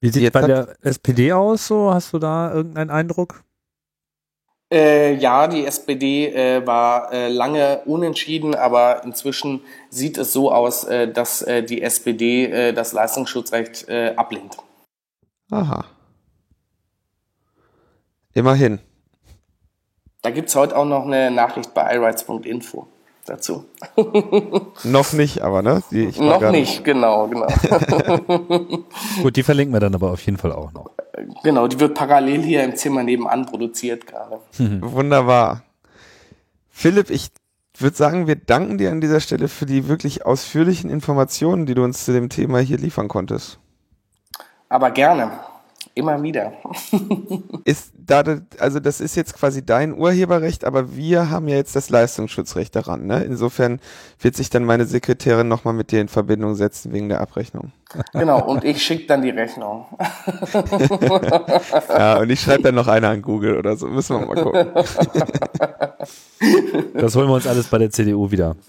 Wie 0.00 0.10
sieht 0.10 0.24
es 0.24 0.30
bei 0.30 0.46
der 0.46 0.76
SPD 0.80 1.32
aus? 1.32 1.66
So 1.66 1.92
hast 1.92 2.12
du 2.12 2.18
da 2.18 2.52
irgendeinen 2.52 2.90
Eindruck? 2.90 3.42
Äh, 4.72 5.16
ja, 5.16 5.48
die 5.48 5.66
SPD 5.66 6.28
äh, 6.28 6.66
war 6.66 7.12
äh, 7.12 7.28
lange 7.28 7.82
unentschieden, 7.84 8.54
aber 8.54 9.04
inzwischen 9.04 9.60
sieht 9.90 10.16
es 10.16 10.32
so 10.32 10.50
aus, 10.50 10.84
äh, 10.84 11.12
dass 11.12 11.42
äh, 11.42 11.62
die 11.62 11.82
SPD 11.82 12.46
äh, 12.46 12.72
das 12.72 12.94
Leistungsschutzrecht 12.94 13.86
ablehnt. 14.16 14.56
Aha. 15.50 15.84
Immerhin. 18.32 18.78
Da 20.22 20.30
gibt 20.30 20.48
es 20.48 20.56
heute 20.56 20.74
auch 20.76 20.86
noch 20.86 21.04
eine 21.04 21.30
Nachricht 21.30 21.74
bei 21.74 21.94
iRights.info 21.94 22.86
dazu. 23.26 23.66
noch 24.84 25.12
nicht, 25.12 25.42
aber 25.42 25.60
ne? 25.60 25.82
Die, 25.90 26.06
noch 26.18 26.50
nicht, 26.50 26.82
genau, 26.82 27.28
genau. 27.28 27.46
Gut, 29.22 29.36
die 29.36 29.42
verlinken 29.42 29.74
wir 29.74 29.80
dann 29.80 29.94
aber 29.94 30.12
auf 30.12 30.22
jeden 30.24 30.38
Fall 30.38 30.52
auch 30.52 30.72
noch. 30.72 30.90
Genau, 31.42 31.68
die 31.68 31.78
wird 31.78 31.94
parallel 31.94 32.42
hier 32.42 32.64
im 32.64 32.74
Zimmer 32.76 33.02
nebenan 33.02 33.46
produziert 33.46 34.06
gerade. 34.06 34.40
Wunderbar. 34.58 35.62
Philipp, 36.70 37.10
ich 37.10 37.30
würde 37.76 37.96
sagen, 37.96 38.26
wir 38.26 38.36
danken 38.36 38.78
dir 38.78 38.90
an 38.90 39.00
dieser 39.00 39.20
Stelle 39.20 39.48
für 39.48 39.66
die 39.66 39.88
wirklich 39.88 40.24
ausführlichen 40.24 40.90
Informationen, 40.90 41.66
die 41.66 41.74
du 41.74 41.84
uns 41.84 42.04
zu 42.04 42.12
dem 42.12 42.28
Thema 42.28 42.58
hier 42.58 42.78
liefern 42.78 43.08
konntest. 43.08 43.58
Aber 44.68 44.90
gerne. 44.90 45.32
Immer 45.94 46.22
wieder. 46.22 46.54
ist 47.64 47.92
da, 47.94 48.22
also 48.58 48.80
das 48.80 49.02
ist 49.02 49.14
jetzt 49.14 49.34
quasi 49.34 49.64
dein 49.64 49.94
Urheberrecht, 49.94 50.64
aber 50.64 50.96
wir 50.96 51.28
haben 51.28 51.48
ja 51.48 51.56
jetzt 51.56 51.76
das 51.76 51.90
Leistungsschutzrecht 51.90 52.74
daran. 52.74 53.06
Ne? 53.06 53.22
Insofern 53.24 53.78
wird 54.18 54.34
sich 54.34 54.48
dann 54.48 54.64
meine 54.64 54.86
Sekretärin 54.86 55.48
nochmal 55.48 55.74
mit 55.74 55.90
dir 55.90 56.00
in 56.00 56.08
Verbindung 56.08 56.54
setzen 56.54 56.92
wegen 56.92 57.10
der 57.10 57.20
Abrechnung. 57.20 57.72
Genau, 58.12 58.44
und 58.44 58.64
ich 58.64 58.82
schicke 58.82 59.06
dann 59.06 59.22
die 59.22 59.30
Rechnung. 59.30 59.86
ja, 61.88 62.18
und 62.18 62.30
ich 62.30 62.40
schreibe 62.40 62.64
dann 62.64 62.74
noch 62.74 62.88
eine 62.88 63.08
an 63.08 63.22
Google 63.22 63.56
oder 63.58 63.76
so. 63.76 63.86
Müssen 63.86 64.20
wir 64.20 64.26
mal 64.26 64.42
gucken. 64.42 64.68
Das 66.94 67.14
holen 67.16 67.28
wir 67.28 67.34
uns 67.34 67.46
alles 67.46 67.66
bei 67.68 67.78
der 67.78 67.90
CDU 67.90 68.30
wieder. 68.30 68.56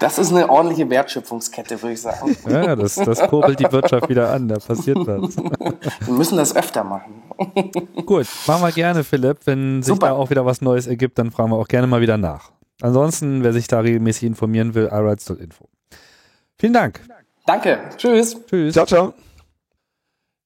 Das 0.00 0.18
ist 0.18 0.32
eine 0.32 0.48
ordentliche 0.48 0.88
Wertschöpfungskette, 0.88 1.80
würde 1.82 1.94
ich 1.94 2.00
sagen. 2.00 2.36
Ja, 2.48 2.76
das, 2.76 2.94
das 2.94 3.20
kurbelt 3.28 3.58
die 3.58 3.70
Wirtschaft 3.70 4.08
wieder 4.08 4.30
an, 4.30 4.48
da 4.48 4.58
passiert 4.58 4.98
was. 4.98 5.36
Wir 5.36 6.14
müssen 6.14 6.38
das 6.38 6.54
öfter 6.54 6.84
machen. 6.84 7.22
Gut, 8.06 8.26
machen 8.46 8.62
wir 8.62 8.72
gerne, 8.72 9.04
Philipp. 9.04 9.38
Wenn 9.44 9.82
sich 9.82 9.92
Super. 9.92 10.08
da 10.08 10.12
auch 10.12 10.30
wieder 10.30 10.46
was 10.46 10.60
Neues 10.60 10.86
ergibt, 10.86 11.18
dann 11.18 11.30
fragen 11.30 11.50
wir 11.50 11.56
auch 11.56 11.68
gerne 11.68 11.86
mal 11.86 12.00
wieder 12.00 12.16
nach. 12.16 12.52
Ansonsten, 12.80 13.42
wer 13.42 13.52
sich 13.52 13.66
da 13.66 13.80
regelmäßig 13.80 14.24
informieren 14.24 14.74
will, 14.74 14.88
iRights.info. 14.90 15.68
Vielen 16.56 16.72
Dank. 16.72 17.00
Danke. 17.48 17.80
Tschüss. 17.96 18.36
Tschüss. 18.46 18.74
Ciao, 18.74 18.84
ciao. 18.84 19.14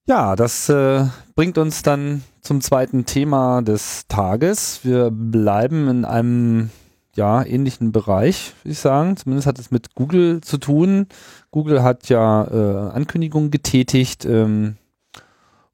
Ja, 0.07 0.37
das 0.37 0.69
äh, 0.69 1.07
bringt 1.35 1.59
uns 1.59 1.83
dann 1.83 2.23
zum 2.43 2.61
zweiten 2.61 3.07
Thema 3.07 3.61
des 3.61 4.07
Tages. 4.07 4.85
Wir 4.85 5.11
bleiben 5.11 5.89
in 5.89 6.05
einem 6.05 6.71
ja, 7.17 7.45
ähnlichen 7.45 7.91
Bereich, 7.91 8.55
würde 8.63 8.71
ich 8.71 8.79
sagen. 8.79 9.17
Zumindest 9.17 9.49
hat 9.49 9.59
es 9.59 9.73
mit 9.73 9.97
Google 9.97 10.43
zu 10.43 10.59
tun. 10.59 11.09
Google 11.51 11.83
hat 11.83 12.09
ja 12.09 12.45
äh, 12.45 12.93
Ankündigungen 12.93 13.51
getätigt 13.51 14.25
ähm, 14.25 14.77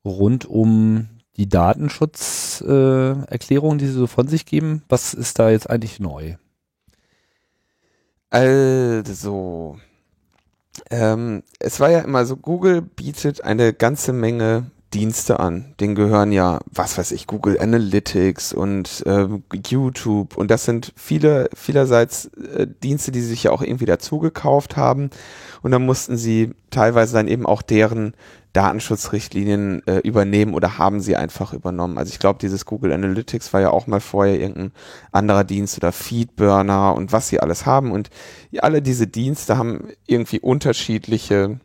rund 0.06 0.46
um 0.46 1.08
die 1.36 1.50
Datenschutzerklärung, 1.50 3.74
äh, 3.74 3.78
die 3.78 3.86
sie 3.86 3.92
so 3.92 4.06
von 4.06 4.28
sich 4.28 4.46
geben. 4.46 4.82
Was 4.88 5.12
ist 5.12 5.38
da 5.38 5.50
jetzt 5.50 5.68
eigentlich 5.68 6.00
neu? 6.00 6.36
Also, 8.30 9.76
ähm, 10.90 11.42
es 11.58 11.80
war 11.80 11.90
ja 11.90 12.00
immer 12.00 12.24
so, 12.26 12.36
Google 12.36 12.82
bietet 12.82 13.44
eine 13.44 13.72
ganze 13.72 14.12
Menge 14.12 14.70
Dienste 14.94 15.38
an. 15.38 15.74
Den 15.80 15.94
gehören 15.94 16.32
ja, 16.32 16.60
was 16.70 16.96
weiß 16.96 17.12
ich, 17.12 17.26
Google 17.26 17.60
Analytics 17.60 18.54
und 18.54 19.04
äh, 19.06 19.26
YouTube 19.66 20.36
und 20.36 20.50
das 20.50 20.64
sind 20.64 20.92
viele, 20.96 21.50
vielerseits 21.54 22.26
äh, 22.36 22.66
Dienste, 22.82 23.12
die 23.12 23.20
sich 23.20 23.42
ja 23.42 23.50
auch 23.50 23.60
irgendwie 23.60 23.84
dazu 23.84 24.18
gekauft 24.18 24.76
haben 24.76 25.10
und 25.60 25.72
dann 25.72 25.84
mussten 25.84 26.16
sie 26.16 26.52
teilweise 26.70 27.14
dann 27.14 27.28
eben 27.28 27.44
auch 27.44 27.60
deren 27.60 28.14
Datenschutzrichtlinien 28.52 29.86
äh, 29.86 29.98
übernehmen 29.98 30.54
oder 30.54 30.78
haben 30.78 31.00
sie 31.00 31.16
einfach 31.16 31.52
übernommen. 31.52 31.98
Also 31.98 32.12
ich 32.12 32.18
glaube, 32.18 32.38
dieses 32.40 32.64
Google 32.64 32.92
Analytics 32.92 33.52
war 33.52 33.60
ja 33.60 33.70
auch 33.70 33.86
mal 33.86 34.00
vorher 34.00 34.40
irgendein 34.40 34.72
anderer 35.12 35.44
Dienst 35.44 35.76
oder 35.76 35.92
Feedburner 35.92 36.94
und 36.94 37.12
was 37.12 37.28
sie 37.28 37.40
alles 37.40 37.66
haben 37.66 37.92
und 37.92 38.10
alle 38.58 38.82
diese 38.82 39.06
Dienste 39.06 39.58
haben 39.58 39.88
irgendwie 40.06 40.40
unterschiedliche 40.40 41.60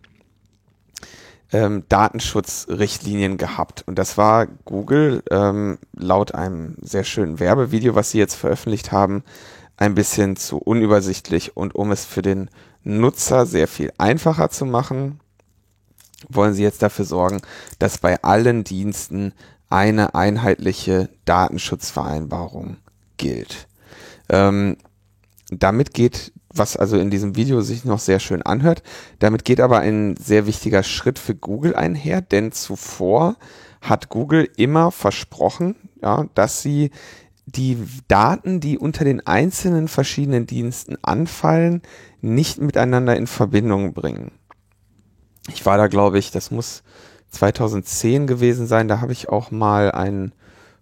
ähm, 1.54 1.84
Datenschutzrichtlinien 1.88 3.38
gehabt. 3.38 3.84
Und 3.86 3.98
das 3.98 4.18
war 4.18 4.48
Google 4.66 5.24
ähm, 5.32 5.78
laut 5.96 6.34
einem 6.34 6.76
sehr 6.82 7.04
schönen 7.04 7.40
Werbevideo, 7.40 7.96
was 7.96 8.12
sie 8.12 8.18
jetzt 8.18 8.36
veröffentlicht 8.36 8.92
haben, 8.92 9.24
ein 9.78 9.96
bisschen 9.96 10.36
zu 10.36 10.58
unübersichtlich. 10.58 11.56
Und 11.56 11.76
um 11.76 11.92
es 11.92 12.06
für 12.06 12.22
den 12.22 12.50
Nutzer 12.84 13.46
sehr 13.46 13.68
viel 13.68 13.94
einfacher 13.98 14.50
zu 14.50 14.66
machen, 14.66 15.20
wollen 16.30 16.54
sie 16.54 16.64
jetzt 16.64 16.82
dafür 16.82 17.06
sorgen, 17.06 17.42
dass 17.80 17.98
bei 17.98 18.22
allen 18.24 18.64
Diensten 18.64 19.34
eine 19.70 20.16
einheitliche 20.16 21.10
Datenschutzvereinbarung 21.26 22.78
gilt. 23.18 23.68
Ähm, 24.30 24.78
damit 25.50 25.94
geht 25.94 26.32
was 26.54 26.78
also 26.78 26.98
in 26.98 27.10
diesem 27.10 27.36
Video 27.36 27.62
sich 27.62 27.84
noch 27.84 28.00
sehr 28.00 28.20
schön 28.20 28.42
anhört. 28.42 28.84
Damit 29.20 29.44
geht 29.44 29.60
aber 29.60 29.80
ein 29.80 30.16
sehr 30.18 30.46
wichtiger 30.46 30.84
Schritt 30.84 31.20
für 31.20 31.36
Google 31.36 31.76
einher, 31.76 32.22
denn 32.22 32.52
zuvor 32.52 33.38
hat 33.82 34.10
Google 34.10 34.48
immer 34.56 34.92
versprochen, 34.92 35.76
ja, 36.02 36.28
dass 36.36 36.62
sie 36.62 36.92
die 37.46 37.78
Daten, 38.08 38.62
die 38.62 38.78
unter 38.78 39.04
den 39.04 39.26
einzelnen 39.28 39.90
verschiedenen 39.90 40.48
Diensten 40.48 40.96
anfallen, 41.02 41.82
nicht 42.22 42.62
miteinander 42.62 43.18
in 43.18 43.28
Verbindung 43.28 43.94
bringen. 43.94 44.32
Ich 45.50 45.66
war 45.66 45.78
da, 45.78 45.88
glaube 45.88 46.20
ich, 46.20 46.32
das 46.32 46.52
muss 46.52 46.84
2010 47.30 48.28
gewesen 48.28 48.68
sein, 48.68 48.88
da 48.88 49.02
habe 49.02 49.12
ich 49.12 49.30
auch 49.30 49.52
mal 49.52 49.92
einen 49.92 50.34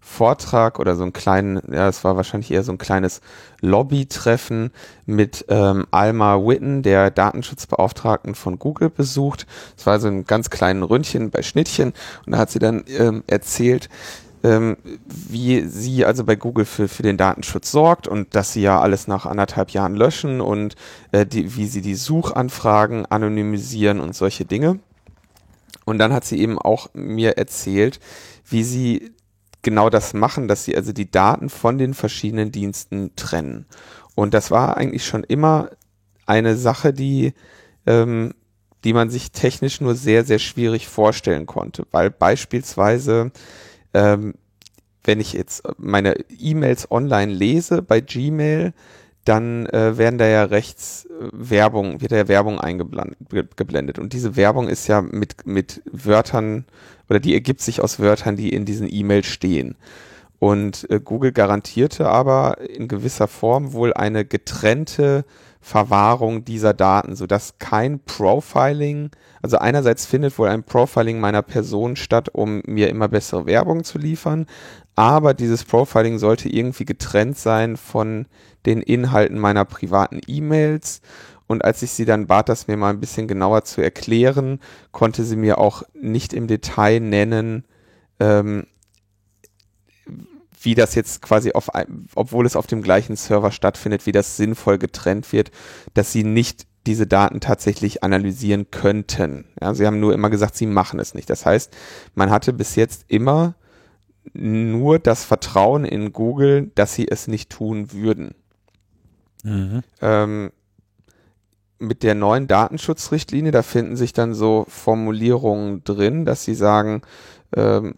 Vortrag 0.04 0.80
oder 0.80 0.96
so 0.96 1.04
einen 1.04 1.14
kleinen, 1.14 1.62
ja, 1.72 1.88
es 1.88 2.04
war 2.04 2.16
wahrscheinlich 2.18 2.52
eher 2.52 2.64
so 2.64 2.72
ein 2.72 2.80
kleines 2.80 3.22
Lobbytreffen 3.62 4.72
mit 5.06 5.46
ähm, 5.48 5.86
Alma 5.92 6.38
Witten, 6.38 6.82
der 6.82 7.12
Datenschutzbeauftragten 7.12 8.34
von 8.34 8.58
Google, 8.58 8.90
besucht. 8.90 9.46
Es 9.78 9.86
war 9.86 10.00
so 10.00 10.08
ein 10.08 10.26
ganz 10.26 10.50
kleinen 10.50 10.82
Ründchen 10.82 11.30
bei 11.30 11.44
Schnittchen 11.44 11.94
und 12.26 12.34
da 12.34 12.40
hat 12.40 12.50
sie 12.50 12.60
dann 12.60 12.84
ähm, 12.88 13.24
erzählt, 13.28 13.90
ähm, 14.44 14.78
wie 15.06 15.68
sie 15.68 16.06
also 16.06 16.24
bei 16.24 16.36
Google 16.36 16.66
für, 16.66 16.88
für 16.88 17.04
den 17.04 17.18
Datenschutz 17.18 17.72
sorgt 17.72 18.08
und 18.08 18.36
dass 18.36 18.54
sie 18.54 18.62
ja 18.62 18.80
alles 18.80 19.08
nach 19.08 19.26
anderthalb 19.26 19.72
Jahren 19.72 19.96
löschen 19.96 20.42
und 20.42 20.76
äh, 21.12 21.26
die, 21.26 21.56
wie 21.56 21.68
sie 21.68 21.82
die 21.82 21.96
Suchanfragen 21.96 23.06
anonymisieren 23.06 24.00
und 24.00 24.16
solche 24.16 24.46
Dinge. 24.46 24.80
Und 25.86 25.98
dann 25.98 26.14
hat 26.14 26.26
sie 26.26 26.40
eben 26.40 26.60
auch 26.60 26.90
mir 26.94 27.38
erzählt, 27.38 28.00
wie 28.46 28.64
sie 28.64 29.12
genau 29.62 29.90
das 29.90 30.14
machen, 30.14 30.48
dass 30.48 30.66
sie 30.66 30.76
also 30.76 30.92
die 30.94 31.10
Daten 31.10 31.50
von 31.50 31.78
den 31.78 31.94
verschiedenen 31.94 32.52
Diensten 32.52 33.16
trennen. 33.16 33.66
Und 34.16 34.34
das 34.34 34.52
war 34.52 34.78
eigentlich 34.78 35.06
schon 35.06 35.24
immer 35.24 35.70
eine 36.26 36.56
Sache, 36.56 36.94
die, 36.94 37.34
ähm, 37.86 38.34
die 38.84 38.94
man 38.94 39.10
sich 39.10 39.32
technisch 39.32 39.82
nur 39.82 39.96
sehr, 39.96 40.24
sehr 40.24 40.40
schwierig 40.40 40.88
vorstellen 40.88 41.46
konnte, 41.46 41.86
weil 41.92 42.10
beispielsweise, 42.10 43.32
ähm, 43.94 44.34
wenn 45.04 45.20
ich 45.20 45.34
jetzt 45.34 45.64
meine 45.78 46.16
E-Mails 46.30 46.92
online 46.92 47.32
lese 47.32 47.82
bei 47.82 48.02
Gmail, 48.02 48.74
dann 49.26 49.68
äh, 49.68 49.98
werden 49.98 50.18
da 50.18 50.28
ja 50.28 50.44
rechts 50.44 51.06
äh, 51.06 51.30
Werbung, 51.32 52.02
wird 52.02 52.12
ja 52.12 52.28
Werbung 52.28 52.60
eingeblendet. 52.60 54.00
Und 54.00 54.14
diese 54.14 54.36
Werbung 54.36 54.68
ist 54.68 54.88
ja 54.88 55.02
mit, 55.02 55.46
mit 55.46 55.82
Wörtern 55.92 56.66
oder 57.10 57.20
die 57.20 57.34
ergibt 57.34 57.62
sich 57.62 57.82
aus 57.82 58.00
Wörtern, 58.00 58.36
die 58.36 58.50
in 58.50 58.66
diesen 58.66 58.92
E-Mails 58.92 59.28
stehen. 59.28 59.76
Und 60.40 60.90
äh, 60.90 61.00
Google 61.00 61.34
garantierte 61.34 62.08
aber 62.08 62.58
in 62.68 62.88
gewisser 62.88 63.28
Form 63.28 63.74
wohl 63.74 63.94
eine 63.94 64.26
getrennte 64.26 65.24
Verwahrung 65.62 66.44
dieser 66.44 66.74
Daten, 66.74 67.16
sodass 67.16 67.60
kein 67.60 68.00
Profiling, 68.00 69.12
also 69.44 69.58
einerseits 69.58 70.06
findet 70.06 70.38
wohl 70.38 70.50
ein 70.50 70.64
Profiling 70.64 71.20
meiner 71.20 71.44
Person 71.44 71.96
statt, 71.96 72.30
um 72.34 72.62
mir 72.66 72.90
immer 72.90 73.08
bessere 73.08 73.46
Werbung 73.46 73.84
zu 73.84 74.00
liefern, 74.00 74.48
aber 74.96 75.34
dieses 75.34 75.64
Profiling 75.64 76.18
sollte 76.18 76.50
irgendwie 76.50 76.86
getrennt 76.86 77.38
sein 77.38 77.78
von 77.78 78.26
den 78.66 78.82
Inhalten 78.82 79.40
meiner 79.40 79.66
privaten 79.66 80.20
E-Mails. 80.28 81.02
Und 81.48 81.64
als 81.66 81.82
ich 81.82 81.92
sie 81.92 82.06
dann 82.06 82.28
bat, 82.28 82.50
das 82.50 82.68
mir 82.68 82.78
mal 82.78 82.90
ein 82.90 83.00
bisschen 83.00 83.28
genauer 83.28 83.64
zu 83.64 83.82
erklären, 83.82 84.60
konnte 84.92 85.24
sie 85.24 85.36
mir 85.36 85.58
auch 85.58 85.84
nicht 85.94 86.34
im 86.34 86.48
Detail 86.48 87.00
nennen, 87.00 87.66
ähm, 88.20 88.68
wie 90.62 90.76
das 90.76 90.96
jetzt 90.96 91.22
quasi 91.22 91.54
auf, 91.54 91.70
obwohl 92.16 92.46
es 92.46 92.56
auf 92.56 92.68
dem 92.68 92.82
gleichen 92.82 93.16
Server 93.16 93.52
stattfindet, 93.52 94.06
wie 94.06 94.12
das 94.12 94.38
sinnvoll 94.38 94.78
getrennt 94.78 95.32
wird, 95.34 95.52
dass 95.94 96.12
sie 96.12 96.24
nicht 96.24 96.68
diese 96.88 97.08
Daten 97.08 97.40
tatsächlich 97.40 98.04
analysieren 98.04 98.72
könnten. 98.72 99.46
Ja, 99.62 99.74
sie 99.74 99.86
haben 99.86 100.00
nur 100.00 100.14
immer 100.14 100.30
gesagt, 100.30 100.56
sie 100.56 100.66
machen 100.66 101.00
es 101.00 101.14
nicht. 101.14 101.30
Das 101.30 101.46
heißt, 101.46 101.76
man 102.16 102.32
hatte 102.32 102.54
bis 102.54 102.76
jetzt 102.76 103.06
immer 103.08 103.56
nur 104.34 105.00
das 105.00 105.24
Vertrauen 105.24 105.86
in 105.86 106.14
Google, 106.14 106.72
dass 106.76 106.94
sie 106.94 107.08
es 107.08 107.28
nicht 107.28 107.50
tun 107.50 107.92
würden. 107.92 108.36
Mhm. 109.44 109.82
Ähm, 110.02 110.52
mit 111.80 112.04
der 112.04 112.14
neuen 112.14 112.48
Datenschutzrichtlinie, 112.48 113.52
da 113.52 113.64
finden 113.64 113.96
sich 113.96 114.14
dann 114.14 114.36
so 114.36 114.66
Formulierungen 114.70 115.84
drin, 115.84 116.26
dass 116.26 116.46
sie 116.46 116.54
sagen, 116.54 117.02
ähm, 117.56 117.96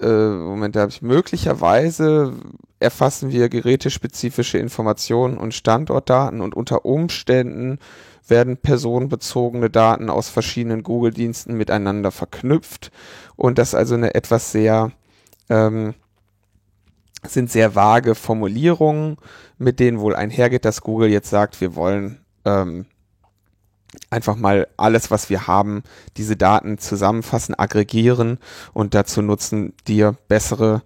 äh, 0.00 0.30
Moment, 0.30 0.76
da 0.76 0.80
habe 0.80 0.90
ich 0.90 1.02
möglicherweise 1.02 2.34
erfassen 2.78 3.30
wir 3.30 3.48
gerätespezifische 3.48 4.58
Informationen 4.58 5.36
und 5.36 5.54
Standortdaten 5.54 6.40
und 6.40 6.56
unter 6.56 6.84
Umständen 6.84 7.78
werden 8.26 8.56
personenbezogene 8.56 9.68
Daten 9.70 10.08
aus 10.08 10.30
verschiedenen 10.30 10.82
Google-Diensten 10.82 11.56
miteinander 11.56 12.10
verknüpft. 12.10 12.90
Und 13.36 13.58
das 13.58 13.74
also 13.74 13.94
eine 13.94 14.14
etwas 14.14 14.52
sehr 14.52 14.92
ähm, 15.50 15.94
sind 17.26 17.50
sehr 17.50 17.74
vage 17.74 18.14
Formulierungen, 18.14 19.16
mit 19.58 19.78
denen 19.78 20.00
wohl 20.00 20.16
einhergeht, 20.16 20.64
dass 20.64 20.80
Google 20.80 21.10
jetzt 21.10 21.28
sagt, 21.28 21.60
wir 21.60 21.74
wollen 21.74 22.20
ähm, 22.46 22.86
einfach 24.10 24.36
mal 24.36 24.68
alles, 24.76 25.10
was 25.10 25.30
wir 25.30 25.46
haben, 25.46 25.82
diese 26.16 26.36
Daten 26.36 26.78
zusammenfassen, 26.78 27.54
aggregieren 27.54 28.38
und 28.72 28.94
dazu 28.94 29.22
nutzen, 29.22 29.72
dir 29.86 30.16
bessere 30.28 30.82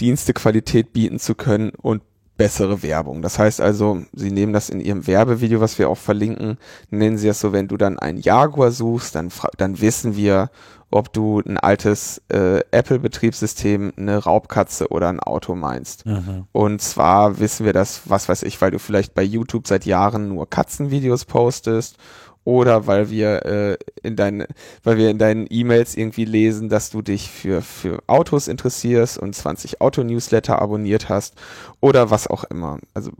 Dienstequalität 0.00 0.92
bieten 0.92 1.18
zu 1.18 1.34
können 1.34 1.70
und 1.70 2.02
bessere 2.36 2.82
Werbung. 2.82 3.20
Das 3.20 3.38
heißt 3.38 3.60
also, 3.60 4.02
sie 4.12 4.30
nehmen 4.30 4.52
das 4.52 4.70
in 4.70 4.80
ihrem 4.80 5.06
Werbevideo, 5.06 5.60
was 5.60 5.78
wir 5.78 5.90
auch 5.90 5.98
verlinken, 5.98 6.56
nennen 6.88 7.18
sie 7.18 7.28
es 7.28 7.40
so, 7.40 7.52
wenn 7.52 7.68
du 7.68 7.76
dann 7.76 7.98
einen 7.98 8.20
Jaguar 8.20 8.70
suchst, 8.70 9.16
dann, 9.16 9.30
dann 9.56 9.80
wissen 9.80 10.14
wir, 10.14 10.50
ob 10.90 11.12
du 11.12 11.40
ein 11.40 11.58
altes 11.58 12.22
äh, 12.28 12.60
Apple-Betriebssystem, 12.70 13.92
eine 13.96 14.18
Raubkatze 14.18 14.88
oder 14.88 15.08
ein 15.08 15.20
Auto 15.20 15.54
meinst. 15.54 16.06
Mhm. 16.06 16.46
Und 16.52 16.80
zwar 16.80 17.40
wissen 17.40 17.66
wir 17.66 17.72
das, 17.72 18.02
was 18.06 18.28
weiß 18.28 18.44
ich, 18.44 18.60
weil 18.62 18.70
du 18.70 18.78
vielleicht 18.78 19.14
bei 19.14 19.22
YouTube 19.22 19.66
seit 19.66 19.84
Jahren 19.84 20.28
nur 20.28 20.48
Katzenvideos 20.48 21.26
postest 21.26 21.98
oder 22.44 22.86
weil 22.86 23.10
wir 23.10 23.44
äh, 23.44 23.78
in 24.02 24.16
deinen, 24.16 24.46
weil 24.82 24.96
wir 24.96 25.10
in 25.10 25.18
deinen 25.18 25.46
E-Mails 25.50 25.96
irgendwie 25.96 26.24
lesen, 26.24 26.68
dass 26.68 26.90
du 26.90 27.02
dich 27.02 27.30
für 27.30 27.62
für 27.62 28.02
Autos 28.06 28.48
interessierst 28.48 29.18
und 29.18 29.34
20 29.34 29.80
Auto-Newsletter 29.80 30.60
abonniert 30.60 31.08
hast 31.08 31.34
oder 31.80 32.10
was 32.10 32.26
auch 32.26 32.44
immer. 32.44 32.78
Also 32.94 33.10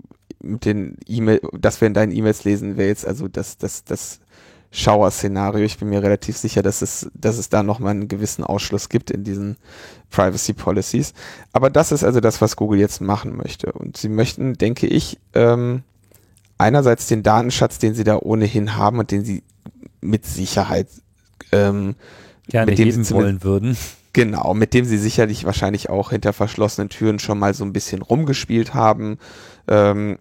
mit 0.41 0.65
den 0.65 0.97
E-Mail, 1.07 1.41
dass 1.53 1.81
wir 1.81 1.89
in 1.89 1.95
deinen 1.95 2.13
E-Mails 2.13 2.45
lesen, 2.45 2.79
jetzt 2.79 3.07
also 3.07 3.29
das 3.29 3.59
das 3.59 3.85
das 3.85 4.21
Schauer-Szenario. 4.71 5.65
Ich 5.65 5.79
bin 5.79 5.89
mir 5.89 6.03
relativ 6.03 6.37
sicher, 6.37 6.63
dass 6.63 6.83
es 6.83 7.11
dass 7.15 7.39
es 7.39 7.49
da 7.49 7.63
noch 7.63 7.79
mal 7.79 7.91
einen 7.91 8.09
gewissen 8.09 8.45
Ausschluss 8.45 8.89
gibt 8.89 9.11
in 9.11 9.25
diesen 9.25 9.57
Privacy 10.11 10.53
Policies. 10.53 11.15
Aber 11.53 11.71
das 11.71 11.93
ist 11.93 12.05
also 12.05 12.21
das, 12.21 12.41
was 12.41 12.57
Google 12.57 12.79
jetzt 12.79 13.01
machen 13.01 13.37
möchte 13.37 13.73
und 13.73 13.97
sie 13.97 14.09
möchten, 14.09 14.55
denke 14.55 14.87
ich, 14.87 15.19
ähm, 15.35 15.83
einerseits 16.59 17.07
den 17.07 17.23
Datenschatz, 17.23 17.79
den 17.79 17.95
sie 17.95 18.05
da 18.05 18.19
ohnehin 18.19 18.77
haben 18.77 18.99
und 18.99 19.11
den 19.11 19.25
sie 19.25 19.43
mit 20.01 20.27
Sicherheit 20.27 20.89
ähm, 21.53 21.95
gerne 22.49 22.71
mit 22.71 22.79
dem 22.79 22.89
heben 22.89 23.11
wollen 23.11 23.43
würden. 23.43 23.77
Genau, 24.13 24.55
mit 24.55 24.75
dem 24.75 24.85
sie 24.85 24.99
sicherlich 24.99 25.45
wahrscheinlich 25.45 25.91
auch 25.91 26.11
hinter 26.11 26.33
verschlossenen 26.33 26.89
Türen 26.89 27.19
schon 27.19 27.39
mal 27.39 27.55
so 27.55 27.65
ein 27.65 27.73
bisschen 27.73 28.03
rumgespielt 28.03 28.75
haben, 28.75 29.19
ähm, 29.69 30.19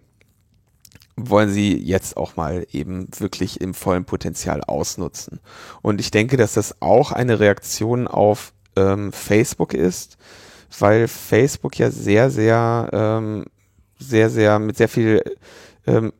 wollen 1.16 1.50
sie 1.50 1.76
jetzt 1.76 2.16
auch 2.16 2.36
mal 2.36 2.66
eben 2.70 3.08
wirklich 3.18 3.60
im 3.60 3.74
vollen 3.74 4.04
Potenzial 4.04 4.62
ausnutzen. 4.62 5.40
Und 5.82 6.00
ich 6.00 6.12
denke, 6.12 6.36
dass 6.36 6.54
das 6.54 6.80
auch 6.80 7.10
eine 7.10 7.40
Reaktion 7.40 8.06
auf 8.06 8.52
ähm, 8.76 9.12
Facebook 9.12 9.74
ist, 9.74 10.16
weil 10.78 11.08
Facebook 11.08 11.76
ja 11.78 11.90
sehr, 11.90 12.30
sehr, 12.30 12.88
ähm, 12.92 13.46
sehr, 13.98 14.30
sehr 14.30 14.58
mit 14.60 14.76
sehr 14.76 14.88
viel 14.88 15.22
ähm, 15.86 16.12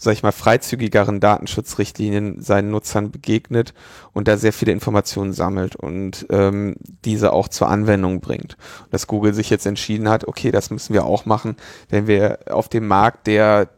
sag 0.00 0.12
ich 0.12 0.22
mal, 0.22 0.32
freizügigeren 0.32 1.18
Datenschutzrichtlinien 1.18 2.40
seinen 2.40 2.70
Nutzern 2.70 3.10
begegnet 3.10 3.74
und 4.12 4.28
da 4.28 4.36
sehr 4.36 4.52
viele 4.52 4.72
Informationen 4.72 5.32
sammelt 5.32 5.74
und 5.74 6.26
ähm, 6.30 6.76
diese 7.04 7.32
auch 7.32 7.48
zur 7.48 7.68
Anwendung 7.68 8.20
bringt. 8.20 8.56
Dass 8.90 9.08
Google 9.08 9.34
sich 9.34 9.50
jetzt 9.50 9.66
entschieden 9.66 10.08
hat, 10.08 10.26
okay, 10.26 10.52
das 10.52 10.70
müssen 10.70 10.94
wir 10.94 11.04
auch 11.04 11.26
machen, 11.26 11.56
wenn 11.90 12.06
wir 12.06 12.38
auf 12.48 12.68
dem 12.68 12.86
Markt 12.86 13.26
der 13.26 13.68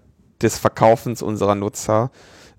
des 0.42 0.58
Verkaufens 0.58 1.22
unserer 1.22 1.54
Nutzer 1.54 2.10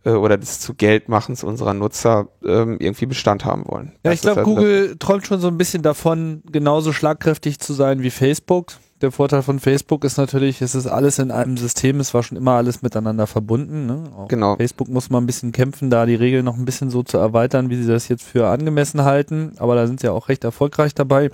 äh, 0.06 0.12
oder 0.12 0.38
des 0.38 0.60
zu 0.60 0.74
Geldmachens 0.74 1.44
unserer 1.44 1.74
Nutzer 1.74 2.28
ähm, 2.44 2.78
irgendwie 2.80 3.06
Bestand 3.06 3.46
haben 3.46 3.66
wollen. 3.68 3.94
Ja, 4.04 4.12
das 4.12 4.16
ich 4.16 4.22
glaube, 4.22 4.42
also 4.42 4.52
Google 4.56 4.96
träumt 4.98 5.28
schon 5.28 5.40
so 5.40 5.48
ein 5.48 5.58
bisschen 5.58 5.84
davon, 5.84 6.42
genauso 6.52 6.94
schlagkräftig 6.94 7.60
zu 7.60 7.74
sein 7.74 8.02
wie 8.02 8.12
Facebook 8.12 8.74
der 9.02 9.12
Vorteil 9.12 9.42
von 9.42 9.60
Facebook 9.60 10.04
ist 10.04 10.18
natürlich, 10.18 10.62
es 10.62 10.76
ist 10.76 10.88
alles 10.88 11.20
in 11.20 11.32
einem 11.32 11.58
System, 11.58 12.00
es 12.00 12.14
war 12.14 12.24
schon 12.24 12.38
immer 12.38 12.54
alles 12.54 12.82
miteinander 12.82 13.28
verbunden. 13.28 13.86
Ne? 13.86 14.04
genau. 14.28 14.56
Facebook 14.56 14.88
muss 14.90 15.10
mal 15.10 15.20
ein 15.20 15.26
bisschen 15.26 15.52
kämpfen, 15.52 15.90
da 15.90 16.06
die 16.06 16.16
Regeln 16.16 16.46
noch 16.46 16.58
ein 16.58 16.66
bisschen 16.66 16.90
so 16.90 17.04
zu 17.04 17.18
erweitern, 17.18 17.70
wie 17.70 17.82
sie 17.82 17.88
das 17.88 18.08
jetzt 18.08 18.24
für 18.24 18.48
angemessen 18.48 19.04
halten, 19.04 19.54
aber 19.58 19.76
da 19.76 19.88
sind 19.88 20.00
sie 20.00 20.08
ja 20.08 20.14
auch 20.14 20.30
recht 20.30 20.44
erfolgreich 20.44 20.94
dabei. 20.94 21.32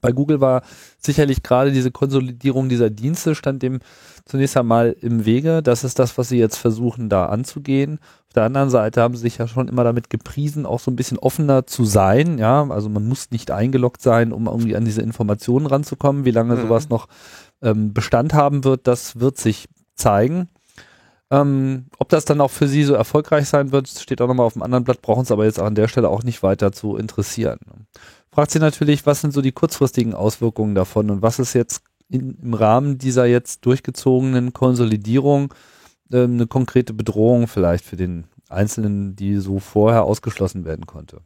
Bei 0.00 0.12
Google 0.12 0.40
war 0.40 0.62
sicherlich 0.98 1.42
gerade 1.42 1.72
diese 1.72 1.90
Konsolidierung 1.90 2.68
dieser 2.68 2.90
Dienste 2.90 3.34
stand 3.34 3.62
dem 3.62 3.80
zunächst 4.24 4.56
einmal 4.56 4.96
im 5.00 5.24
Wege. 5.24 5.62
Das 5.62 5.84
ist 5.84 5.98
das, 5.98 6.16
was 6.16 6.28
sie 6.28 6.38
jetzt 6.38 6.56
versuchen, 6.56 7.08
da 7.08 7.26
anzugehen. 7.26 7.98
Auf 8.28 8.34
der 8.34 8.44
anderen 8.44 8.70
Seite 8.70 9.02
haben 9.02 9.16
sie 9.16 9.22
sich 9.22 9.38
ja 9.38 9.48
schon 9.48 9.68
immer 9.68 9.84
damit 9.84 10.08
gepriesen, 10.08 10.66
auch 10.66 10.80
so 10.80 10.90
ein 10.90 10.96
bisschen 10.96 11.18
offener 11.18 11.66
zu 11.66 11.84
sein. 11.84 12.38
Ja, 12.38 12.66
also 12.70 12.88
man 12.88 13.06
muss 13.08 13.30
nicht 13.30 13.50
eingeloggt 13.50 14.02
sein, 14.02 14.32
um 14.32 14.46
irgendwie 14.46 14.76
an 14.76 14.84
diese 14.84 15.02
Informationen 15.02 15.66
ranzukommen. 15.66 16.24
Wie 16.24 16.30
lange 16.30 16.56
mhm. 16.56 16.62
sowas 16.62 16.88
noch 16.88 17.08
ähm, 17.62 17.92
Bestand 17.92 18.32
haben 18.32 18.64
wird, 18.64 18.86
das 18.86 19.18
wird 19.18 19.36
sich 19.36 19.68
zeigen. 19.96 20.48
Ähm, 21.32 21.86
ob 21.98 22.08
das 22.08 22.24
dann 22.24 22.40
auch 22.40 22.50
für 22.50 22.66
sie 22.66 22.82
so 22.82 22.94
erfolgreich 22.94 23.48
sein 23.48 23.70
wird, 23.70 23.88
steht 23.88 24.20
auch 24.20 24.26
nochmal 24.26 24.46
auf 24.46 24.54
dem 24.54 24.62
anderen 24.62 24.82
Blatt, 24.82 25.00
brauchen 25.02 25.22
es 25.22 25.30
aber 25.30 25.44
jetzt 25.44 25.60
an 25.60 25.76
der 25.76 25.86
Stelle 25.86 26.08
auch 26.08 26.24
nicht 26.24 26.42
weiter 26.42 26.72
zu 26.72 26.96
interessieren 26.96 27.58
fragt 28.40 28.52
sich 28.52 28.60
natürlich, 28.62 29.04
was 29.04 29.20
sind 29.20 29.34
so 29.34 29.42
die 29.42 29.52
kurzfristigen 29.52 30.14
Auswirkungen 30.14 30.74
davon 30.74 31.10
und 31.10 31.20
was 31.20 31.38
ist 31.38 31.52
jetzt 31.52 31.82
in, 32.08 32.38
im 32.42 32.54
Rahmen 32.54 32.96
dieser 32.96 33.26
jetzt 33.26 33.66
durchgezogenen 33.66 34.54
Konsolidierung 34.54 35.52
äh, 36.10 36.22
eine 36.22 36.46
konkrete 36.46 36.94
Bedrohung 36.94 37.48
vielleicht 37.48 37.84
für 37.84 37.96
den 37.96 38.24
Einzelnen, 38.48 39.14
die 39.14 39.36
so 39.36 39.58
vorher 39.58 40.04
ausgeschlossen 40.04 40.64
werden 40.64 40.86
konnte. 40.86 41.20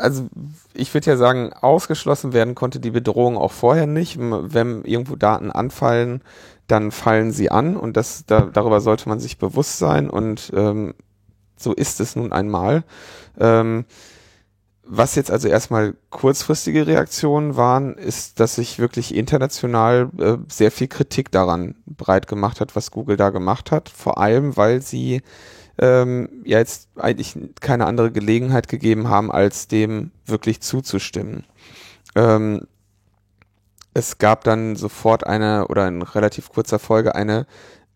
Also 0.00 0.26
ich 0.74 0.92
würde 0.92 1.08
ja 1.08 1.16
sagen, 1.16 1.52
ausgeschlossen 1.52 2.32
werden 2.32 2.56
konnte 2.56 2.80
die 2.80 2.90
Bedrohung 2.90 3.38
auch 3.38 3.52
vorher 3.52 3.86
nicht. 3.86 4.18
Wenn 4.18 4.82
irgendwo 4.82 5.14
Daten 5.14 5.52
anfallen, 5.52 6.20
dann 6.66 6.90
fallen 6.90 7.30
sie 7.30 7.48
an 7.48 7.76
und 7.76 7.96
das 7.96 8.26
da, 8.26 8.40
darüber 8.40 8.80
sollte 8.80 9.08
man 9.08 9.20
sich 9.20 9.38
bewusst 9.38 9.78
sein 9.78 10.10
und 10.10 10.50
ähm, 10.52 10.94
so 11.56 11.72
ist 11.72 12.00
es 12.00 12.16
nun 12.16 12.32
einmal. 12.32 12.82
Ähm, 13.38 13.84
was 14.88 15.16
jetzt 15.16 15.30
also 15.30 15.48
erstmal 15.48 15.94
kurzfristige 16.10 16.86
Reaktionen 16.86 17.56
waren, 17.56 17.94
ist, 17.94 18.38
dass 18.38 18.54
sich 18.54 18.78
wirklich 18.78 19.14
international 19.14 20.10
äh, 20.18 20.36
sehr 20.48 20.70
viel 20.70 20.86
Kritik 20.86 21.32
daran 21.32 21.74
breit 21.86 22.28
gemacht 22.28 22.60
hat, 22.60 22.76
was 22.76 22.92
Google 22.92 23.16
da 23.16 23.30
gemacht 23.30 23.72
hat. 23.72 23.88
Vor 23.88 24.18
allem, 24.18 24.56
weil 24.56 24.80
sie 24.80 25.22
ähm, 25.78 26.28
ja 26.44 26.58
jetzt 26.58 26.88
eigentlich 26.96 27.36
keine 27.60 27.86
andere 27.86 28.12
Gelegenheit 28.12 28.68
gegeben 28.68 29.08
haben, 29.08 29.32
als 29.32 29.66
dem 29.66 30.12
wirklich 30.24 30.60
zuzustimmen. 30.60 31.44
Ähm, 32.14 32.66
es 33.92 34.18
gab 34.18 34.44
dann 34.44 34.76
sofort 34.76 35.26
eine 35.26 35.66
oder 35.68 35.88
in 35.88 36.02
relativ 36.02 36.50
kurzer 36.50 36.78
Folge 36.78 37.14
eine 37.14 37.46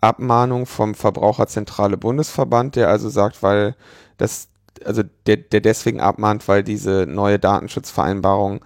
Abmahnung 0.01 0.67
vom 0.67 0.95
Verbraucherzentrale 0.95 1.97
Bundesverband, 1.97 2.75
der 2.75 2.89
also 2.89 3.09
sagt, 3.11 3.43
weil 3.43 3.77
das 4.17 4.49
also 4.85 5.03
der, 5.27 5.37
der 5.37 5.61
deswegen 5.61 6.01
abmahnt, 6.01 6.49
weil 6.49 6.63
diese 6.63 7.07
neue 7.07 7.39
Datenschutzvereinbarung 7.39 8.65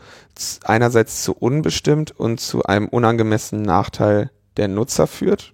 einerseits 0.64 1.22
zu 1.22 1.32
unbestimmt 1.34 2.18
und 2.18 2.40
zu 2.40 2.62
einem 2.64 2.88
unangemessenen 2.88 3.64
Nachteil 3.64 4.30
der 4.56 4.68
Nutzer 4.68 5.06
führt. 5.06 5.52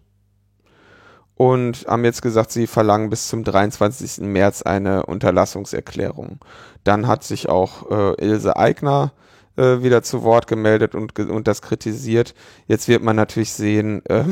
Und 1.35 1.87
haben 1.89 2.05
jetzt 2.05 2.21
gesagt, 2.21 2.53
sie 2.53 2.67
verlangen 2.67 3.09
bis 3.09 3.29
zum 3.29 3.45
23. 3.45 4.27
März 4.27 4.61
eine 4.61 5.07
Unterlassungserklärung. 5.07 6.39
Dann 6.85 7.07
hat 7.07 7.25
sich 7.25 7.49
auch 7.49 7.91
äh, 7.91 8.23
Ilse 8.23 8.57
Eigner 8.57 9.13
äh, 9.57 9.83
wieder 9.83 10.03
zu 10.03 10.23
Wort 10.23 10.47
gemeldet 10.47 10.95
und, 10.95 11.19
und 11.19 11.49
das 11.49 11.63
kritisiert. 11.63 12.35
Jetzt 12.67 12.89
wird 12.89 13.03
man 13.03 13.17
natürlich 13.17 13.55
sehen, 13.55 14.05
äh, 14.09 14.25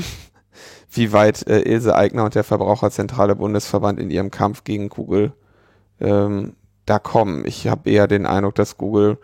wie 0.90 1.12
weit 1.12 1.46
äh, 1.46 1.60
Ilse 1.60 1.94
Eigner 1.94 2.24
und 2.24 2.34
der 2.34 2.44
Verbraucherzentrale 2.44 3.36
Bundesverband 3.36 3.98
in 3.98 4.10
ihrem 4.10 4.30
Kampf 4.30 4.64
gegen 4.64 4.90
Google 4.90 5.32
ähm, 6.00 6.54
da 6.86 6.98
kommen. 6.98 7.44
Ich 7.46 7.68
habe 7.68 7.90
eher 7.90 8.06
den 8.06 8.26
Eindruck, 8.26 8.54
dass 8.54 8.76
Google 8.76 9.18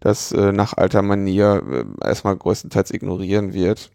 das 0.00 0.32
äh, 0.32 0.52
nach 0.52 0.76
alter 0.76 1.02
Manier 1.02 1.62
äh, 2.02 2.06
erstmal 2.06 2.36
größtenteils 2.36 2.90
ignorieren 2.90 3.52
wird. 3.52 3.90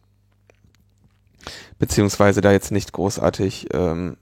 Beziehungsweise 1.80 2.42
da 2.42 2.52
jetzt 2.52 2.72
nicht 2.72 2.94
großartig 2.94 3.68
ähm, 3.74 4.18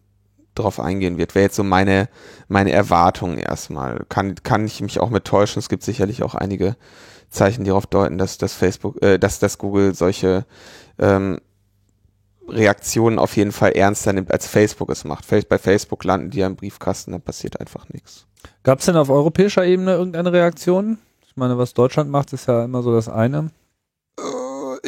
drauf 0.56 0.80
eingehen 0.80 1.18
wird. 1.18 1.36
Wäre 1.36 1.44
jetzt 1.44 1.56
so 1.56 1.64
meine, 1.64 2.10
meine 2.48 2.72
Erwartung 2.72 3.38
erstmal. 3.38 4.06
Kann, 4.10 4.36
kann 4.44 4.66
ich 4.66 4.82
mich 4.82 5.00
auch 5.00 5.10
mit 5.10 5.26
täuschen. 5.26 5.60
Es 5.60 5.70
gibt 5.70 5.84
sicherlich 5.84 6.24
auch 6.24 6.36
einige 6.36 6.76
Zeichen, 7.30 7.64
die 7.64 7.70
darauf 7.70 7.88
deuten, 7.88 8.18
dass, 8.18 8.38
dass 8.38 8.54
Facebook, 8.54 9.02
äh, 9.02 9.18
dass, 9.18 9.40
dass 9.40 9.58
Google 9.58 9.94
solche 9.94 10.46
ähm, 11.00 11.40
Reaktionen 12.48 13.20
auf 13.20 13.36
jeden 13.36 13.52
Fall 13.52 13.72
ernster 13.72 14.14
nimmt, 14.14 14.32
als 14.32 14.48
Facebook 14.48 14.90
es 14.90 15.04
macht. 15.06 15.26
Bei 15.50 15.58
Facebook 15.58 16.04
landen 16.04 16.30
die 16.30 16.40
ja 16.40 16.48
im 16.48 16.56
Briefkasten, 16.56 17.12
da 17.12 17.20
passiert 17.20 17.60
einfach 17.60 17.88
nichts. 17.90 18.26
Gab 18.64 18.80
es 18.80 18.86
denn 18.86 18.98
auf 18.98 19.10
europäischer 19.10 19.66
Ebene 19.66 19.94
irgendeine 19.94 20.34
Reaktion? 20.34 20.98
Ich 21.26 21.38
meine, 21.38 21.58
was 21.58 21.74
Deutschland 21.74 22.10
macht, 22.10 22.34
ist 22.34 22.48
ja 22.48 22.66
immer 22.66 22.84
so 22.84 22.94
das 22.94 23.10
eine. 23.10 23.52
Äh, 24.20 24.24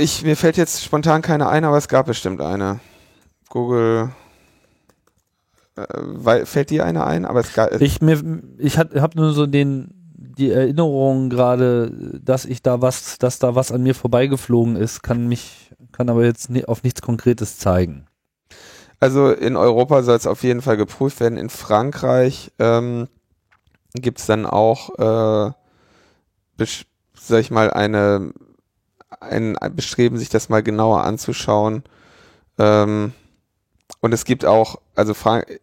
ich, 0.01 0.24
mir 0.24 0.36
fällt 0.36 0.58
jetzt 0.58 0.84
spontan 0.84 1.22
keine 1.22 1.49
ein, 1.49 1.64
aber 1.64 1.78
es 1.78 1.88
gab 1.88 2.06
bestimmt 2.06 2.41
eine. 2.41 2.80
Google. 3.49 4.12
Äh, 5.76 6.45
fällt 6.45 6.70
dir 6.70 6.86
eine 6.86 7.06
ein? 7.06 7.26
Aber 7.26 7.39
es 7.39 7.53
gab. 7.53 7.82
Ich, 7.82 8.01
ich 8.01 8.78
habe 8.78 9.10
nur 9.16 9.34
so 9.34 9.45
den, 9.45 10.06
die 10.38 10.51
Erinnerung 10.51 11.30
gerade, 11.30 12.20
dass 12.22 12.45
ich 12.45 12.62
da 12.62 12.82
was, 12.82 13.18
dass 13.18 13.39
da 13.39 13.56
was 13.56 13.72
an 13.72 13.84
mir 13.84 13.95
vorbeigeflogen 13.95 14.76
ist, 14.76 15.01
kann 15.01 15.28
mich, 15.28 15.64
kann 15.96 16.10
aber 16.10 16.26
jetzt 16.26 16.50
auf 16.68 16.84
nichts 16.84 17.02
Konkretes 17.02 17.58
zeigen. 17.58 18.06
Also 19.00 19.32
in 19.32 19.56
Europa 19.56 20.04
soll 20.04 20.16
es 20.16 20.28
auf 20.28 20.43
jeden 20.43 20.62
Fall 20.62 20.78
geprüft 20.78 21.20
werden. 21.20 21.38
In 21.38 21.50
Frankreich 21.50 22.52
ähm, 22.60 23.08
gibt 23.93 24.20
es 24.20 24.26
dann 24.26 24.46
auch, 24.46 24.89
äh, 24.98 25.52
sag 27.14 27.39
ich 27.39 27.52
mal, 27.52 27.72
eine, 27.72 28.34
ein 29.20 29.58
Bestreben, 29.74 30.18
sich 30.18 30.30
das 30.30 30.50
mal 30.50 30.64
genauer 30.64 31.04
anzuschauen. 31.04 31.84
Ähm, 32.58 33.14
und 34.02 34.14
es 34.14 34.26
gibt 34.26 34.46
auch, 34.46 34.82
also 34.96 35.14
Frank 35.14 35.60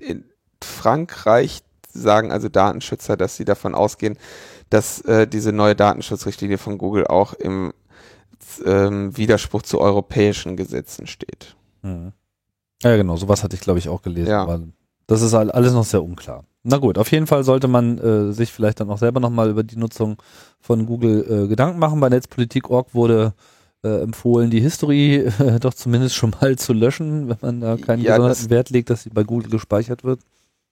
in 0.00 0.24
Frankreich 0.62 1.62
sagen 1.88 2.30
also 2.30 2.48
Datenschützer, 2.48 3.16
dass 3.16 3.36
sie 3.36 3.46
davon 3.46 3.74
ausgehen, 3.74 4.18
dass 4.68 5.00
äh, 5.02 5.26
diese 5.26 5.52
neue 5.52 5.74
Datenschutzrichtlinie 5.74 6.58
von 6.58 6.76
Google 6.76 7.06
auch 7.06 7.32
im 7.32 7.72
ähm, 8.64 9.16
Widerspruch 9.16 9.62
zu 9.62 9.80
europäischen 9.80 10.56
Gesetzen 10.56 11.06
steht. 11.06 11.56
Mhm. 11.82 12.12
Ja, 12.82 12.96
genau, 12.96 13.16
sowas 13.16 13.42
hatte 13.42 13.54
ich, 13.54 13.60
glaube 13.60 13.78
ich, 13.78 13.88
auch 13.88 14.02
gelesen. 14.02 14.30
Ja. 14.30 14.42
Aber 14.42 14.60
das 15.06 15.22
ist 15.22 15.34
alles 15.34 15.72
noch 15.72 15.84
sehr 15.84 16.02
unklar. 16.02 16.44
Na 16.62 16.78
gut, 16.78 16.98
auf 16.98 17.12
jeden 17.12 17.26
Fall 17.28 17.44
sollte 17.44 17.68
man 17.68 17.98
äh, 17.98 18.32
sich 18.32 18.52
vielleicht 18.52 18.80
dann 18.80 18.90
auch 18.90 18.98
selber 18.98 19.20
nochmal 19.20 19.50
über 19.50 19.62
die 19.62 19.76
Nutzung 19.76 20.20
von 20.60 20.84
Google 20.84 21.44
äh, 21.44 21.48
Gedanken 21.48 21.78
machen. 21.78 22.00
Bei 22.00 22.08
Netzpolitik.org 22.08 22.92
wurde 22.92 23.34
äh, 23.84 24.02
empfohlen, 24.02 24.50
die 24.50 24.60
History 24.60 25.30
doch 25.60 25.74
zumindest 25.74 26.16
schon 26.16 26.34
mal 26.40 26.56
zu 26.56 26.72
löschen, 26.72 27.28
wenn 27.28 27.38
man 27.40 27.60
da 27.60 27.76
keinen 27.76 28.02
ja, 28.02 28.16
besonderen 28.16 28.50
Wert 28.50 28.70
legt, 28.70 28.90
dass 28.90 29.04
sie 29.04 29.10
bei 29.10 29.22
Google 29.22 29.48
gespeichert 29.48 30.02
wird. 30.02 30.20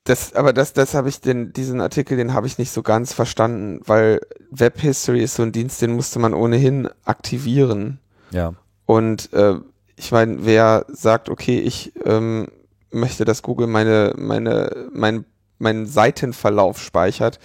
Das, 0.04 0.34
aber 0.34 0.52
das, 0.52 0.74
das 0.74 0.94
habe 0.94 1.08
ich 1.08 1.20
den, 1.20 1.52
diesen 1.52 1.80
Artikel, 1.80 2.16
den 2.16 2.34
habe 2.34 2.46
ich 2.46 2.58
nicht 2.58 2.70
so 2.70 2.82
ganz 2.82 3.12
verstanden, 3.14 3.80
weil 3.86 4.20
Web 4.50 4.80
History 4.80 5.22
ist 5.22 5.34
so 5.34 5.42
ein 5.42 5.52
Dienst, 5.52 5.80
den 5.80 5.94
musste 5.94 6.18
man 6.18 6.34
ohnehin 6.34 6.88
aktivieren. 7.04 7.98
Ja. 8.30 8.52
Und 8.84 9.32
äh, 9.32 9.54
ich 9.96 10.12
meine, 10.12 10.44
wer 10.44 10.84
sagt, 10.88 11.30
okay, 11.30 11.58
ich 11.58 11.92
ähm, 12.04 12.48
möchte, 12.90 13.24
dass 13.24 13.42
Google 13.42 13.66
meine, 13.66 14.12
meine, 14.16 14.88
mein 14.92 15.24
meinen 15.58 15.86
Seitenverlauf 15.86 16.80
speichert, 16.80 17.38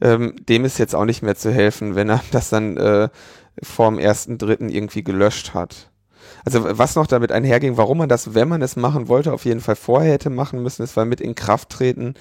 ähm, 0.00 0.34
dem 0.48 0.64
ist 0.64 0.78
jetzt 0.78 0.94
auch 0.94 1.04
nicht 1.04 1.22
mehr 1.22 1.36
zu 1.36 1.52
helfen, 1.52 1.94
wenn 1.94 2.08
er 2.08 2.22
das 2.32 2.50
dann 2.50 2.76
äh, 2.76 3.08
vorm 3.62 3.98
ersten 3.98 4.38
Dritten 4.38 4.68
irgendwie 4.68 5.04
gelöscht 5.04 5.54
hat. 5.54 5.89
Also 6.44 6.78
was 6.78 6.96
noch 6.96 7.06
damit 7.06 7.32
einherging, 7.32 7.76
warum 7.76 7.98
man 7.98 8.08
das, 8.08 8.34
wenn 8.34 8.48
man 8.48 8.62
es 8.62 8.76
machen 8.76 9.08
wollte, 9.08 9.32
auf 9.32 9.44
jeden 9.44 9.60
Fall 9.60 9.76
vorher 9.76 10.12
hätte 10.12 10.30
machen 10.30 10.62
müssen, 10.62 10.82
ist, 10.82 10.96
weil 10.96 11.06
mit 11.06 11.20
Inkrafttreten 11.20 12.14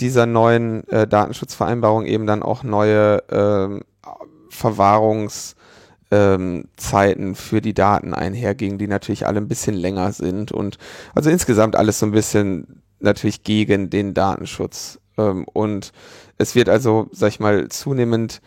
dieser 0.00 0.26
neuen 0.26 0.86
äh, 0.88 1.06
Datenschutzvereinbarung 1.06 2.04
eben 2.04 2.26
dann 2.26 2.42
auch 2.42 2.62
neue 2.62 3.22
äh, 3.28 3.80
Verwahrungszeiten 4.50 5.56
ähm, 6.10 7.34
für 7.34 7.60
die 7.60 7.74
Daten 7.74 8.14
einhergingen, 8.14 8.78
die 8.78 8.88
natürlich 8.88 9.26
alle 9.26 9.40
ein 9.40 9.48
bisschen 9.48 9.74
länger 9.74 10.12
sind 10.12 10.52
und 10.52 10.78
also 11.14 11.30
insgesamt 11.30 11.76
alles 11.76 11.98
so 11.98 12.06
ein 12.06 12.12
bisschen 12.12 12.82
natürlich 13.00 13.44
gegen 13.44 13.90
den 13.90 14.14
Datenschutz. 14.14 14.98
Ähm, 15.16 15.46
und 15.52 15.92
es 16.38 16.54
wird 16.54 16.68
also, 16.68 17.08
sag 17.12 17.28
ich 17.28 17.40
mal, 17.40 17.68
zunehmend 17.68 18.40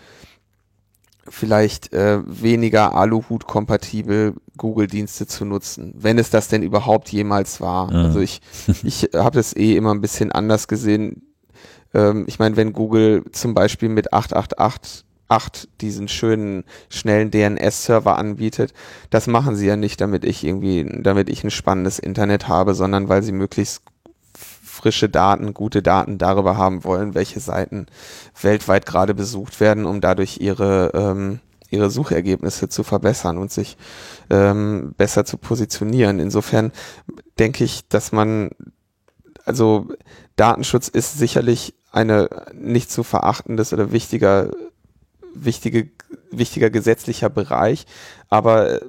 vielleicht 1.30 1.94
äh, 1.94 2.20
weniger 2.26 2.96
Aluhut-kompatibel 2.96 4.34
Google-Dienste 4.58 5.28
zu 5.28 5.46
nutzen, 5.46 5.94
wenn 5.96 6.18
es 6.18 6.30
das 6.30 6.48
denn 6.48 6.64
überhaupt 6.64 7.10
jemals 7.10 7.62
war. 7.62 7.92
Ja. 7.92 8.04
Also 8.04 8.20
ich, 8.20 8.42
ich 8.84 9.10
habe 9.14 9.38
das 9.38 9.56
eh 9.56 9.76
immer 9.76 9.94
ein 9.94 10.02
bisschen 10.02 10.32
anders 10.32 10.68
gesehen. 10.68 11.24
Ähm, 11.94 12.26
ich 12.28 12.40
meine, 12.40 12.56
wenn 12.58 12.74
Google 12.74 13.24
zum 13.32 13.54
Beispiel 13.54 13.90
mit 13.90 14.14
888 14.14 15.06
8 15.30 15.68
diesen 15.82 16.08
schönen, 16.08 16.64
schnellen 16.90 17.32
DNS-Server 17.32 18.18
anbietet, 18.18 18.74
das 19.10 19.28
machen 19.28 19.56
sie 19.56 19.68
ja 19.68 19.76
nicht, 19.76 20.00
damit 20.00 20.24
ich 20.24 20.44
irgendwie, 20.44 20.86
damit 21.02 21.30
ich 21.30 21.44
ein 21.44 21.52
spannendes 21.52 22.00
Internet 22.00 22.48
habe, 22.48 22.74
sondern 22.74 23.10
weil 23.10 23.24
sie 23.24 23.34
möglichst 23.34 23.82
frische 24.78 25.10
Daten, 25.10 25.54
gute 25.54 25.82
Daten 25.82 26.18
darüber 26.18 26.56
haben 26.56 26.84
wollen, 26.84 27.16
welche 27.16 27.40
Seiten 27.40 27.88
weltweit 28.40 28.86
gerade 28.86 29.14
besucht 29.14 29.60
werden, 29.60 29.86
um 29.86 30.02
dadurch 30.02 30.38
ihre, 30.40 30.92
ähm, 30.94 31.40
ihre 31.70 31.90
Suchergebnisse 31.90 32.70
zu 32.70 32.84
verbessern 32.84 33.38
und 33.38 33.52
sich 33.52 33.76
ähm, 34.30 34.94
besser 34.98 35.26
zu 35.26 35.38
positionieren. 35.38 36.20
Insofern 36.20 36.72
denke 37.40 37.64
ich, 37.64 37.88
dass 37.90 38.12
man, 38.12 38.52
also 39.46 39.88
Datenschutz 40.36 40.88
ist 40.88 41.18
sicherlich 41.18 41.74
eine 41.92 42.30
nicht 42.54 42.92
zu 42.92 43.04
verachtendes 43.04 43.74
oder 43.74 43.92
wichtiger, 43.92 44.52
wichtige, 45.34 45.90
wichtiger 46.32 46.70
gesetzlicher 46.70 47.30
Bereich, 47.30 47.86
aber 48.30 48.80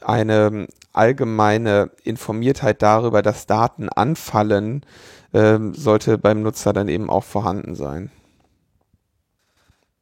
eine 0.00 0.68
allgemeine 0.92 1.90
Informiertheit 2.04 2.82
darüber, 2.82 3.22
dass 3.22 3.46
Daten 3.46 3.88
anfallen, 3.88 4.84
ähm, 5.32 5.74
sollte 5.74 6.18
beim 6.18 6.42
Nutzer 6.42 6.72
dann 6.72 6.88
eben 6.88 7.10
auch 7.10 7.24
vorhanden 7.24 7.74
sein. 7.74 8.10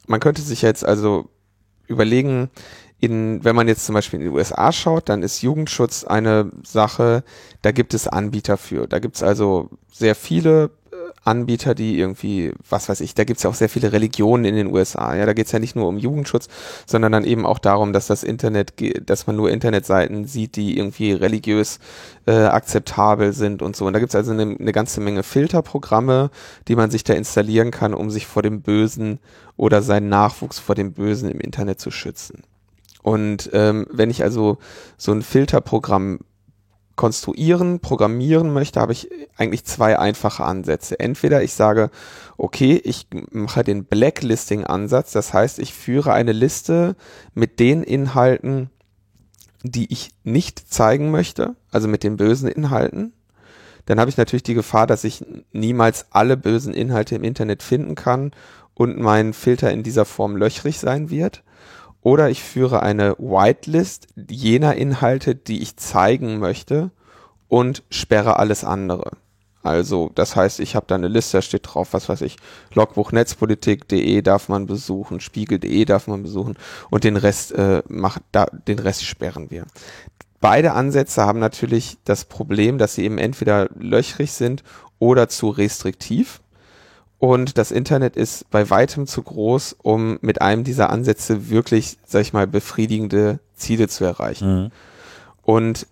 man 0.07 0.21
könnte 0.21 0.43
sich 0.43 0.63
jetzt 0.63 0.85
also 0.85 1.29
überlegen, 1.87 2.51
in, 2.99 3.45
wenn 3.45 3.55
man 3.55 3.69
jetzt 3.69 3.85
zum 3.85 3.95
Beispiel 3.95 4.21
in 4.21 4.27
die 4.27 4.33
USA 4.33 4.73
schaut, 4.73 5.09
dann 5.09 5.23
ist 5.23 5.43
Jugendschutz 5.43 6.05
eine 6.05 6.51
Sache, 6.65 7.25
da 7.63 7.71
gibt 7.71 7.93
es 7.95 8.09
Anbieter 8.09 8.57
für. 8.57 8.89
Da 8.89 8.99
gibt 8.99 9.17
es 9.17 9.23
also 9.23 9.69
sehr 9.93 10.15
viele 10.15 10.71
Anbieter, 11.27 11.75
die 11.75 11.99
irgendwie, 11.99 12.53
was 12.69 12.89
weiß 12.89 13.01
ich, 13.01 13.15
da 13.15 13.25
gibt's 13.25 13.43
ja 13.43 13.51
auch 13.51 13.55
sehr 13.55 13.69
viele 13.69 13.93
Religionen 13.93 14.45
in 14.45 14.55
den 14.55 14.73
USA. 14.73 15.15
Ja, 15.15 15.27
da 15.27 15.33
geht's 15.33 15.53
ja 15.53 15.59
nicht 15.59 15.77
nur 15.77 15.89
um 15.89 15.99
Jugendschutz, 15.99 16.49
sondern 16.87 17.13
dann 17.13 17.25
eben 17.25 17.47
auch 17.47 17.59
darum, 17.59 17.93
dass 17.93 18.07
das 18.07 18.23
Internet, 18.23 18.75
dass 19.09 19.27
man 19.27 19.37
nur 19.37 19.51
Internetseiten 19.51 20.27
sieht, 20.27 20.57
die 20.57 20.79
irgendwie 20.79 21.13
religiös 21.13 21.79
äh, 22.27 22.33
akzeptabel 22.33 23.33
sind 23.33 23.63
und 23.63 23.77
so. 23.77 23.87
Und 23.87 23.93
da 23.93 23.99
gibt's 23.99 24.15
also 24.15 24.33
eine, 24.33 24.57
eine 24.59 24.73
ganze 24.73 25.01
Menge 25.01 25.23
Filterprogramme, 25.23 26.31
die 26.69 26.77
man 26.77 26.91
sich 26.91 27.05
da 27.05 27.15
installieren 27.15 27.71
kann, 27.71 27.95
um 27.95 28.11
sich 28.11 28.27
vor 28.27 28.43
dem 28.43 28.63
Bösen 28.63 29.19
oder 29.57 29.83
seinen 29.83 30.09
Nachwuchs 30.09 30.59
vor 30.59 30.75
dem 30.75 30.93
Bösen 30.93 31.31
im 31.31 31.41
Internet 31.41 31.81
zu 31.81 31.91
schützen. 31.91 32.43
Und 33.03 33.51
ähm, 33.53 33.87
wenn 33.91 34.11
ich 34.11 34.23
also 34.23 34.59
so 34.97 35.13
ein 35.13 35.23
Filterprogramm 35.23 36.21
konstruieren, 36.97 37.81
programmieren 37.81 38.53
möchte, 38.53 38.81
habe 38.81 38.93
ich 38.93 39.11
eigentlich 39.37 39.65
zwei 39.65 39.99
einfache 39.99 40.45
Ansätze. 40.45 40.99
Entweder 40.99 41.43
ich 41.43 41.53
sage, 41.53 41.91
okay, 42.39 42.81
ich 42.83 43.07
mache 43.31 43.65
den 43.65 43.85
Blacklisting-Ansatz, 43.85 45.13
das 45.13 45.33
heißt, 45.33 45.59
ich 45.59 45.75
führe 45.75 46.13
eine 46.13 46.33
Liste 46.33 46.97
mit 47.35 47.61
den 47.61 47.83
Inhalten, 47.83 48.71
die 49.63 49.93
ich 49.93 50.11
nicht 50.25 50.73
zeigen 50.73 51.11
möchte, 51.11 51.57
also 51.71 51.87
mit 51.87 52.03
den 52.03 52.17
bösen 52.17 52.49
Inhalten. 52.49 53.13
Dann 53.85 54.01
habe 54.01 54.11
ich 54.11 54.17
natürlich 54.17 54.43
die 54.43 54.55
Gefahr, 54.55 54.87
dass 54.87 55.05
ich 55.05 55.25
niemals 55.53 56.07
alle 56.11 56.37
bösen 56.37 56.75
Inhalte 56.75 57.15
im 57.15 57.25
Internet 57.25 57.63
finden 57.63 57.95
kann 57.95 58.33
und 58.75 58.99
mein 58.99 59.33
Filter 59.33 59.71
in 59.71 59.83
dieser 59.83 60.05
Form 60.05 60.37
löchrig 60.37 60.79
sein 60.79 61.11
wird. 61.11 61.43
Oder 62.07 62.31
ich 62.31 62.41
führe 62.45 62.85
eine 62.85 63.17
Whitelist 63.19 64.07
jener 64.31 64.77
Inhalte, 64.77 65.35
die 65.35 65.61
ich 65.61 65.77
zeigen 65.77 66.39
möchte 66.39 66.93
und 67.49 67.83
sperre 67.91 68.39
alles 68.39 68.63
andere. 68.63 69.11
Also, 69.65 70.13
das 70.15 70.37
heißt, 70.37 70.61
ich 70.61 70.77
habe 70.77 70.87
da 70.87 70.95
eine 70.95 71.09
Liste, 71.09 71.39
da 71.39 71.43
steht 71.43 71.63
drauf, 71.65 71.95
was 71.95 72.09
weiß 72.09 72.21
ich, 72.21 72.37
Logbuch-Netzpolitik.de 72.75 74.23
darf 74.23 74.49
man 74.49 74.67
besuchen, 74.67 75.19
Spiegel.de 75.19 75.85
darf 75.85 76.07
man 76.07 76.23
besuchen 76.23 76.57
und 76.91 77.03
den 77.03 77.17
Rest 77.17 77.51
äh, 77.51 77.83
macht 77.89 78.23
da, 78.31 78.47
den 78.69 78.79
Rest 78.79 79.05
sperren 79.05 79.51
wir. 79.51 79.67
Beide 80.41 80.75
Ansätze 80.75 81.27
haben 81.27 81.41
natürlich 81.41 81.99
das 82.05 82.25
Problem, 82.25 82.79
dass 82.79 82.95
sie 82.95 83.03
eben 83.03 83.19
entweder 83.19 83.69
löchrig 83.77 84.31
sind 84.31 84.63
oder 85.01 85.29
zu 85.29 85.49
restriktiv. 85.49 86.41
Und 87.19 87.57
das 87.57 87.71
Internet 87.71 88.17
ist 88.17 88.51
bei 88.51 88.69
weitem 88.69 89.07
zu 89.07 89.23
groß, 89.23 89.77
um 89.83 90.19
mit 90.21 90.43
einem 90.43 90.65
dieser 90.65 90.91
Ansätze 90.91 91.49
wirklich, 91.49 91.97
sag 92.05 92.21
ich 92.21 92.33
mal, 92.33 92.47
befriedigende 92.47 93.41
Ziele 93.55 93.89
zu 93.89 94.05
erreichen. 94.05 94.65
Mhm. 94.65 94.71
Und 95.43 95.87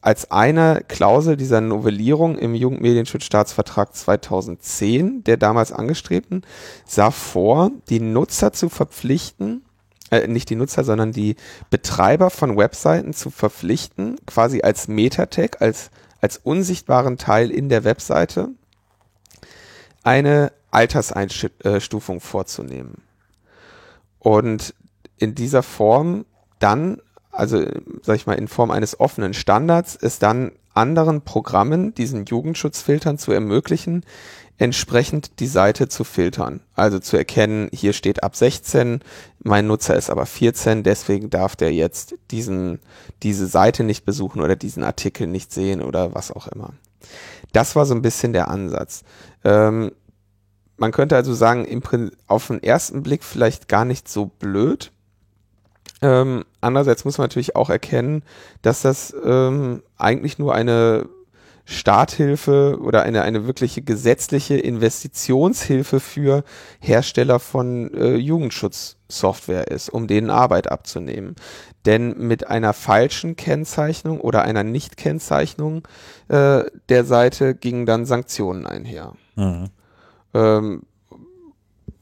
als 0.00 0.30
eine 0.30 0.82
Klausel 0.86 1.36
dieser 1.36 1.60
Novellierung 1.60 2.38
im 2.38 2.54
Jugendmedienschutzstaatsvertrag 2.54 3.94
2010, 3.94 5.24
der 5.24 5.36
damals 5.36 5.72
angestrebten, 5.72 6.42
sah 6.86 7.10
vor, 7.10 7.70
die 7.88 8.00
Nutzer 8.00 8.52
zu 8.52 8.68
verpflichten, 8.68 9.64
äh, 10.10 10.26
nicht 10.26 10.50
die 10.50 10.56
Nutzer, 10.56 10.84
sondern 10.84 11.12
die 11.12 11.36
Betreiber 11.70 12.30
von 12.30 12.56
Webseiten 12.56 13.12
zu 13.12 13.30
verpflichten, 13.30 14.16
quasi 14.26 14.62
als 14.62 14.86
Metatag, 14.86 15.60
als, 15.60 15.90
als 16.20 16.38
unsichtbaren 16.38 17.18
Teil 17.18 17.50
in 17.50 17.68
der 17.68 17.84
Webseite, 17.84 18.50
eine 20.04 20.52
Alterseinstufung 20.70 22.20
vorzunehmen. 22.20 23.02
Und 24.18 24.74
in 25.16 25.34
dieser 25.34 25.62
Form 25.62 26.24
dann 26.58 26.98
also 27.38 27.64
sag 28.02 28.16
ich 28.16 28.26
mal, 28.26 28.34
in 28.34 28.48
Form 28.48 28.72
eines 28.72 28.98
offenen 28.98 29.32
Standards, 29.32 29.96
es 30.00 30.18
dann 30.18 30.50
anderen 30.74 31.22
Programmen, 31.22 31.94
diesen 31.94 32.24
Jugendschutzfiltern 32.24 33.16
zu 33.16 33.32
ermöglichen, 33.32 34.04
entsprechend 34.58 35.38
die 35.38 35.46
Seite 35.46 35.88
zu 35.88 36.02
filtern. 36.02 36.60
Also 36.74 36.98
zu 36.98 37.16
erkennen, 37.16 37.68
hier 37.72 37.92
steht 37.92 38.24
ab 38.24 38.34
16, 38.34 39.00
mein 39.42 39.68
Nutzer 39.68 39.96
ist 39.96 40.10
aber 40.10 40.26
14, 40.26 40.82
deswegen 40.82 41.30
darf 41.30 41.54
der 41.54 41.72
jetzt 41.72 42.16
diesen, 42.32 42.80
diese 43.22 43.46
Seite 43.46 43.84
nicht 43.84 44.04
besuchen 44.04 44.42
oder 44.42 44.56
diesen 44.56 44.82
Artikel 44.82 45.28
nicht 45.28 45.52
sehen 45.52 45.80
oder 45.80 46.14
was 46.14 46.32
auch 46.32 46.48
immer. 46.48 46.72
Das 47.52 47.76
war 47.76 47.86
so 47.86 47.94
ein 47.94 48.02
bisschen 48.02 48.32
der 48.32 48.48
Ansatz. 48.48 49.04
Ähm, 49.44 49.92
man 50.78 50.92
könnte 50.92 51.16
also 51.16 51.34
sagen, 51.34 51.64
im, 51.64 51.82
auf 52.26 52.46
den 52.46 52.62
ersten 52.62 53.02
Blick 53.02 53.22
vielleicht 53.22 53.68
gar 53.68 53.84
nicht 53.84 54.08
so 54.08 54.26
blöd, 54.26 54.92
ähm, 56.00 56.44
andererseits 56.60 57.04
muss 57.04 57.18
man 57.18 57.24
natürlich 57.24 57.56
auch 57.56 57.70
erkennen, 57.70 58.22
dass 58.62 58.82
das 58.82 59.14
ähm, 59.24 59.82
eigentlich 59.96 60.38
nur 60.38 60.54
eine 60.54 61.08
Starthilfe 61.64 62.78
oder 62.80 63.02
eine, 63.02 63.22
eine 63.22 63.46
wirkliche 63.46 63.82
gesetzliche 63.82 64.56
Investitionshilfe 64.56 66.00
für 66.00 66.44
Hersteller 66.80 67.40
von 67.40 67.92
äh, 67.92 68.14
Jugendschutzsoftware 68.14 69.68
ist, 69.68 69.90
um 69.90 70.06
denen 70.06 70.30
Arbeit 70.30 70.70
abzunehmen. 70.70 71.36
Denn 71.84 72.16
mit 72.16 72.46
einer 72.46 72.72
falschen 72.72 73.36
Kennzeichnung 73.36 74.20
oder 74.20 74.42
einer 74.42 74.62
Nicht-Kennzeichnung 74.62 75.86
äh, 76.28 76.64
der 76.88 77.04
Seite 77.04 77.54
gingen 77.54 77.84
dann 77.84 78.06
Sanktionen 78.06 78.66
einher. 78.66 79.12
Mhm. 79.36 79.68
Ähm, 80.34 80.82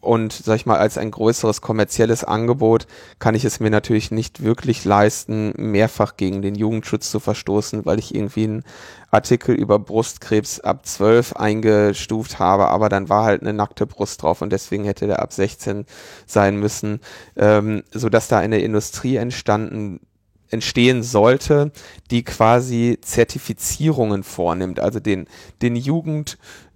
und 0.07 0.33
sag 0.33 0.55
ich 0.55 0.67
mal, 0.67 0.79
als 0.79 0.99
ein 0.99 1.11
größeres 1.11 1.61
kommerzielles 1.61 2.23
Angebot 2.23 2.87
kann 3.19 3.35
ich 3.35 3.45
es 3.45 3.59
mir 3.59 3.71
natürlich 3.71 4.13
nicht 4.13 4.43
wirklich 4.43 4.85
leisten, 4.85 5.53
mehrfach 5.57 6.17
gegen 6.17 6.43
den 6.43 6.55
Jugendschutz 6.55 7.11
zu 7.11 7.19
verstoßen, 7.19 7.85
weil 7.85 7.99
ich 7.99 8.15
irgendwie 8.15 8.45
einen 8.45 8.65
Artikel 9.11 9.57
über 9.57 9.81
Brustkrebs 9.81 10.61
ab 10.61 10.87
12 10.87 11.33
eingestuft 11.35 12.39
habe, 12.39 12.69
aber 12.69 12.89
dann 12.89 13.09
war 13.09 13.25
halt 13.25 13.43
eine 13.43 13.53
nackte 13.53 13.87
Brust 13.87 14.23
drauf 14.23 14.43
und 14.43 14.53
deswegen 14.53 14.85
hätte 14.85 15.09
der 15.09 15.21
ab 15.21 15.33
16 15.33 15.87
sein 16.25 16.57
müssen, 16.57 17.01
ähm, 17.37 17.83
so 17.91 18.09
dass 18.09 18.29
da 18.29 18.39
eine 18.39 18.61
Industrie 18.61 19.17
entstanden 19.17 20.01
entstehen 20.51 21.03
sollte, 21.03 21.73
die 22.11 22.23
quasi 22.23 22.99
Zertifizierungen 23.01 24.23
vornimmt, 24.23 24.81
also 24.81 25.01
den, 25.01 25.27
den 25.63 25.77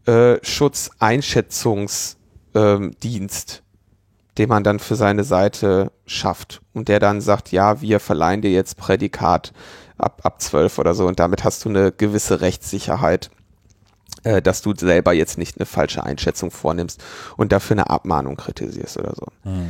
Jugendschutz 0.07 0.91
Einschätzungs 0.99 2.17
ähm, 2.55 2.93
Dienst, 3.03 3.63
den 4.39 4.49
man 4.49 4.65
dann 4.65 4.79
für 4.79 4.97
seine 4.97 5.25
Seite 5.25 5.93
schafft 6.07 6.61
und 6.73 6.89
der 6.89 6.99
dann 6.99 7.21
sagt, 7.21 7.53
ja, 7.53 7.81
wir 7.81 8.01
verleihen 8.01 8.43
dir 8.43 8.51
jetzt 8.51 8.77
Prädikat 8.77 9.53
ab, 9.99 10.21
ab 10.25 10.41
12 10.41 10.79
oder 10.79 10.95
so 10.95 11.07
und 11.07 11.21
damit 11.21 11.45
hast 11.45 11.65
du 11.65 11.69
eine 11.69 11.93
gewisse 11.93 12.41
Rechtssicherheit, 12.41 13.31
äh, 14.25 14.43
dass 14.43 14.63
du 14.63 14.75
selber 14.75 15.13
jetzt 15.13 15.39
nicht 15.39 15.59
eine 15.59 15.67
falsche 15.67 16.03
Einschätzung 16.03 16.51
vornimmst 16.51 17.03
und 17.37 17.53
dafür 17.53 17.75
eine 17.75 17.91
Abmahnung 17.91 18.37
kritisierst 18.37 18.99
oder 18.99 19.15
so. 19.15 19.27
Mhm. 19.45 19.69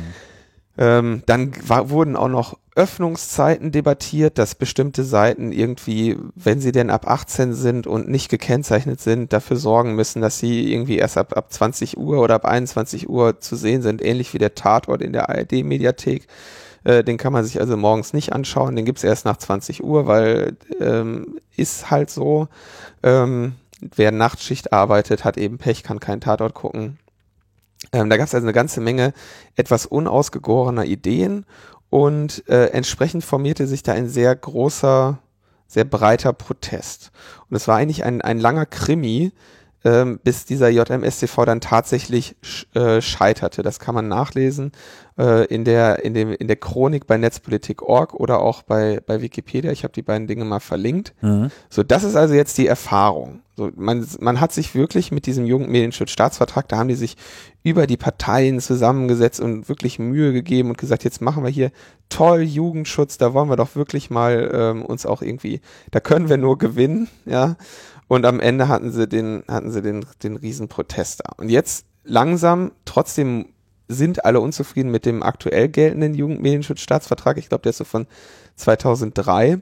Ähm, 0.77 1.23
dann 1.25 1.51
war, 1.67 1.89
wurden 1.89 2.15
auch 2.15 2.29
noch 2.29 2.57
Öffnungszeiten 2.75 3.71
debattiert, 3.71 4.37
dass 4.37 4.55
bestimmte 4.55 5.03
Seiten 5.03 5.51
irgendwie, 5.51 6.17
wenn 6.35 6.61
sie 6.61 6.71
denn 6.71 6.89
ab 6.89 7.07
18 7.07 7.53
sind 7.53 7.85
und 7.85 8.07
nicht 8.07 8.29
gekennzeichnet 8.29 9.01
sind, 9.01 9.33
dafür 9.33 9.57
sorgen 9.57 9.95
müssen, 9.95 10.21
dass 10.21 10.39
sie 10.39 10.71
irgendwie 10.71 10.97
erst 10.97 11.17
ab, 11.17 11.35
ab 11.35 11.51
20 11.51 11.97
Uhr 11.97 12.19
oder 12.19 12.35
ab 12.35 12.45
21 12.45 13.09
Uhr 13.09 13.41
zu 13.41 13.57
sehen 13.57 13.81
sind, 13.81 14.01
ähnlich 14.03 14.33
wie 14.33 14.37
der 14.37 14.55
Tatort 14.55 15.01
in 15.01 15.11
der 15.11 15.29
ARD-Mediathek. 15.29 16.27
Äh, 16.85 17.03
den 17.03 17.17
kann 17.17 17.33
man 17.33 17.43
sich 17.43 17.59
also 17.59 17.75
morgens 17.75 18.13
nicht 18.13 18.31
anschauen, 18.31 18.75
den 18.75 18.85
gibt's 18.85 19.03
erst 19.03 19.25
nach 19.25 19.37
20 19.37 19.83
Uhr, 19.83 20.07
weil 20.07 20.55
ähm, 20.79 21.39
ist 21.57 21.91
halt 21.91 22.09
so. 22.09 22.47
Ähm, 23.03 23.55
wer 23.81 24.11
Nachtschicht 24.11 24.71
arbeitet, 24.71 25.25
hat 25.25 25.37
eben 25.37 25.57
Pech, 25.57 25.83
kann 25.83 25.99
keinen 25.99 26.21
Tatort 26.21 26.53
gucken. 26.53 26.99
Ähm, 27.93 28.09
da 28.09 28.17
gab 28.17 28.27
es 28.27 28.35
also 28.35 28.45
eine 28.45 28.53
ganze 28.53 28.79
Menge 28.79 29.13
etwas 29.55 29.85
unausgegorener 29.85 30.85
Ideen 30.85 31.45
und 31.91 32.47
äh, 32.47 32.67
entsprechend 32.67 33.23
formierte 33.23 33.67
sich 33.67 33.83
da 33.83 33.91
ein 33.91 34.07
sehr 34.07 34.33
großer, 34.33 35.19
sehr 35.67 35.83
breiter 35.83 36.31
Protest. 36.31 37.11
Und 37.49 37.57
es 37.57 37.67
war 37.67 37.75
eigentlich 37.75 38.05
ein, 38.05 38.21
ein 38.21 38.39
langer 38.39 38.65
Krimi, 38.65 39.33
ähm, 39.83 40.17
bis 40.23 40.45
dieser 40.45 40.69
JMSTV 40.69 41.43
dann 41.43 41.59
tatsächlich 41.59 42.37
sch 42.41 42.65
äh, 42.75 43.01
scheiterte. 43.01 43.61
Das 43.61 43.79
kann 43.79 43.93
man 43.93 44.07
nachlesen 44.07 44.71
äh, 45.17 45.45
in, 45.47 45.65
der, 45.65 46.05
in, 46.05 46.13
dem, 46.13 46.31
in 46.31 46.47
der 46.47 46.55
Chronik 46.55 47.07
bei 47.07 47.17
Netzpolitik.org 47.17 48.13
oder 48.13 48.39
auch 48.39 48.61
bei, 48.61 49.01
bei 49.05 49.21
Wikipedia. 49.21 49.71
Ich 49.73 49.83
habe 49.83 49.91
die 49.93 50.01
beiden 50.01 50.27
Dinge 50.27 50.45
mal 50.45 50.61
verlinkt. 50.61 51.13
Mhm. 51.19 51.51
So, 51.69 51.83
das 51.83 52.05
ist 52.05 52.15
also 52.15 52.33
jetzt 52.35 52.57
die 52.57 52.67
Erfahrung. 52.67 53.41
So, 53.61 53.69
man, 53.75 54.07
man 54.19 54.39
hat 54.39 54.51
sich 54.51 54.73
wirklich 54.73 55.11
mit 55.11 55.27
diesem 55.27 55.45
Jugendmedienschutzstaatsvertrag, 55.45 56.67
da 56.67 56.77
haben 56.77 56.87
die 56.87 56.95
sich 56.95 57.15
über 57.61 57.85
die 57.85 57.95
Parteien 57.95 58.59
zusammengesetzt 58.59 59.39
und 59.39 59.69
wirklich 59.69 59.99
Mühe 59.99 60.33
gegeben 60.33 60.69
und 60.69 60.79
gesagt, 60.79 61.03
jetzt 61.03 61.21
machen 61.21 61.43
wir 61.43 61.51
hier 61.51 61.71
toll 62.09 62.41
Jugendschutz, 62.41 63.19
da 63.19 63.35
wollen 63.35 63.49
wir 63.49 63.57
doch 63.57 63.75
wirklich 63.75 64.09
mal 64.09 64.49
ähm, 64.51 64.83
uns 64.83 65.05
auch 65.05 65.21
irgendwie, 65.21 65.61
da 65.91 65.99
können 65.99 66.27
wir 66.27 66.37
nur 66.37 66.57
gewinnen, 66.57 67.07
ja. 67.27 67.55
Und 68.07 68.25
am 68.25 68.39
Ende 68.39 68.67
hatten 68.67 68.91
sie 68.91 69.07
den, 69.07 69.43
hatten 69.47 69.71
sie 69.71 69.83
den, 69.83 70.07
den 70.23 70.37
riesen 70.37 70.67
Protest 70.67 71.21
da. 71.23 71.33
Und 71.37 71.49
jetzt 71.49 71.85
langsam, 72.03 72.71
trotzdem 72.85 73.45
sind 73.89 74.25
alle 74.25 74.39
unzufrieden 74.39 74.89
mit 74.89 75.05
dem 75.05 75.21
aktuell 75.21 75.69
geltenden 75.69 76.15
Jugendmedienschutzstaatsvertrag. 76.15 77.37
Ich 77.37 77.49
glaube, 77.49 77.61
der 77.61 77.69
ist 77.69 77.77
so 77.77 77.83
von 77.83 78.07
2003. 78.55 79.59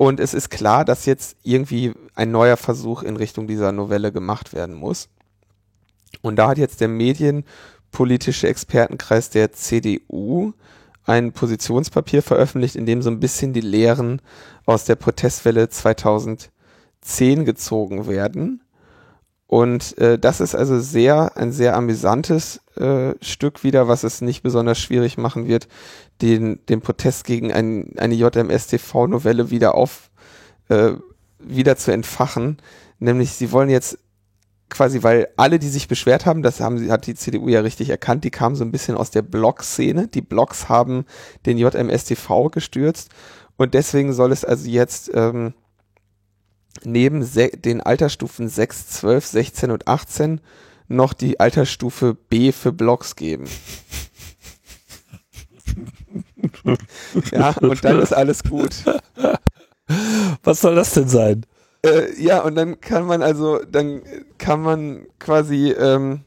Und 0.00 0.18
es 0.18 0.32
ist 0.32 0.48
klar, 0.48 0.86
dass 0.86 1.04
jetzt 1.04 1.36
irgendwie 1.42 1.92
ein 2.14 2.30
neuer 2.30 2.56
Versuch 2.56 3.02
in 3.02 3.18
Richtung 3.18 3.46
dieser 3.46 3.70
Novelle 3.70 4.12
gemacht 4.12 4.54
werden 4.54 4.74
muss. 4.74 5.10
Und 6.22 6.36
da 6.36 6.48
hat 6.48 6.56
jetzt 6.56 6.80
der 6.80 6.88
medienpolitische 6.88 8.48
Expertenkreis 8.48 9.28
der 9.28 9.52
CDU 9.52 10.54
ein 11.04 11.32
Positionspapier 11.32 12.22
veröffentlicht, 12.22 12.76
in 12.76 12.86
dem 12.86 13.02
so 13.02 13.10
ein 13.10 13.20
bisschen 13.20 13.52
die 13.52 13.60
Lehren 13.60 14.22
aus 14.64 14.86
der 14.86 14.94
Protestwelle 14.94 15.68
2000 15.68 16.50
10 17.02 17.44
gezogen 17.44 18.06
werden. 18.06 18.62
Und 19.50 19.98
äh, 19.98 20.16
das 20.16 20.38
ist 20.38 20.54
also 20.54 20.78
sehr, 20.78 21.36
ein 21.36 21.50
sehr 21.50 21.74
amüsantes 21.74 22.60
äh, 22.76 23.14
Stück 23.20 23.64
wieder, 23.64 23.88
was 23.88 24.04
es 24.04 24.20
nicht 24.20 24.44
besonders 24.44 24.78
schwierig 24.78 25.18
machen 25.18 25.48
wird, 25.48 25.66
den, 26.22 26.64
den 26.68 26.80
Protest 26.80 27.24
gegen 27.24 27.52
ein, 27.52 27.90
eine 27.98 28.14
JMS-TV-Novelle 28.14 29.50
wieder 29.50 29.74
auf, 29.74 30.12
äh, 30.68 30.92
wieder 31.40 31.74
zu 31.74 31.90
entfachen. 31.90 32.58
Nämlich, 33.00 33.32
sie 33.32 33.50
wollen 33.50 33.70
jetzt 33.70 33.98
quasi, 34.68 35.02
weil 35.02 35.26
alle, 35.36 35.58
die 35.58 35.68
sich 35.68 35.88
beschwert 35.88 36.26
haben, 36.26 36.44
das 36.44 36.60
haben, 36.60 36.88
hat 36.88 37.08
die 37.08 37.16
CDU 37.16 37.48
ja 37.48 37.58
richtig 37.58 37.90
erkannt, 37.90 38.22
die 38.22 38.30
kamen 38.30 38.54
so 38.54 38.62
ein 38.62 38.70
bisschen 38.70 38.96
aus 38.96 39.10
der 39.10 39.22
Blog-Szene. 39.22 40.06
Die 40.06 40.22
Blogs 40.22 40.68
haben 40.68 41.06
den 41.44 41.58
JMS-TV 41.58 42.50
gestürzt 42.50 43.10
Und 43.56 43.74
deswegen 43.74 44.12
soll 44.12 44.30
es 44.30 44.44
also 44.44 44.70
jetzt 44.70 45.10
ähm, 45.12 45.54
neben 46.84 47.28
den 47.34 47.80
Altersstufen 47.80 48.48
6, 48.48 48.88
12, 48.88 49.26
16 49.26 49.70
und 49.70 49.88
18 49.88 50.40
noch 50.88 51.12
die 51.12 51.38
Altersstufe 51.38 52.14
B 52.14 52.52
für 52.52 52.72
Blogs 52.72 53.16
geben. 53.16 53.44
ja, 57.32 57.50
und 57.60 57.84
dann 57.84 58.00
ist 58.00 58.12
alles 58.12 58.42
gut. 58.42 58.84
Was 60.42 60.60
soll 60.60 60.74
das 60.74 60.92
denn 60.92 61.08
sein? 61.08 61.46
Äh, 61.84 62.20
ja, 62.20 62.40
und 62.42 62.56
dann 62.56 62.80
kann 62.80 63.06
man 63.06 63.22
also, 63.22 63.60
dann 63.64 64.02
kann 64.38 64.60
man 64.60 65.06
quasi, 65.18 65.70
ähm, 65.70 66.20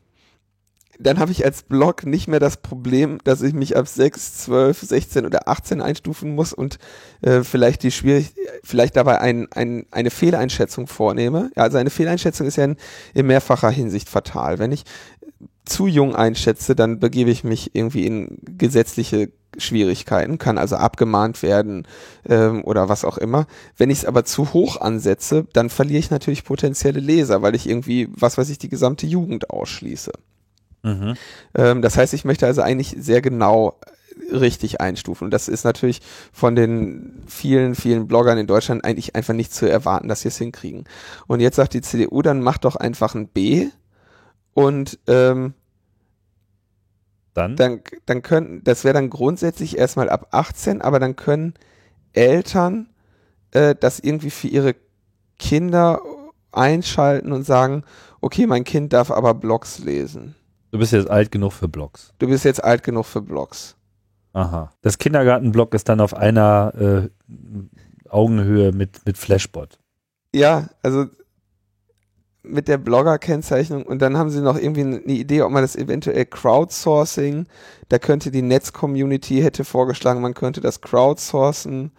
dann 0.99 1.19
habe 1.19 1.31
ich 1.31 1.43
als 1.43 1.63
Blog 1.63 2.05
nicht 2.05 2.27
mehr 2.27 2.39
das 2.39 2.57
Problem, 2.57 3.19
dass 3.23 3.41
ich 3.41 3.53
mich 3.53 3.75
ab 3.75 3.87
6, 3.87 4.43
12, 4.43 4.79
16 4.81 5.25
oder 5.25 5.47
18 5.47 5.81
einstufen 5.81 6.35
muss 6.35 6.53
und 6.53 6.77
äh, 7.21 7.43
vielleicht 7.43 7.83
die 7.83 7.91
schwierig, 7.91 8.33
vielleicht 8.63 8.95
dabei 8.95 9.19
ein, 9.19 9.47
ein, 9.51 9.85
eine 9.91 10.11
Fehleinschätzung 10.11 10.87
vornehme. 10.87 11.51
Ja, 11.55 11.63
also 11.63 11.77
eine 11.77 11.89
Fehleinschätzung 11.89 12.47
ist 12.47 12.57
ja 12.57 12.65
in, 12.65 12.77
in 13.13 13.27
mehrfacher 13.27 13.71
Hinsicht 13.71 14.09
fatal. 14.09 14.59
Wenn 14.59 14.71
ich 14.71 14.83
zu 15.65 15.87
jung 15.87 16.15
einschätze, 16.15 16.75
dann 16.75 16.99
begebe 16.99 17.31
ich 17.31 17.43
mich 17.43 17.73
irgendwie 17.73 18.05
in 18.05 18.37
gesetzliche 18.41 19.31
Schwierigkeiten, 19.57 20.37
kann 20.37 20.57
also 20.57 20.75
abgemahnt 20.75 21.43
werden 21.43 21.87
ähm, 22.27 22.63
oder 22.63 22.89
was 22.89 23.05
auch 23.05 23.17
immer. 23.17 23.45
Wenn 23.77 23.89
ich 23.89 23.99
es 23.99 24.05
aber 24.05 24.25
zu 24.25 24.53
hoch 24.53 24.81
ansetze, 24.81 25.45
dann 25.53 25.69
verliere 25.69 25.99
ich 25.99 26.09
natürlich 26.09 26.43
potenzielle 26.43 26.99
Leser, 26.99 27.41
weil 27.41 27.55
ich 27.55 27.69
irgendwie, 27.69 28.09
was 28.11 28.37
weiß 28.37 28.49
ich, 28.49 28.57
die 28.57 28.69
gesamte 28.69 29.05
Jugend 29.05 29.49
ausschließe. 29.49 30.11
Mhm. 30.83 31.15
Ähm, 31.55 31.81
das 31.81 31.97
heißt, 31.97 32.13
ich 32.13 32.25
möchte 32.25 32.45
also 32.45 32.61
eigentlich 32.61 32.95
sehr 32.99 33.21
genau 33.21 33.79
richtig 34.31 34.79
einstufen. 34.81 35.25
Und 35.25 35.31
das 35.31 35.47
ist 35.47 35.63
natürlich 35.63 36.01
von 36.31 36.55
den 36.55 37.23
vielen, 37.27 37.75
vielen 37.75 38.07
Bloggern 38.07 38.37
in 38.37 38.47
Deutschland 38.47 38.85
eigentlich 38.85 39.15
einfach 39.15 39.33
nicht 39.33 39.53
zu 39.53 39.69
erwarten, 39.69 40.07
dass 40.07 40.21
sie 40.21 40.27
es 40.27 40.37
hinkriegen. 40.37 40.85
Und 41.27 41.39
jetzt 41.39 41.55
sagt 41.55 41.73
die 41.73 41.81
CDU, 41.81 42.21
dann 42.21 42.41
mach 42.41 42.57
doch 42.57 42.75
einfach 42.75 43.15
ein 43.15 43.27
B 43.27 43.69
und 44.53 44.99
ähm, 45.07 45.53
dann? 47.33 47.55
Dann, 47.55 47.81
dann 48.05 48.21
können, 48.21 48.63
das 48.63 48.83
wäre 48.83 48.93
dann 48.93 49.09
grundsätzlich 49.09 49.77
erstmal 49.77 50.09
ab 50.09 50.27
18, 50.31 50.81
aber 50.81 50.99
dann 50.99 51.15
können 51.15 51.55
Eltern 52.13 52.89
äh, 53.51 53.75
das 53.79 53.99
irgendwie 53.99 54.29
für 54.29 54.47
ihre 54.47 54.75
Kinder 55.39 55.99
einschalten 56.51 57.31
und 57.31 57.43
sagen, 57.43 57.83
okay, 58.21 58.45
mein 58.45 58.63
Kind 58.63 58.93
darf 58.93 59.09
aber 59.09 59.33
Blogs 59.33 59.79
lesen. 59.79 60.35
Du 60.73 60.79
bist 60.79 60.91
jetzt 60.91 61.07
alt 61.07 61.31
genug 61.31 61.53
für 61.53 61.67
Blogs. 61.67 62.15
Du 62.17 62.27
bist 62.27 62.45
jetzt 62.45 62.63
alt 62.63 62.81
genug 62.81 63.05
für 63.05 63.21
Blogs. 63.21 63.75
Aha. 64.33 64.71
Das 64.81 64.97
Kindergartenblog 64.97 65.71
ist 65.75 65.87
dann 65.87 65.99
auf 65.99 66.15
einer 66.15 66.73
äh, 66.75 68.09
Augenhöhe 68.09 68.71
mit, 68.71 69.05
mit 69.05 69.15
Flashbot. 69.19 69.77
Ja, 70.33 70.69
also 70.81 71.05
mit 72.41 72.67
der 72.67 72.79
Blogger-Kennzeichnung 72.79 73.83
und 73.83 74.01
dann 74.01 74.17
haben 74.17 74.31
sie 74.31 74.41
noch 74.41 74.57
irgendwie 74.57 74.81
eine 74.81 74.97
Idee, 75.01 75.43
ob 75.43 75.51
man 75.51 75.61
das 75.61 75.75
eventuell 75.75 76.25
Crowdsourcing, 76.25 77.45
da 77.89 77.99
könnte 77.99 78.31
die 78.31 78.41
Netz-Community 78.41 79.41
hätte 79.43 79.65
vorgeschlagen, 79.65 80.21
man 80.21 80.33
könnte 80.33 80.59
das 80.59 80.81
crowdsourcen. 80.81 81.91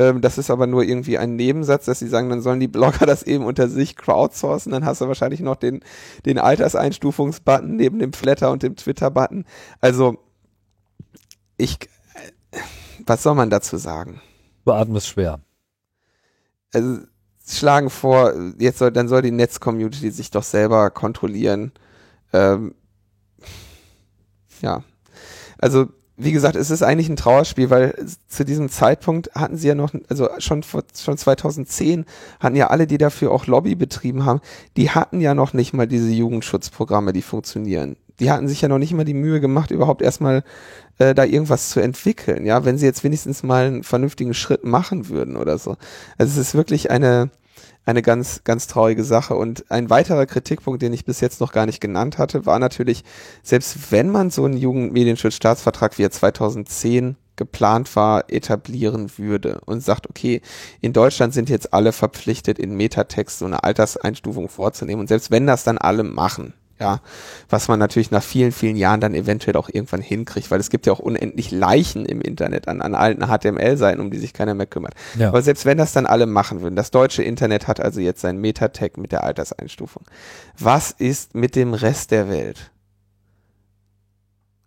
Ähm, 0.00 0.22
das 0.22 0.38
ist 0.38 0.50
aber 0.50 0.66
nur 0.66 0.82
irgendwie 0.82 1.18
ein 1.18 1.36
Nebensatz, 1.36 1.84
dass 1.84 1.98
sie 1.98 2.08
sagen, 2.08 2.30
dann 2.30 2.40
sollen 2.40 2.58
die 2.58 2.68
Blogger 2.68 3.04
das 3.06 3.22
eben 3.22 3.44
unter 3.44 3.68
sich 3.68 3.96
crowdsourcen. 3.96 4.72
Dann 4.72 4.86
hast 4.86 5.02
du 5.02 5.08
wahrscheinlich 5.08 5.40
noch 5.40 5.56
den, 5.56 5.84
den 6.24 6.38
Alterseinstufungsbutton 6.38 7.76
neben 7.76 7.98
dem 7.98 8.14
Flatter 8.14 8.50
und 8.50 8.62
dem 8.62 8.76
Twitter-Button. 8.76 9.44
Also, 9.82 10.16
ich, 11.58 11.78
was 13.04 13.22
soll 13.22 13.34
man 13.34 13.50
dazu 13.50 13.76
sagen? 13.76 14.22
Beatmen 14.64 14.96
ist 14.96 15.08
schwer. 15.08 15.40
Also, 16.72 17.00
schlagen 17.46 17.90
vor, 17.90 18.32
jetzt 18.58 18.78
soll, 18.78 18.92
dann 18.92 19.08
soll 19.08 19.20
die 19.20 19.32
Netz-Community 19.32 20.10
sich 20.10 20.30
doch 20.30 20.44
selber 20.44 20.88
kontrollieren. 20.88 21.72
Ähm, 22.32 22.74
ja. 24.62 24.82
Also, 25.58 25.88
wie 26.22 26.32
gesagt, 26.32 26.56
es 26.56 26.70
ist 26.70 26.82
eigentlich 26.82 27.08
ein 27.08 27.16
Trauerspiel, 27.16 27.70
weil 27.70 27.94
zu 28.28 28.44
diesem 28.44 28.68
Zeitpunkt 28.68 29.30
hatten 29.34 29.56
sie 29.56 29.68
ja 29.68 29.74
noch, 29.74 29.94
also 30.08 30.28
schon 30.38 30.62
vor, 30.62 30.82
schon 30.94 31.16
2010 31.16 32.04
hatten 32.38 32.56
ja 32.56 32.68
alle, 32.68 32.86
die 32.86 32.98
dafür 32.98 33.32
auch 33.32 33.46
Lobby 33.46 33.74
betrieben 33.74 34.24
haben, 34.24 34.40
die 34.76 34.90
hatten 34.90 35.20
ja 35.20 35.34
noch 35.34 35.52
nicht 35.52 35.72
mal 35.72 35.86
diese 35.86 36.10
Jugendschutzprogramme, 36.10 37.12
die 37.12 37.22
funktionieren. 37.22 37.96
Die 38.18 38.30
hatten 38.30 38.48
sich 38.48 38.60
ja 38.60 38.68
noch 38.68 38.78
nicht 38.78 38.92
mal 38.92 39.04
die 39.04 39.14
Mühe 39.14 39.40
gemacht, 39.40 39.70
überhaupt 39.70 40.02
erstmal 40.02 40.44
äh, 40.98 41.14
da 41.14 41.24
irgendwas 41.24 41.70
zu 41.70 41.80
entwickeln. 41.80 42.44
Ja, 42.44 42.66
wenn 42.66 42.76
sie 42.76 42.84
jetzt 42.84 43.02
wenigstens 43.02 43.42
mal 43.42 43.66
einen 43.66 43.82
vernünftigen 43.82 44.34
Schritt 44.34 44.64
machen 44.64 45.08
würden 45.08 45.36
oder 45.36 45.56
so. 45.56 45.76
Also 46.18 46.32
es 46.32 46.48
ist 46.48 46.54
wirklich 46.54 46.90
eine, 46.90 47.30
eine 47.90 48.02
ganz, 48.02 48.42
ganz 48.44 48.66
traurige 48.66 49.04
Sache. 49.04 49.34
Und 49.34 49.70
ein 49.70 49.90
weiterer 49.90 50.26
Kritikpunkt, 50.26 50.82
den 50.82 50.92
ich 50.92 51.04
bis 51.04 51.20
jetzt 51.20 51.40
noch 51.40 51.52
gar 51.52 51.66
nicht 51.66 51.80
genannt 51.80 52.18
hatte, 52.18 52.46
war 52.46 52.58
natürlich, 52.58 53.04
selbst 53.42 53.92
wenn 53.92 54.10
man 54.10 54.30
so 54.30 54.44
einen 54.44 54.56
Jugendmedienschutzstaatsvertrag 54.56 55.98
wie 55.98 56.04
er 56.04 56.10
2010 56.10 57.16
geplant 57.36 57.96
war, 57.96 58.30
etablieren 58.30 59.10
würde 59.16 59.60
und 59.64 59.82
sagt, 59.82 60.08
okay, 60.08 60.42
in 60.80 60.92
Deutschland 60.92 61.32
sind 61.32 61.48
jetzt 61.48 61.72
alle 61.72 61.92
verpflichtet, 61.92 62.58
in 62.58 62.76
Metatext 62.76 63.38
so 63.38 63.46
eine 63.46 63.64
Alterseinstufung 63.64 64.48
vorzunehmen. 64.48 65.00
Und 65.00 65.08
selbst 65.08 65.30
wenn 65.30 65.46
das 65.46 65.64
dann 65.64 65.78
alle 65.78 66.04
machen, 66.04 66.52
ja, 66.80 67.00
was 67.50 67.68
man 67.68 67.78
natürlich 67.78 68.10
nach 68.10 68.22
vielen, 68.22 68.52
vielen 68.52 68.76
Jahren 68.76 69.00
dann 69.00 69.14
eventuell 69.14 69.56
auch 69.56 69.68
irgendwann 69.68 70.00
hinkriegt, 70.00 70.50
weil 70.50 70.60
es 70.60 70.70
gibt 70.70 70.86
ja 70.86 70.92
auch 70.92 70.98
unendlich 70.98 71.50
Leichen 71.50 72.06
im 72.06 72.22
Internet 72.22 72.68
an, 72.68 72.80
an 72.80 72.94
alten 72.94 73.26
HTML-Seiten, 73.26 74.00
um 74.00 74.10
die 74.10 74.18
sich 74.18 74.32
keiner 74.32 74.54
mehr 74.54 74.66
kümmert. 74.66 74.94
Ja. 75.18 75.28
Aber 75.28 75.42
selbst 75.42 75.66
wenn 75.66 75.76
das 75.76 75.92
dann 75.92 76.06
alle 76.06 76.26
machen 76.26 76.62
würden, 76.62 76.76
das 76.76 76.90
deutsche 76.90 77.22
Internet 77.22 77.68
hat 77.68 77.80
also 77.80 78.00
jetzt 78.00 78.22
sein 78.22 78.38
Metatag 78.38 78.96
mit 78.96 79.12
der 79.12 79.24
Alterseinstufung. 79.24 80.04
Was 80.58 80.90
ist 80.90 81.34
mit 81.34 81.54
dem 81.54 81.74
Rest 81.74 82.10
der 82.10 82.30
Welt? 82.30 82.70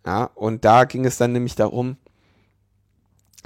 Ja, 0.06 0.30
und 0.34 0.64
da 0.64 0.84
ging 0.84 1.04
es 1.04 1.16
dann 1.16 1.32
nämlich 1.32 1.56
darum, 1.56 1.96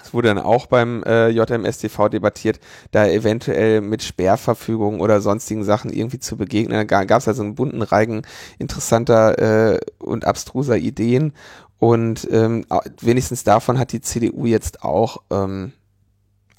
es 0.03 0.15
wurde 0.15 0.29
dann 0.29 0.39
auch 0.39 0.67
beim 0.67 1.03
äh, 1.05 1.29
JMSTV 1.29 2.09
debattiert, 2.09 2.61
da 2.93 3.07
eventuell 3.07 3.81
mit 3.81 4.03
Sperrverfügungen 4.03 5.01
oder 5.01 5.21
sonstigen 5.21 5.65
Sachen 5.65 5.93
irgendwie 5.93 6.21
zu 6.21 6.37
begegnen. 6.37 6.87
Da 6.87 7.05
gab 7.05 7.21
es 7.21 7.29
also 7.29 7.43
einen 7.43 7.55
bunten 7.55 7.83
Reigen 7.83 8.23
interessanter 8.59 9.75
äh, 9.75 9.81
und 9.99 10.25
abstruser 10.25 10.77
Ideen. 10.77 11.33
Und 11.79 12.27
ähm, 12.31 12.65
wenigstens 13.01 13.45
davon 13.45 13.79
hat 13.79 13.93
die 13.93 14.01
CDU 14.01 14.47
jetzt 14.47 14.83
auch 14.83 15.23
ähm, 15.31 15.73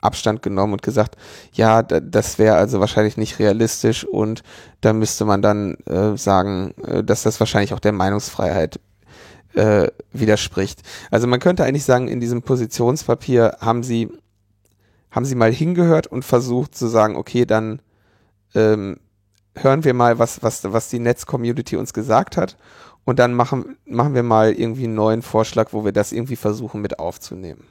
Abstand 0.02 0.42
genommen 0.42 0.74
und 0.74 0.82
gesagt, 0.82 1.16
ja, 1.54 1.82
das 1.84 2.40
wäre 2.40 2.56
also 2.56 2.80
wahrscheinlich 2.80 3.18
nicht 3.18 3.40
realistisch 3.40 4.06
und 4.06 4.44
da 4.80 4.94
müsste 4.94 5.26
man 5.26 5.42
dann 5.42 5.76
äh, 5.86 6.16
sagen, 6.18 6.74
äh, 6.86 7.04
dass 7.04 7.24
das 7.24 7.40
wahrscheinlich 7.40 7.74
auch 7.74 7.80
der 7.80 7.92
Meinungsfreiheit 7.92 8.80
äh, 9.60 9.92
widerspricht. 10.14 10.82
Also 11.12 11.28
man 11.28 11.40
könnte 11.40 11.66
eigentlich 11.66 11.84
sagen, 11.84 12.08
in 12.08 12.22
diesem 12.22 12.42
Positionspapier 12.42 13.58
haben 13.60 13.84
sie, 13.84 14.10
haben 15.12 15.26
sie 15.26 15.36
mal 15.36 15.52
hingehört 15.52 16.08
und 16.08 16.24
versucht 16.24 16.76
zu 16.76 16.88
sagen, 16.88 17.18
okay, 17.18 17.46
dann 17.46 17.82
ähm, 18.56 19.00
hören 19.56 19.84
wir 19.84 19.94
mal, 19.94 20.18
was, 20.18 20.42
was, 20.44 20.64
was 20.72 20.90
die 20.90 21.00
Netz-Community 21.00 21.76
uns 21.76 21.94
gesagt 21.94 22.38
hat 22.38 22.58
und 23.04 23.20
dann 23.20 23.34
machen, 23.34 23.78
machen 23.86 24.16
wir 24.16 24.24
mal 24.24 24.54
irgendwie 24.54 24.86
einen 24.86 24.96
neuen 24.96 25.22
Vorschlag, 25.22 25.74
wo 25.74 25.84
wir 25.84 25.92
das 25.92 26.14
irgendwie 26.14 26.38
versuchen 26.38 26.82
mit 26.82 27.00
aufzunehmen 27.00 27.66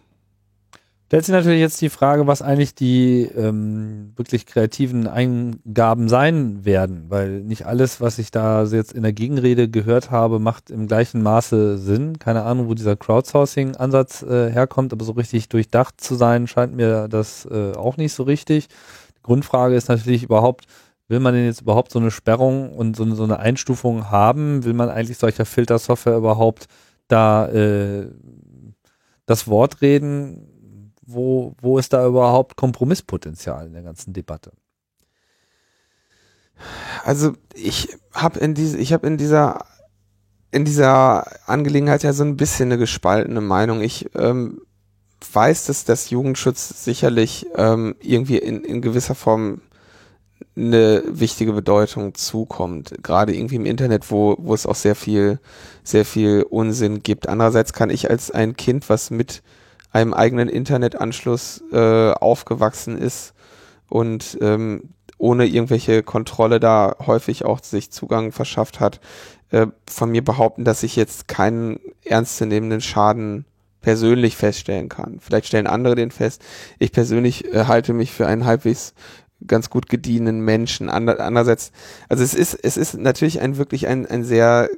stellt 1.09 1.25
sich 1.25 1.33
natürlich 1.33 1.61
jetzt 1.61 1.81
die 1.81 1.89
Frage, 1.89 2.27
was 2.27 2.43
eigentlich 2.43 2.75
die 2.75 3.23
ähm, 3.35 4.13
wirklich 4.17 4.45
kreativen 4.45 5.07
Eingaben 5.07 6.07
sein 6.11 6.67
werden, 6.67 7.07
weil 7.09 7.41
nicht 7.41 7.65
alles, 7.65 8.03
was 8.03 8.19
ich 8.19 8.31
da 8.31 8.65
jetzt 8.65 8.93
in 8.93 9.05
der 9.05 9.15
Gegenrede 9.15 9.71
gehört 9.71 10.11
habe, 10.11 10.39
macht 10.39 10.69
im 10.69 10.87
gleichen 10.87 11.23
Maße 11.23 11.79
Sinn. 11.79 12.19
Keine 12.19 12.43
Ahnung, 12.43 12.69
wo 12.69 12.75
dieser 12.75 12.95
Crowdsourcing-Ansatz 12.95 14.23
äh, 14.23 14.51
herkommt, 14.51 14.93
aber 14.93 15.03
so 15.03 15.13
richtig 15.13 15.49
durchdacht 15.49 15.99
zu 15.99 16.15
sein, 16.15 16.47
scheint 16.47 16.77
mir 16.77 17.09
das 17.09 17.47
äh, 17.47 17.73
auch 17.73 17.97
nicht 17.97 18.13
so 18.13 18.25
richtig. 18.25 18.69
Die 18.69 19.23
Grundfrage 19.23 19.77
ist 19.77 19.89
natürlich 19.89 20.25
überhaupt, 20.25 20.67
will 21.09 21.21
man 21.21 21.33
denn 21.33 21.47
jetzt 21.47 21.63
überhaupt 21.63 21.91
so 21.91 22.01
eine 22.01 22.11
Sperrung 22.11 22.75
und 22.75 22.97
so, 22.97 23.15
so 23.15 23.25
eine 23.25 23.39
Einstufung 23.39 24.11
haben? 24.11 24.63
Will 24.65 24.75
man 24.75 24.91
eigentlich 24.91 25.17
solcher 25.17 25.47
Filtersoftware 25.47 26.19
überhaupt 26.19 26.67
da 27.09 27.49
äh, 27.49 28.09
das 29.25 29.49
Wort 29.49 29.81
reden? 29.81 30.58
Wo, 31.09 31.55
wo 31.61 31.79
ist 31.79 31.93
da 31.93 32.07
überhaupt 32.07 32.57
Kompromisspotenzial 32.57 33.67
in 33.67 33.73
der 33.73 33.83
ganzen 33.83 34.13
Debatte? 34.13 34.53
Also 37.05 37.33
ich 37.55 37.97
habe 38.13 38.39
in 38.41 38.55
diese, 38.55 38.79
ich 38.79 38.93
habe 38.93 39.07
in 39.07 39.17
dieser 39.17 39.65
in 40.51 40.65
dieser 40.65 41.27
Angelegenheit 41.49 42.03
ja 42.03 42.13
so 42.13 42.25
ein 42.25 42.37
bisschen 42.37 42.69
eine 42.69 42.79
gespaltene 42.79 43.41
Meinung. 43.41 43.81
Ich 43.83 44.09
ähm, 44.15 44.63
weiß, 45.33 45.67
dass 45.67 45.85
das 45.85 46.11
Jugendschutz 46.11 46.85
sicherlich 46.85 47.47
ähm, 47.55 47.97
irgendwie 48.01 48.39
in, 48.39 48.65
in 48.65 48.81
gewisser 48.81 49.15
Form 49.15 49.61
eine 50.57 51.03
wichtige 51.07 51.53
Bedeutung 51.53 52.15
zukommt. 52.15 52.95
Gerade 53.03 53.35
irgendwie 53.35 53.57
im 53.57 53.67
Internet, 53.67 54.11
wo, 54.11 54.37
wo 54.39 54.55
es 54.55 54.67
auch 54.67 54.75
sehr 54.75 54.95
viel, 54.95 55.39
sehr 55.85 56.05
viel 56.05 56.47
Unsinn 56.49 57.03
gibt. 57.03 57.29
Andererseits 57.29 57.73
kann 57.73 57.91
ich 57.91 58.11
als 58.11 58.31
ein 58.31 58.57
Kind, 58.57 58.89
was 58.89 59.11
mit 59.11 59.43
einem 59.93 60.15
eigenen 60.15 60.49
Internetanschluss 60.49 61.63
äh, 61.73 62.13
aufgewachsen 62.13 62.99
ist 62.99 63.35
und 63.89 64.39
ähm, 64.41 64.91
ohne 65.19 65.47
irgendwelche 65.47 66.03
Kontrolle 66.03 66.61
da 66.61 66.97
häufig 67.07 67.45
auch 67.45 67.63
sich 67.63 67.91
Zugang 67.91 68.33
verschafft 68.33 68.81
hat, 68.81 69.01
äh, 69.51 69.67
von 69.89 70.11
mir 70.11 70.23
behaupten, 70.23 70.65
dass 70.65 70.83
ich 70.83 70.97
jetzt 70.97 71.27
keinen 71.29 71.81
ernstzunehmenden 72.05 72.81
Schaden 72.81 73.45
persönlich 73.81 74.37
feststellen 74.37 74.89
kann. 74.89 75.19
Vielleicht 75.21 75.47
stellen 75.47 75.67
andere 75.67 75.95
den 75.95 76.11
fest. 76.11 76.43
Ich 76.79 76.93
persönlich 76.93 77.53
äh, 77.53 77.65
halte 77.65 77.93
mich 77.93 78.13
für 78.13 78.27
einen 78.27 78.45
halbwegs 78.45 78.95
ganz 79.47 79.71
gut 79.71 79.89
gedienen 79.89 80.41
Menschen. 80.41 80.91
Ander, 80.91 81.21
andererseits, 81.21 81.73
also 82.09 82.25
es 82.25 82.35
ist, 82.35 82.55
es 82.55 82.77
ist 82.77 82.99
natürlich 82.99 83.41
ein 83.41 83.57
wirklich 83.57 83.87
ein, 83.87 84.07
ein 84.07 84.25
sehr 84.25 84.69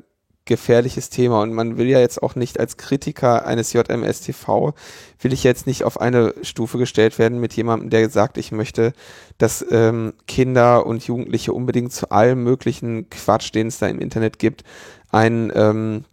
gefährliches 0.45 1.11
Thema 1.11 1.43
und 1.43 1.53
man 1.53 1.77
will 1.77 1.87
ja 1.87 2.01
jetzt 2.01 2.23
auch 2.23 2.35
nicht 2.35 2.59
als 2.59 2.77
Kritiker 2.77 3.47
eines 3.47 3.73
JMSTV 3.73 4.75
will 5.21 5.33
ich 5.33 5.45
jetzt 5.45 5.67
nicht 5.67 5.85
auf 5.85 6.01
eine 6.01 6.35
Stufe 6.43 6.79
gestellt 6.79 7.19
werden 7.19 7.41
mit 7.41 7.53
jemandem, 7.53 7.91
der 7.91 8.09
sagt, 8.11 8.39
ich 8.39 8.51
möchte, 8.51 8.93
dass 9.39 9.65
ähm, 9.71 10.15
Kinder 10.27 10.87
und 10.87 11.07
Jugendliche 11.07 11.53
unbedingt 11.53 11.93
zu 11.93 12.11
allem 12.11 12.43
möglichen 12.43 13.11
Quatsch, 13.11 13.55
den 13.55 13.69
es 13.69 13.79
da 13.79 13.87
im 13.87 14.01
Internet 14.01 14.39
gibt, 14.39 14.65
ein 15.11 15.53
ähm, 15.55 16.05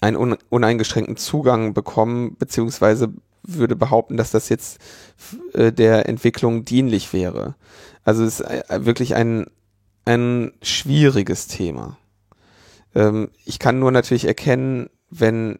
einen 0.00 0.36
uneingeschränkten 0.50 1.16
Zugang 1.16 1.72
bekommen, 1.72 2.36
beziehungsweise 2.38 3.12
würde 3.42 3.76
behaupten, 3.76 4.16
dass 4.16 4.30
das 4.30 4.48
jetzt 4.48 4.78
äh, 5.52 5.72
der 5.72 6.08
Entwicklung 6.08 6.64
dienlich 6.64 7.12
wäre. 7.12 7.54
Also 8.04 8.24
es 8.24 8.40
ist 8.40 8.46
äh, 8.46 8.84
wirklich 8.84 9.14
ein, 9.14 9.46
ein 10.04 10.52
schwieriges 10.62 11.46
Thema. 11.46 11.96
Ähm, 12.94 13.30
ich 13.44 13.58
kann 13.58 13.78
nur 13.78 13.90
natürlich 13.90 14.26
erkennen, 14.26 14.88
wenn 15.10 15.58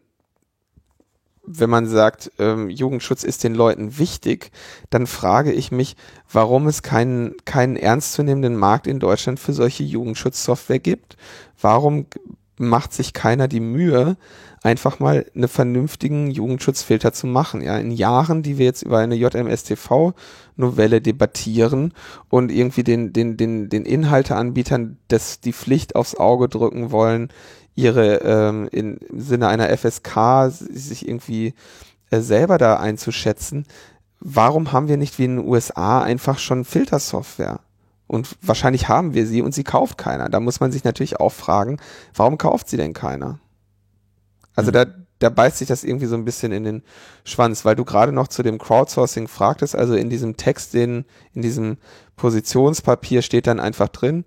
wenn 1.47 1.69
man 1.69 1.87
sagt, 1.87 2.31
ähm, 2.39 2.69
Jugendschutz 2.69 3.23
ist 3.23 3.43
den 3.43 3.53
Leuten 3.53 3.97
wichtig, 3.97 4.51
dann 4.89 5.07
frage 5.07 5.51
ich 5.51 5.71
mich, 5.71 5.95
warum 6.31 6.67
es 6.67 6.81
keinen, 6.81 7.35
keinen 7.45 7.75
ernstzunehmenden 7.75 8.55
Markt 8.55 8.87
in 8.87 8.99
Deutschland 8.99 9.39
für 9.39 9.53
solche 9.53 9.83
Jugendschutzsoftware 9.83 10.79
gibt. 10.79 11.17
Warum 11.61 12.07
macht 12.57 12.93
sich 12.93 13.13
keiner 13.13 13.47
die 13.47 13.59
Mühe, 13.59 14.17
einfach 14.63 14.99
mal 14.99 15.25
einen 15.35 15.47
vernünftigen 15.47 16.31
Jugendschutzfilter 16.31 17.13
zu 17.13 17.27
machen. 17.27 17.61
Ja, 17.61 17.77
in 17.77 17.91
Jahren, 17.91 18.43
die 18.43 18.57
wir 18.57 18.65
jetzt 18.65 18.83
über 18.83 18.99
eine 18.99 19.15
JMSTV-Novelle 19.15 21.01
debattieren 21.01 21.93
und 22.29 22.51
irgendwie 22.51 22.83
den, 22.83 23.13
den, 23.13 23.37
den, 23.37 23.69
den 23.69 23.85
Inhalteanbietern 23.85 24.97
das, 25.07 25.39
die 25.39 25.53
Pflicht 25.53 25.95
aufs 25.95 26.15
Auge 26.15 26.49
drücken 26.49 26.91
wollen, 26.91 27.29
ihre 27.75 28.21
ähm, 28.21 28.69
in, 28.71 28.97
im 28.97 29.19
Sinne 29.19 29.47
einer 29.49 29.75
FSK 29.77 30.49
sich 30.49 31.07
irgendwie 31.07 31.53
äh, 32.09 32.21
selber 32.21 32.57
da 32.57 32.77
einzuschätzen. 32.77 33.65
Warum 34.19 34.71
haben 34.71 34.87
wir 34.87 34.97
nicht 34.97 35.19
wie 35.19 35.25
in 35.25 35.37
den 35.37 35.47
USA 35.47 36.01
einfach 36.01 36.39
schon 36.39 36.65
Filtersoftware? 36.65 37.59
Und 38.07 38.37
wahrscheinlich 38.41 38.87
haben 38.87 39.13
wir 39.13 39.25
sie 39.25 39.41
und 39.41 39.53
sie 39.53 39.63
kauft 39.63 39.97
keiner. 39.97 40.29
Da 40.29 40.39
muss 40.39 40.59
man 40.59 40.71
sich 40.71 40.83
natürlich 40.83 41.19
auch 41.19 41.31
fragen, 41.31 41.77
warum 42.13 42.37
kauft 42.37 42.69
sie 42.69 42.77
denn 42.77 42.93
keiner? 42.93 43.39
Also 44.55 44.69
mhm. 44.69 44.73
da, 44.73 44.85
da 45.19 45.29
beißt 45.29 45.57
sich 45.57 45.67
das 45.67 45.83
irgendwie 45.83 46.05
so 46.05 46.15
ein 46.15 46.25
bisschen 46.25 46.51
in 46.51 46.63
den 46.63 46.83
Schwanz, 47.23 47.65
weil 47.65 47.75
du 47.75 47.85
gerade 47.85 48.11
noch 48.11 48.27
zu 48.27 48.43
dem 48.43 48.59
Crowdsourcing 48.59 49.27
fragtest, 49.27 49.75
also 49.75 49.95
in 49.95 50.09
diesem 50.09 50.37
Text, 50.37 50.73
den, 50.73 51.05
in 51.33 51.41
diesem 51.41 51.77
Positionspapier 52.15 53.21
steht 53.21 53.47
dann 53.47 53.59
einfach 53.59 53.89
drin, 53.89 54.25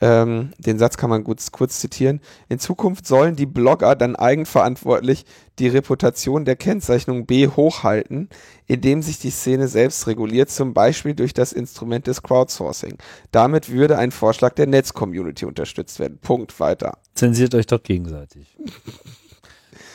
ähm, 0.00 0.50
den 0.58 0.78
Satz 0.78 0.96
kann 0.96 1.08
man 1.08 1.24
gut, 1.24 1.40
kurz 1.52 1.80
zitieren. 1.80 2.20
In 2.48 2.58
Zukunft 2.58 3.06
sollen 3.06 3.34
die 3.34 3.46
Blogger 3.46 3.96
dann 3.96 4.14
eigenverantwortlich 4.14 5.24
die 5.58 5.68
Reputation 5.68 6.44
der 6.44 6.56
Kennzeichnung 6.56 7.24
B 7.24 7.48
hochhalten, 7.48 8.28
indem 8.66 9.00
sich 9.00 9.18
die 9.18 9.30
Szene 9.30 9.68
selbst 9.68 10.06
reguliert, 10.06 10.50
zum 10.50 10.74
Beispiel 10.74 11.14
durch 11.14 11.32
das 11.32 11.52
Instrument 11.52 12.06
des 12.06 12.22
Crowdsourcing. 12.22 12.98
Damit 13.30 13.70
würde 13.70 13.96
ein 13.96 14.10
Vorschlag 14.10 14.54
der 14.54 14.66
Netzcommunity 14.66 15.46
unterstützt 15.46 15.98
werden. 15.98 16.18
Punkt 16.20 16.58
weiter. 16.60 16.98
Zensiert 17.14 17.54
euch 17.54 17.66
doch 17.66 17.82
gegenseitig. 17.82 18.54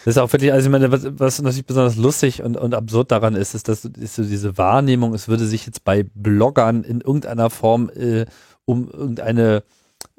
Das 0.04 0.16
ist 0.16 0.18
auch 0.18 0.34
wirklich, 0.34 0.52
also 0.52 0.66
ich 0.66 0.72
meine, 0.72 0.92
was, 0.92 1.06
was 1.20 1.42
natürlich 1.44 1.68
besonders 1.68 1.96
lustig 1.96 2.42
und, 2.42 2.58
und 2.58 2.74
absurd 2.74 3.12
daran 3.12 3.36
ist, 3.36 3.54
ist, 3.54 3.68
dass 3.68 3.86
ist 3.86 4.16
so 4.16 4.24
diese 4.24 4.58
Wahrnehmung, 4.58 5.14
es 5.14 5.28
würde 5.28 5.46
sich 5.46 5.68
jetzt 5.68 5.84
bei 5.84 6.02
Bloggern 6.16 6.84
in 6.84 7.02
irgendeiner 7.02 7.52
Form 7.52 7.92
äh, 7.92 8.26
um 8.66 8.90
irgendeine 8.90 9.64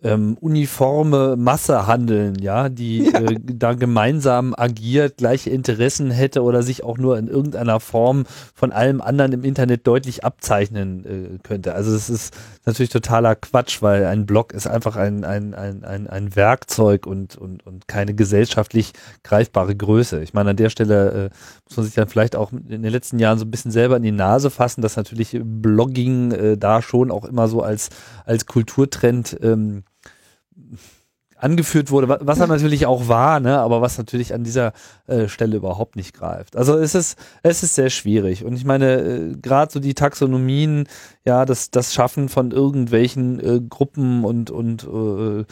ähm, 0.04 0.36
uniforme 0.40 1.36
Masse 1.36 1.86
handeln, 1.86 2.36
ja, 2.40 2.68
die 2.68 3.10
ja. 3.10 3.20
Äh, 3.20 3.36
da 3.40 3.74
gemeinsam 3.74 4.54
agiert, 4.56 5.18
gleiche 5.18 5.50
Interessen 5.50 6.10
hätte 6.10 6.42
oder 6.42 6.62
sich 6.62 6.82
auch 6.82 6.98
nur 6.98 7.18
in 7.18 7.28
irgendeiner 7.28 7.80
Form 7.80 8.24
von 8.54 8.72
allem 8.72 9.00
anderen 9.00 9.32
im 9.32 9.44
Internet 9.44 9.86
deutlich 9.86 10.24
abzeichnen 10.24 11.04
äh, 11.04 11.38
könnte. 11.42 11.74
Also 11.74 11.94
es 11.94 12.10
ist 12.10 12.34
natürlich 12.64 12.90
totaler 12.90 13.36
Quatsch, 13.36 13.82
weil 13.82 14.06
ein 14.06 14.26
Blog 14.26 14.52
ist 14.52 14.66
einfach 14.66 14.96
ein, 14.96 15.24
ein, 15.24 15.54
ein, 15.54 15.84
ein, 15.84 16.06
ein 16.08 16.36
Werkzeug 16.36 17.06
und, 17.06 17.36
und, 17.36 17.64
und 17.66 17.86
keine 17.86 18.14
gesellschaftlich 18.14 18.92
greifbare 19.22 19.74
Größe. 19.74 20.22
Ich 20.22 20.34
meine, 20.34 20.50
an 20.50 20.56
der 20.56 20.70
Stelle 20.70 21.10
äh, 21.10 21.30
muss 21.68 21.76
man 21.76 21.86
sich 21.86 21.94
dann 21.94 22.08
vielleicht 22.08 22.36
auch 22.36 22.52
in 22.52 22.82
den 22.82 22.84
letzten 22.84 23.18
Jahren 23.18 23.38
so 23.38 23.44
ein 23.44 23.50
bisschen 23.50 23.70
selber 23.70 23.96
in 23.96 24.02
die 24.02 24.12
Nase 24.12 24.50
fassen, 24.50 24.82
dass 24.82 24.96
natürlich 24.96 25.38
Blogging 25.42 26.32
äh, 26.32 26.58
da 26.58 26.82
schon 26.82 27.10
auch 27.10 27.24
immer 27.24 27.48
so 27.48 27.62
als, 27.62 27.90
als 28.24 28.46
Kulturtrend 28.46 29.38
ähm, 29.42 29.84
angeführt 31.42 31.90
wurde, 31.90 32.08
was 32.08 32.38
er 32.38 32.46
natürlich 32.46 32.86
auch 32.86 33.08
war, 33.08 33.40
ne, 33.40 33.58
aber 33.58 33.80
was 33.80 33.98
natürlich 33.98 34.32
an 34.32 34.44
dieser 34.44 34.72
äh, 35.08 35.26
Stelle 35.26 35.56
überhaupt 35.56 35.96
nicht 35.96 36.14
greift. 36.14 36.56
Also 36.56 36.78
es 36.78 36.94
ist 36.94 37.18
es 37.42 37.64
ist 37.64 37.74
sehr 37.74 37.90
schwierig 37.90 38.44
und 38.44 38.54
ich 38.54 38.64
meine 38.64 39.00
äh, 39.00 39.36
gerade 39.42 39.72
so 39.72 39.80
die 39.80 39.94
Taxonomien, 39.94 40.86
ja, 41.24 41.44
das 41.44 41.72
das 41.72 41.92
Schaffen 41.92 42.28
von 42.28 42.52
irgendwelchen 42.52 43.40
äh, 43.40 43.60
Gruppen 43.60 44.24
und 44.24 44.50
und 44.52 44.84
äh, 44.84 45.44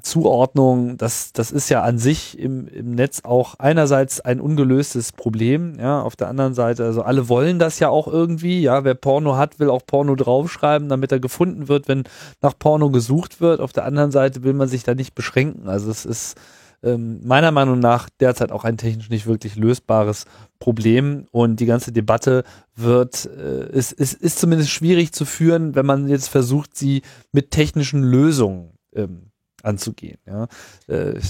Zuordnung, 0.00 0.96
das, 0.96 1.32
das 1.32 1.52
ist 1.52 1.68
ja 1.68 1.82
an 1.82 1.98
sich 1.98 2.36
im, 2.38 2.66
im 2.66 2.90
Netz 2.90 3.20
auch 3.22 3.54
einerseits 3.58 4.20
ein 4.20 4.40
ungelöstes 4.40 5.12
Problem, 5.12 5.78
ja, 5.78 6.02
auf 6.02 6.16
der 6.16 6.26
anderen 6.26 6.54
Seite, 6.54 6.84
also 6.84 7.02
alle 7.02 7.28
wollen 7.28 7.60
das 7.60 7.78
ja 7.78 7.88
auch 7.88 8.08
irgendwie, 8.08 8.60
ja, 8.60 8.82
wer 8.82 8.94
Porno 8.94 9.36
hat, 9.36 9.60
will 9.60 9.70
auch 9.70 9.86
Porno 9.86 10.16
draufschreiben, 10.16 10.88
damit 10.88 11.12
er 11.12 11.20
gefunden 11.20 11.68
wird, 11.68 11.86
wenn 11.86 12.02
nach 12.42 12.58
Porno 12.58 12.90
gesucht 12.90 13.40
wird. 13.40 13.60
Auf 13.60 13.72
der 13.72 13.84
anderen 13.84 14.10
Seite 14.10 14.42
will 14.42 14.54
man 14.54 14.66
sich 14.66 14.82
da 14.82 14.96
nicht 14.96 15.14
beschränken. 15.14 15.68
Also 15.68 15.88
es 15.88 16.04
ist 16.04 16.36
ähm, 16.82 17.20
meiner 17.24 17.52
Meinung 17.52 17.78
nach 17.78 18.08
derzeit 18.20 18.50
auch 18.50 18.64
ein 18.64 18.78
technisch 18.78 19.08
nicht 19.08 19.26
wirklich 19.26 19.54
lösbares 19.54 20.24
Problem 20.58 21.26
und 21.30 21.60
die 21.60 21.66
ganze 21.66 21.92
Debatte 21.92 22.42
wird, 22.74 23.26
äh, 23.26 23.70
ist, 23.70 23.92
ist, 23.92 24.14
ist 24.14 24.40
zumindest 24.40 24.70
schwierig 24.70 25.12
zu 25.12 25.24
führen, 25.24 25.76
wenn 25.76 25.86
man 25.86 26.08
jetzt 26.08 26.28
versucht, 26.28 26.76
sie 26.76 27.02
mit 27.30 27.52
technischen 27.52 28.02
Lösungen 28.02 28.72
ähm, 28.92 29.25
anzugehen. 29.66 30.18
Ja. 30.26 30.46
Äh, 30.88 31.20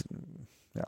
ja. 0.75 0.87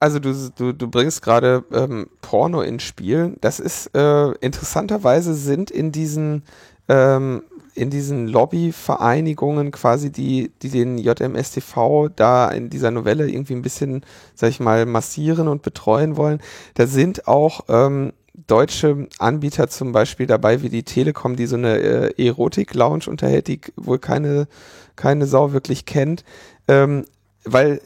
Also 0.00 0.20
du, 0.20 0.32
du, 0.56 0.72
du 0.72 0.88
bringst 0.88 1.22
gerade 1.22 1.64
ähm, 1.72 2.08
Porno 2.22 2.62
ins 2.62 2.84
Spiel. 2.84 3.36
Das 3.40 3.60
ist 3.60 3.94
äh, 3.94 4.30
interessanterweise 4.40 5.34
sind 5.34 5.70
in 5.70 5.92
diesen 5.92 6.44
ähm, 6.88 7.42
in 7.74 7.90
diesen 7.90 8.26
Lobbyvereinigungen 8.26 9.70
quasi, 9.70 10.10
die, 10.10 10.50
die 10.62 10.68
den 10.68 10.98
JMSTV 10.98 12.08
da 12.14 12.50
in 12.50 12.70
dieser 12.70 12.90
Novelle 12.90 13.28
irgendwie 13.28 13.54
ein 13.54 13.62
bisschen, 13.62 14.04
sag 14.34 14.50
ich 14.50 14.58
mal, 14.58 14.84
massieren 14.84 15.46
und 15.46 15.62
betreuen 15.62 16.16
wollen, 16.16 16.40
da 16.74 16.86
sind 16.86 17.28
auch 17.28 17.60
ähm, 17.68 18.12
deutsche 18.46 19.08
Anbieter 19.18 19.68
zum 19.68 19.92
Beispiel 19.92 20.26
dabei, 20.26 20.62
wie 20.62 20.68
die 20.68 20.82
Telekom, 20.82 21.36
die 21.36 21.46
so 21.46 21.56
eine 21.56 21.78
äh, 21.78 22.26
Erotik-Lounge 22.26 23.08
unterhält, 23.08 23.48
die 23.48 23.60
wohl 23.76 23.98
keine, 23.98 24.48
keine 24.96 25.26
Sau 25.26 25.52
wirklich 25.52 25.86
kennt 25.86 26.24
ähm, 26.68 27.04
weil, 27.44 27.80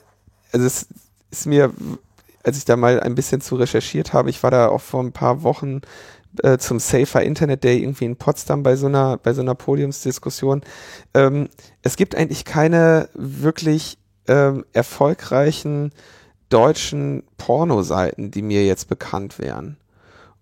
also 0.53 0.67
es 0.67 0.87
ist 1.31 1.47
mir, 1.47 1.73
als 2.43 2.59
ich 2.59 2.65
da 2.65 2.77
mal 2.77 3.01
ein 3.01 3.15
bisschen 3.15 3.41
zu 3.41 3.57
recherchiert 3.57 4.13
habe, 4.13 4.31
ich 4.31 4.43
war 4.43 4.51
da 4.51 4.69
auch 4.69 4.81
vor 4.81 5.03
ein 5.03 5.13
paar 5.13 5.43
Wochen 5.43 5.81
äh, 6.43 6.59
zum 6.59 6.79
Safer 6.79 7.23
Internet 7.23 7.65
Day 7.65 7.83
irgendwie 7.83 8.07
in 8.07 8.17
Potsdam 8.17 8.63
bei 8.63 8.77
so 8.77 8.87
einer, 8.87 9.19
bei 9.19 9.33
so 9.33 9.43
einer 9.43 9.55
Podiumsdiskussion. 9.55 10.63
Ähm, 11.15 11.49
es 11.83 11.97
gibt 11.97 12.15
eigentlich 12.15 12.45
keine 12.45 13.09
wirklich 13.15 13.99
ähm, 14.29 14.65
erfolgreichen 14.73 15.93
deutschen 16.49 17.23
Pornoseiten, 17.39 18.31
die 18.31 18.43
mir 18.43 18.65
jetzt 18.65 18.89
bekannt 18.89 19.39
wären. 19.39 19.79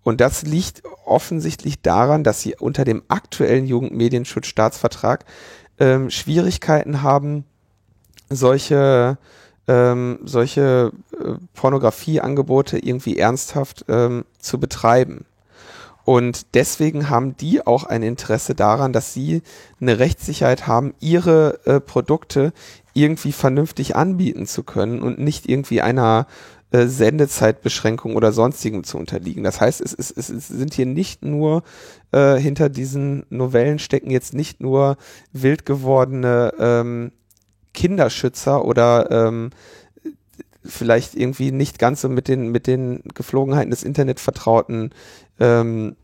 Und 0.03 0.19
das 0.19 0.43
liegt 0.43 0.83
offensichtlich 1.05 1.81
daran, 1.81 2.23
dass 2.23 2.41
sie 2.41 2.55
unter 2.55 2.85
dem 2.85 3.03
aktuellen 3.07 3.65
Jugendmedienschutzstaatsvertrag 3.67 5.25
ähm, 5.79 6.09
Schwierigkeiten 6.09 7.01
haben, 7.01 7.45
solche 8.31 9.17
ähm, 9.67 10.19
solche 10.25 10.91
äh, 11.13 11.33
Pornografieangebote 11.53 12.79
irgendwie 12.79 13.17
ernsthaft 13.17 13.85
ähm, 13.87 14.25
zu 14.39 14.59
betreiben. 14.59 15.25
Und 16.03 16.55
deswegen 16.55 17.09
haben 17.09 17.37
die 17.37 17.65
auch 17.65 17.83
ein 17.83 18.01
Interesse 18.01 18.55
daran, 18.55 18.91
dass 18.91 19.13
sie 19.13 19.43
eine 19.79 19.99
Rechtssicherheit 19.99 20.65
haben, 20.65 20.93
ihre 20.99 21.59
äh, 21.65 21.79
Produkte 21.79 22.53
irgendwie 22.93 23.31
vernünftig 23.31 23.95
anbieten 23.95 24.47
zu 24.47 24.63
können 24.63 25.01
und 25.01 25.19
nicht 25.19 25.47
irgendwie 25.47 25.81
einer 25.81 26.25
äh, 26.71 26.87
Sendezeitbeschränkungen 26.87 28.17
oder 28.17 28.31
sonstigem 28.31 28.83
zu 28.83 28.97
unterliegen. 28.97 29.43
Das 29.43 29.61
heißt, 29.61 29.79
es, 29.79 29.93
es, 29.93 30.29
es 30.29 30.47
sind 30.47 30.73
hier 30.73 30.87
nicht 30.87 31.23
nur 31.23 31.63
äh, 32.11 32.35
hinter 32.35 32.69
diesen 32.69 33.25
Novellen 33.29 33.77
stecken 33.77 34.09
jetzt 34.09 34.33
nicht 34.33 34.59
nur 34.59 34.97
wild 35.33 35.65
gewordene 35.65 36.53
ähm, 36.59 37.11
Kinderschützer 37.73 38.65
oder 38.65 39.09
ähm, 39.11 39.51
vielleicht 40.63 41.15
irgendwie 41.15 41.51
nicht 41.51 41.79
ganz 41.79 42.01
so 42.01 42.09
mit 42.09 42.27
den, 42.27 42.49
mit 42.49 42.67
den 42.67 43.01
Geflogenheiten 43.13 43.71
des 43.71 43.83
Internet 43.83 44.19
vertrauten 44.19 44.91
ähm, 45.39 45.95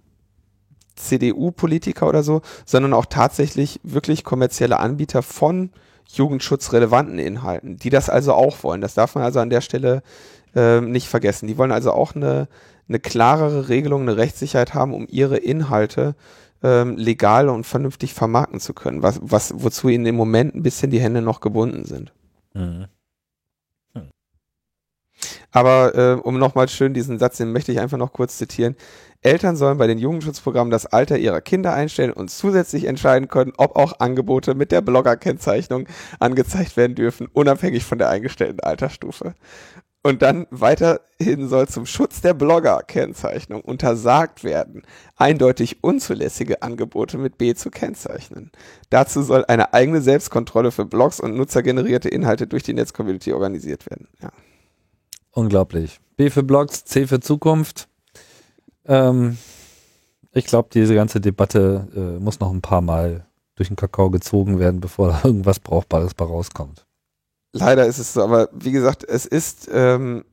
CDU-Politiker 0.95 2.07
oder 2.07 2.23
so, 2.23 2.41
sondern 2.65 2.93
auch 2.93 3.05
tatsächlich 3.05 3.79
wirklich 3.83 4.23
kommerzielle 4.23 4.79
Anbieter 4.79 5.21
von 5.21 5.69
jugendschutzrelevanten 6.07 7.19
Inhalten, 7.19 7.77
die 7.77 7.89
das 7.89 8.09
also 8.09 8.33
auch 8.33 8.63
wollen. 8.63 8.81
Das 8.81 8.93
darf 8.93 9.15
man 9.15 9.23
also 9.23 9.39
an 9.39 9.49
der 9.49 9.61
Stelle 9.61 10.01
ähm, 10.55 10.91
nicht 10.91 11.07
vergessen. 11.07 11.47
Die 11.47 11.57
wollen 11.57 11.71
also 11.71 11.91
auch 11.91 12.15
eine, 12.15 12.47
eine 12.87 12.99
klarere 12.99 13.69
Regelung, 13.69 14.01
eine 14.01 14.17
Rechtssicherheit 14.17 14.73
haben, 14.73 14.93
um 14.93 15.05
ihre 15.09 15.37
Inhalte 15.37 16.15
ähm, 16.63 16.97
legal 16.97 17.49
und 17.49 17.65
vernünftig 17.65 18.13
vermarkten 18.13 18.59
zu 18.59 18.73
können, 18.73 19.03
was, 19.03 19.19
was, 19.21 19.53
wozu 19.55 19.89
ihnen 19.89 20.05
im 20.05 20.15
Moment 20.15 20.55
ein 20.55 20.63
bisschen 20.63 20.91
die 20.91 20.99
Hände 20.99 21.21
noch 21.21 21.39
gebunden 21.39 21.85
sind. 21.85 22.13
Mhm. 22.53 22.87
Hm. 23.93 24.09
Aber 25.51 25.95
äh, 25.95 26.13
um 26.21 26.39
nochmal 26.39 26.69
schön 26.69 26.93
diesen 26.93 27.19
Satz, 27.19 27.37
den 27.37 27.51
möchte 27.51 27.71
ich 27.71 27.79
einfach 27.79 27.97
noch 27.97 28.13
kurz 28.13 28.37
zitieren. 28.37 28.75
Eltern 29.21 29.55
sollen 29.55 29.77
bei 29.77 29.87
den 29.87 29.97
Jugendschutzprogrammen 29.97 30.71
das 30.71 30.85
Alter 30.85 31.17
ihrer 31.17 31.41
Kinder 31.41 31.73
einstellen 31.73 32.11
und 32.11 32.29
zusätzlich 32.29 32.85
entscheiden 32.85 33.27
können, 33.27 33.53
ob 33.57 33.75
auch 33.75 33.99
Angebote 33.99 34.53
mit 34.53 34.71
der 34.71 34.81
Blogger-Kennzeichnung 34.81 35.87
angezeigt 36.19 36.77
werden 36.77 36.95
dürfen, 36.95 37.27
unabhängig 37.33 37.83
von 37.83 37.97
der 37.97 38.09
eingestellten 38.09 38.59
Altersstufe. 38.59 39.33
Und 40.03 40.21
dann 40.21 40.47
weiterhin 40.51 41.49
soll 41.49 41.67
zum 41.67 41.85
Schutz 41.85 42.21
der 42.21 42.33
Blogger-Kennzeichnung 42.33 43.61
untersagt 43.61 44.43
werden, 44.43 44.83
eindeutig 45.17 45.83
unzulässige 45.83 46.61
Angebote 46.61 47.17
mit 47.17 47.37
B 47.37 47.55
zu 47.55 47.69
kennzeichnen. 47.69 48.51
Dazu 48.89 49.21
soll 49.21 49.43
eine 49.45 49.73
eigene 49.73 50.01
Selbstkontrolle 50.01 50.71
für 50.71 50.85
Blogs 50.85 51.19
und 51.19 51.35
nutzergenerierte 51.35 52.09
Inhalte 52.09 52.47
durch 52.47 52.63
die 52.63 52.73
Netzcommunity 52.73 53.33
organisiert 53.33 53.89
werden. 53.89 54.07
Ja. 54.21 54.29
Unglaublich. 55.31 55.99
B 56.15 56.29
für 56.29 56.43
Blogs, 56.43 56.85
C 56.85 57.05
für 57.05 57.19
Zukunft. 57.19 57.89
Ähm, 58.85 59.37
ich 60.31 60.45
glaube, 60.45 60.69
diese 60.73 60.95
ganze 60.95 61.19
Debatte 61.19 61.87
äh, 61.95 62.23
muss 62.23 62.39
noch 62.39 62.51
ein 62.51 62.61
paar 62.61 62.81
Mal 62.81 63.27
durch 63.55 63.67
den 63.67 63.75
Kakao 63.75 64.09
gezogen 64.09 64.57
werden, 64.57 64.79
bevor 64.79 65.09
da 65.09 65.21
irgendwas 65.23 65.59
Brauchbares 65.59 66.13
bei 66.13 66.25
rauskommt. 66.25 66.86
Leider 67.57 67.85
ist 67.85 67.99
es 67.99 68.13
so, 68.13 68.23
aber 68.23 68.49
wie 68.53 68.71
gesagt, 68.71 69.03
es 69.03 69.25
ist 69.25 69.69
ähm, 69.71 70.23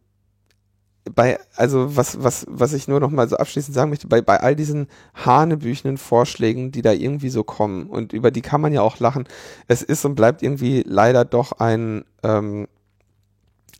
bei, 1.12 1.38
also 1.56 1.96
was, 1.96 2.22
was, 2.22 2.46
was 2.48 2.72
ich 2.72 2.88
nur 2.88 3.00
noch 3.00 3.10
mal 3.10 3.28
so 3.28 3.36
abschließend 3.36 3.74
sagen 3.74 3.90
möchte, 3.90 4.08
bei, 4.08 4.22
bei 4.22 4.40
all 4.40 4.56
diesen 4.56 4.88
hanebüchenden 5.14 5.98
Vorschlägen, 5.98 6.72
die 6.72 6.82
da 6.82 6.92
irgendwie 6.92 7.28
so 7.28 7.44
kommen 7.44 7.88
und 7.88 8.12
über 8.12 8.30
die 8.30 8.42
kann 8.42 8.60
man 8.60 8.72
ja 8.72 8.80
auch 8.80 8.98
lachen, 9.00 9.24
es 9.68 9.82
ist 9.82 10.04
und 10.04 10.14
bleibt 10.14 10.42
irgendwie 10.42 10.82
leider 10.86 11.24
doch 11.24 11.52
ein, 11.52 12.04
ähm, 12.22 12.68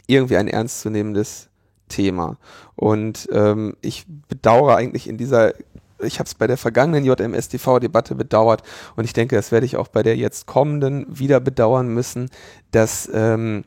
irgendwie 0.07 0.37
ein 0.37 0.49
ernstzunehmendes 0.49 1.49
Thema. 1.89 2.37
Und 2.77 3.29
ähm, 3.33 3.77
ich 3.81 4.07
bedauere 4.29 4.77
eigentlich 4.77 5.09
in 5.09 5.17
dieser 5.17 5.55
ich 6.05 6.19
habe 6.19 6.27
es 6.27 6.35
bei 6.35 6.47
der 6.47 6.57
vergangenen 6.57 7.05
JMS-TV-Debatte 7.05 8.15
bedauert 8.15 8.63
und 8.97 9.05
ich 9.05 9.13
denke, 9.13 9.37
das 9.37 9.53
werde 9.53 9.67
ich 9.67 9.77
auch 9.77 9.89
bei 9.89 10.03
der 10.03 10.17
jetzt 10.17 10.47
kommenden 10.47 11.07
wieder 11.09 11.41
bedauern 11.41 11.89
müssen, 11.89 12.31
dass 12.71 13.11
ähm, 13.13 13.65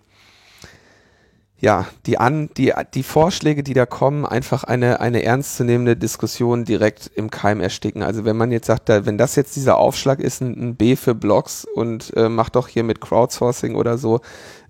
ja, 1.60 1.88
die, 2.06 2.20
an, 2.20 2.50
die, 2.56 2.72
die 2.94 3.02
Vorschläge, 3.02 3.64
die 3.64 3.74
da 3.74 3.88
kommen, 3.88 4.26
einfach 4.26 4.64
eine, 4.64 5.00
eine 5.00 5.24
ernstzunehmende 5.24 5.98
Diskussion 5.98 6.66
direkt 6.66 7.10
im 7.16 7.32
Keim 7.32 7.62
ersticken. 7.62 8.04
Also 8.04 8.26
wenn 8.26 8.38
man 8.38 8.52
jetzt 8.52 8.68
sagt, 8.68 8.90
da, 8.90 9.08
wenn 9.08 9.18
das 9.18 9.36
jetzt 9.36 9.56
dieser 9.56 9.78
Aufschlag 9.78 10.20
ist, 10.20 10.42
ein, 10.42 10.76
B 10.76 10.96
für 10.96 11.16
Blogs 11.16 11.66
und 11.66 12.16
äh, 12.16 12.30
macht 12.30 12.56
doch 12.56 12.68
hier 12.68 12.84
mit 12.84 13.02
Crowdsourcing 13.02 13.74
oder 13.74 13.98
so, 13.98 14.22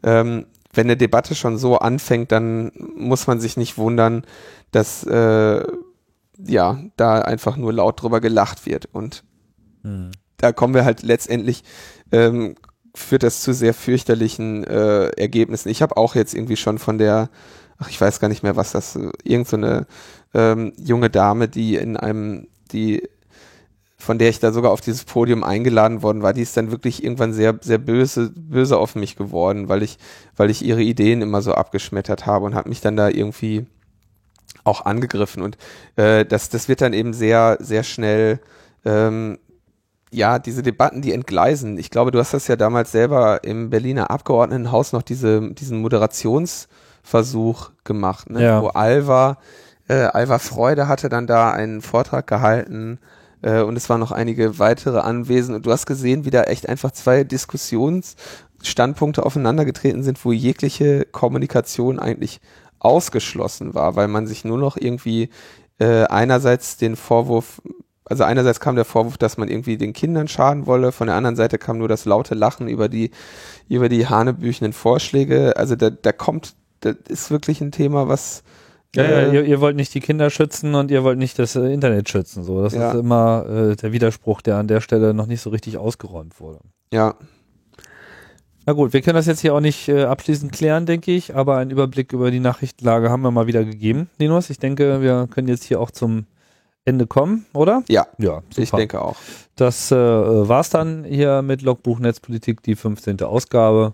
ähm, 0.01 0.45
wenn 0.73 0.87
eine 0.87 0.95
Debatte 0.95 1.35
schon 1.35 1.57
so 1.57 1.77
anfängt, 1.77 2.31
dann 2.31 2.71
muss 2.95 3.27
man 3.27 3.41
sich 3.41 3.57
nicht 3.57 3.77
wundern, 3.77 4.23
dass 4.71 5.03
äh, 5.03 5.63
ja, 6.37 6.79
da 6.95 7.19
einfach 7.21 7.57
nur 7.57 7.73
laut 7.73 8.01
drüber 8.01 8.21
gelacht 8.21 8.65
wird. 8.65 8.87
Und 8.91 9.23
mhm. 9.83 10.11
da 10.37 10.51
kommen 10.51 10.73
wir 10.73 10.85
halt 10.85 11.03
letztendlich, 11.03 11.63
ähm, 12.11 12.55
führt 12.93 13.23
das 13.23 13.41
zu 13.41 13.53
sehr 13.53 13.73
fürchterlichen 13.73 14.63
äh, 14.63 15.07
Ergebnissen. 15.09 15.69
Ich 15.69 15.81
habe 15.81 15.97
auch 15.97 16.15
jetzt 16.15 16.33
irgendwie 16.33 16.55
schon 16.55 16.79
von 16.79 16.97
der, 16.97 17.29
ach, 17.77 17.89
ich 17.89 17.99
weiß 17.99 18.19
gar 18.19 18.27
nicht 18.27 18.43
mehr, 18.43 18.55
was 18.55 18.71
das, 18.71 18.95
äh, 18.95 19.11
irgend 19.23 19.47
so 19.47 19.57
eine 19.57 19.87
ähm, 20.33 20.73
junge 20.77 21.09
Dame, 21.09 21.47
die 21.47 21.75
in 21.75 21.97
einem, 21.97 22.47
die 22.71 23.07
von 23.99 24.19
der 24.19 24.29
ich 24.29 24.39
da 24.39 24.51
sogar 24.51 24.71
auf 24.71 24.81
dieses 24.81 25.05
Podium 25.05 25.43
eingeladen 25.43 26.03
worden 26.03 26.21
war, 26.21 26.31
die 26.31 26.43
ist 26.43 26.55
dann 26.55 26.69
wirklich 26.69 27.03
irgendwann 27.03 27.33
sehr, 27.33 27.57
sehr 27.61 27.79
böse, 27.79 28.31
böse 28.35 28.77
auf 28.77 28.95
mich 28.95 29.15
geworden, 29.15 29.69
weil 29.69 29.81
ich, 29.81 29.97
weil 30.35 30.51
ich 30.51 30.63
ihre 30.63 30.83
Ideen 30.83 31.23
immer 31.23 31.41
so 31.41 31.53
abgeschmettert 31.53 32.27
habe 32.27 32.45
und 32.45 32.53
hat 32.53 32.67
mich 32.67 32.79
dann 32.79 32.95
da 32.95 33.09
irgendwie 33.09 33.65
auch 34.63 34.85
angegriffen 34.85 35.43
und 35.43 35.57
äh, 35.95 36.25
das, 36.25 36.49
das 36.49 36.67
wird 36.67 36.81
dann 36.81 36.93
eben 36.93 37.13
sehr, 37.13 37.57
sehr 37.59 37.83
schnell, 37.83 38.39
ähm, 38.85 39.37
ja, 40.11 40.39
diese 40.39 40.63
Debatten, 40.63 41.01
die 41.01 41.13
entgleisen. 41.13 41.77
Ich 41.77 41.89
glaube, 41.89 42.11
du 42.11 42.19
hast 42.19 42.33
das 42.33 42.47
ja 42.47 42.55
damals 42.55 42.91
selber 42.91 43.43
im 43.43 43.69
Berliner 43.69 44.09
Abgeordnetenhaus 44.09 44.93
noch 44.93 45.01
diese, 45.01 45.53
diesen 45.53 45.81
Moderationsversuch 45.81 47.71
gemacht, 47.83 48.29
ne? 48.29 48.43
ja. 48.43 48.61
wo 48.61 48.67
Alva, 48.67 49.37
äh, 49.89 50.03
Alva 50.03 50.39
Freude 50.39 50.87
hatte 50.87 51.09
dann 51.09 51.27
da 51.27 51.51
einen 51.51 51.81
Vortrag 51.81 52.27
gehalten 52.27 52.99
äh, 53.41 53.61
und 53.61 53.75
es 53.75 53.89
waren 53.89 53.99
noch 53.99 54.11
einige 54.11 54.59
weitere 54.59 54.99
anwesend 54.99 55.57
und 55.57 55.65
du 55.65 55.71
hast 55.71 55.85
gesehen, 55.85 56.25
wie 56.25 56.31
da 56.31 56.43
echt 56.43 56.69
einfach 56.69 56.91
zwei 56.91 57.23
Diskussionsstandpunkte 57.23 59.25
aufeinandergetreten 59.25 60.03
sind, 60.03 60.23
wo 60.23 60.31
jegliche 60.31 61.05
Kommunikation 61.05 61.99
eigentlich 61.99 62.39
ausgeschlossen 62.79 63.73
war, 63.73 63.95
weil 63.95 64.07
man 64.07 64.27
sich 64.27 64.45
nur 64.45 64.57
noch 64.57 64.77
irgendwie 64.77 65.29
äh, 65.79 66.03
einerseits 66.05 66.77
den 66.77 66.95
Vorwurf, 66.95 67.61
also 68.05 68.23
einerseits 68.23 68.59
kam 68.59 68.75
der 68.75 68.85
Vorwurf, 68.85 69.17
dass 69.17 69.37
man 69.37 69.49
irgendwie 69.49 69.77
den 69.77 69.93
Kindern 69.93 70.27
schaden 70.27 70.65
wolle, 70.65 70.91
von 70.91 71.07
der 71.07 71.15
anderen 71.15 71.35
Seite 71.35 71.57
kam 71.57 71.77
nur 71.77 71.87
das 71.87 72.05
laute 72.05 72.35
Lachen 72.35 72.67
über 72.67 72.89
die, 72.89 73.11
über 73.67 73.89
die 73.89 74.07
hanebüchenden 74.07 74.73
Vorschläge. 74.73 75.55
Also 75.57 75.75
da, 75.75 75.89
da 75.89 76.11
kommt, 76.11 76.55
das 76.79 76.95
ist 77.07 77.31
wirklich 77.31 77.61
ein 77.61 77.71
Thema, 77.71 78.07
was 78.07 78.43
ja, 78.95 79.03
ja 79.03 79.09
äh, 79.19 79.33
ihr, 79.33 79.45
ihr, 79.45 79.61
wollt 79.61 79.75
nicht 79.75 79.93
die 79.93 79.99
Kinder 79.99 80.29
schützen 80.29 80.73
und 80.73 80.91
ihr 80.91 81.03
wollt 81.03 81.17
nicht 81.17 81.37
das 81.37 81.55
äh, 81.55 81.71
Internet 81.71 82.09
schützen. 82.09 82.43
So, 82.43 82.63
das 82.63 82.73
ja. 82.73 82.91
ist 82.91 82.99
immer 82.99 83.45
äh, 83.47 83.75
der 83.75 83.91
Widerspruch, 83.91 84.41
der 84.41 84.57
an 84.57 84.67
der 84.67 84.81
Stelle 84.81 85.13
noch 85.13 85.27
nicht 85.27 85.41
so 85.41 85.49
richtig 85.49 85.77
ausgeräumt 85.77 86.39
wurde. 86.39 86.59
Ja, 86.91 87.15
na 88.67 88.73
gut, 88.73 88.91
wir 88.91 89.01
können 89.01 89.15
das 89.15 89.27
jetzt 89.27 89.39
hier 89.39 89.53
auch 89.53 89.61
nicht 89.61 89.87
äh, 89.87 90.03
abschließend 90.03 90.51
klären, 90.51 90.85
denke 90.85 91.11
ich, 91.13 91.33
aber 91.33 91.55
einen 91.55 91.71
Überblick 91.71 92.11
über 92.11 92.31
die 92.31 92.41
Nachrichtenlage 92.41 93.09
haben 93.09 93.21
wir 93.21 93.31
mal 93.31 93.47
wieder 93.47 93.63
gegeben, 93.63 94.09
Linus. 94.19 94.49
Ich 94.49 94.59
denke, 94.59 95.01
wir 95.01 95.27
können 95.31 95.47
jetzt 95.47 95.63
hier 95.63 95.79
auch 95.79 95.89
zum 95.89 96.25
Ende 96.83 97.07
kommen, 97.07 97.45
oder? 97.53 97.83
Ja, 97.87 98.07
ja 98.17 98.41
super. 98.49 98.61
ich 98.61 98.71
denke 98.71 99.01
auch. 99.01 99.15
Das 99.55 99.89
äh, 99.93 99.95
war's 99.95 100.69
dann 100.69 101.05
hier 101.05 101.43
mit 101.43 101.61
Logbuch 101.61 101.99
Netzpolitik, 101.99 102.61
die 102.61 102.75
15. 102.75 103.21
Ausgabe. 103.21 103.93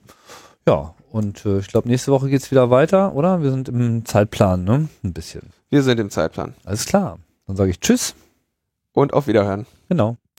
Ja, 0.68 0.96
und 1.12 1.46
äh, 1.46 1.60
ich 1.60 1.68
glaube, 1.68 1.88
nächste 1.88 2.12
Woche 2.12 2.28
geht's 2.28 2.50
wieder 2.50 2.72
weiter, 2.72 3.14
oder? 3.14 3.44
Wir 3.44 3.52
sind 3.52 3.70
im 3.70 4.06
Zeitplan, 4.06 4.64
ne? 4.64 4.90
Ein 5.04 5.14
bisschen. 5.14 5.52
Wir 5.70 5.84
sind 5.84 6.00
im 6.00 6.10
Zeitplan. 6.10 6.56
Alles 6.66 6.88
klar. 6.88 7.20
Dann 7.46 7.56
sage 7.58 7.70
ich 7.70 7.80
Tschüss. 7.80 8.16
Und 8.92 9.14
auf 9.14 9.28
Wiederhören. 9.28 9.68
Genau. 9.88 10.18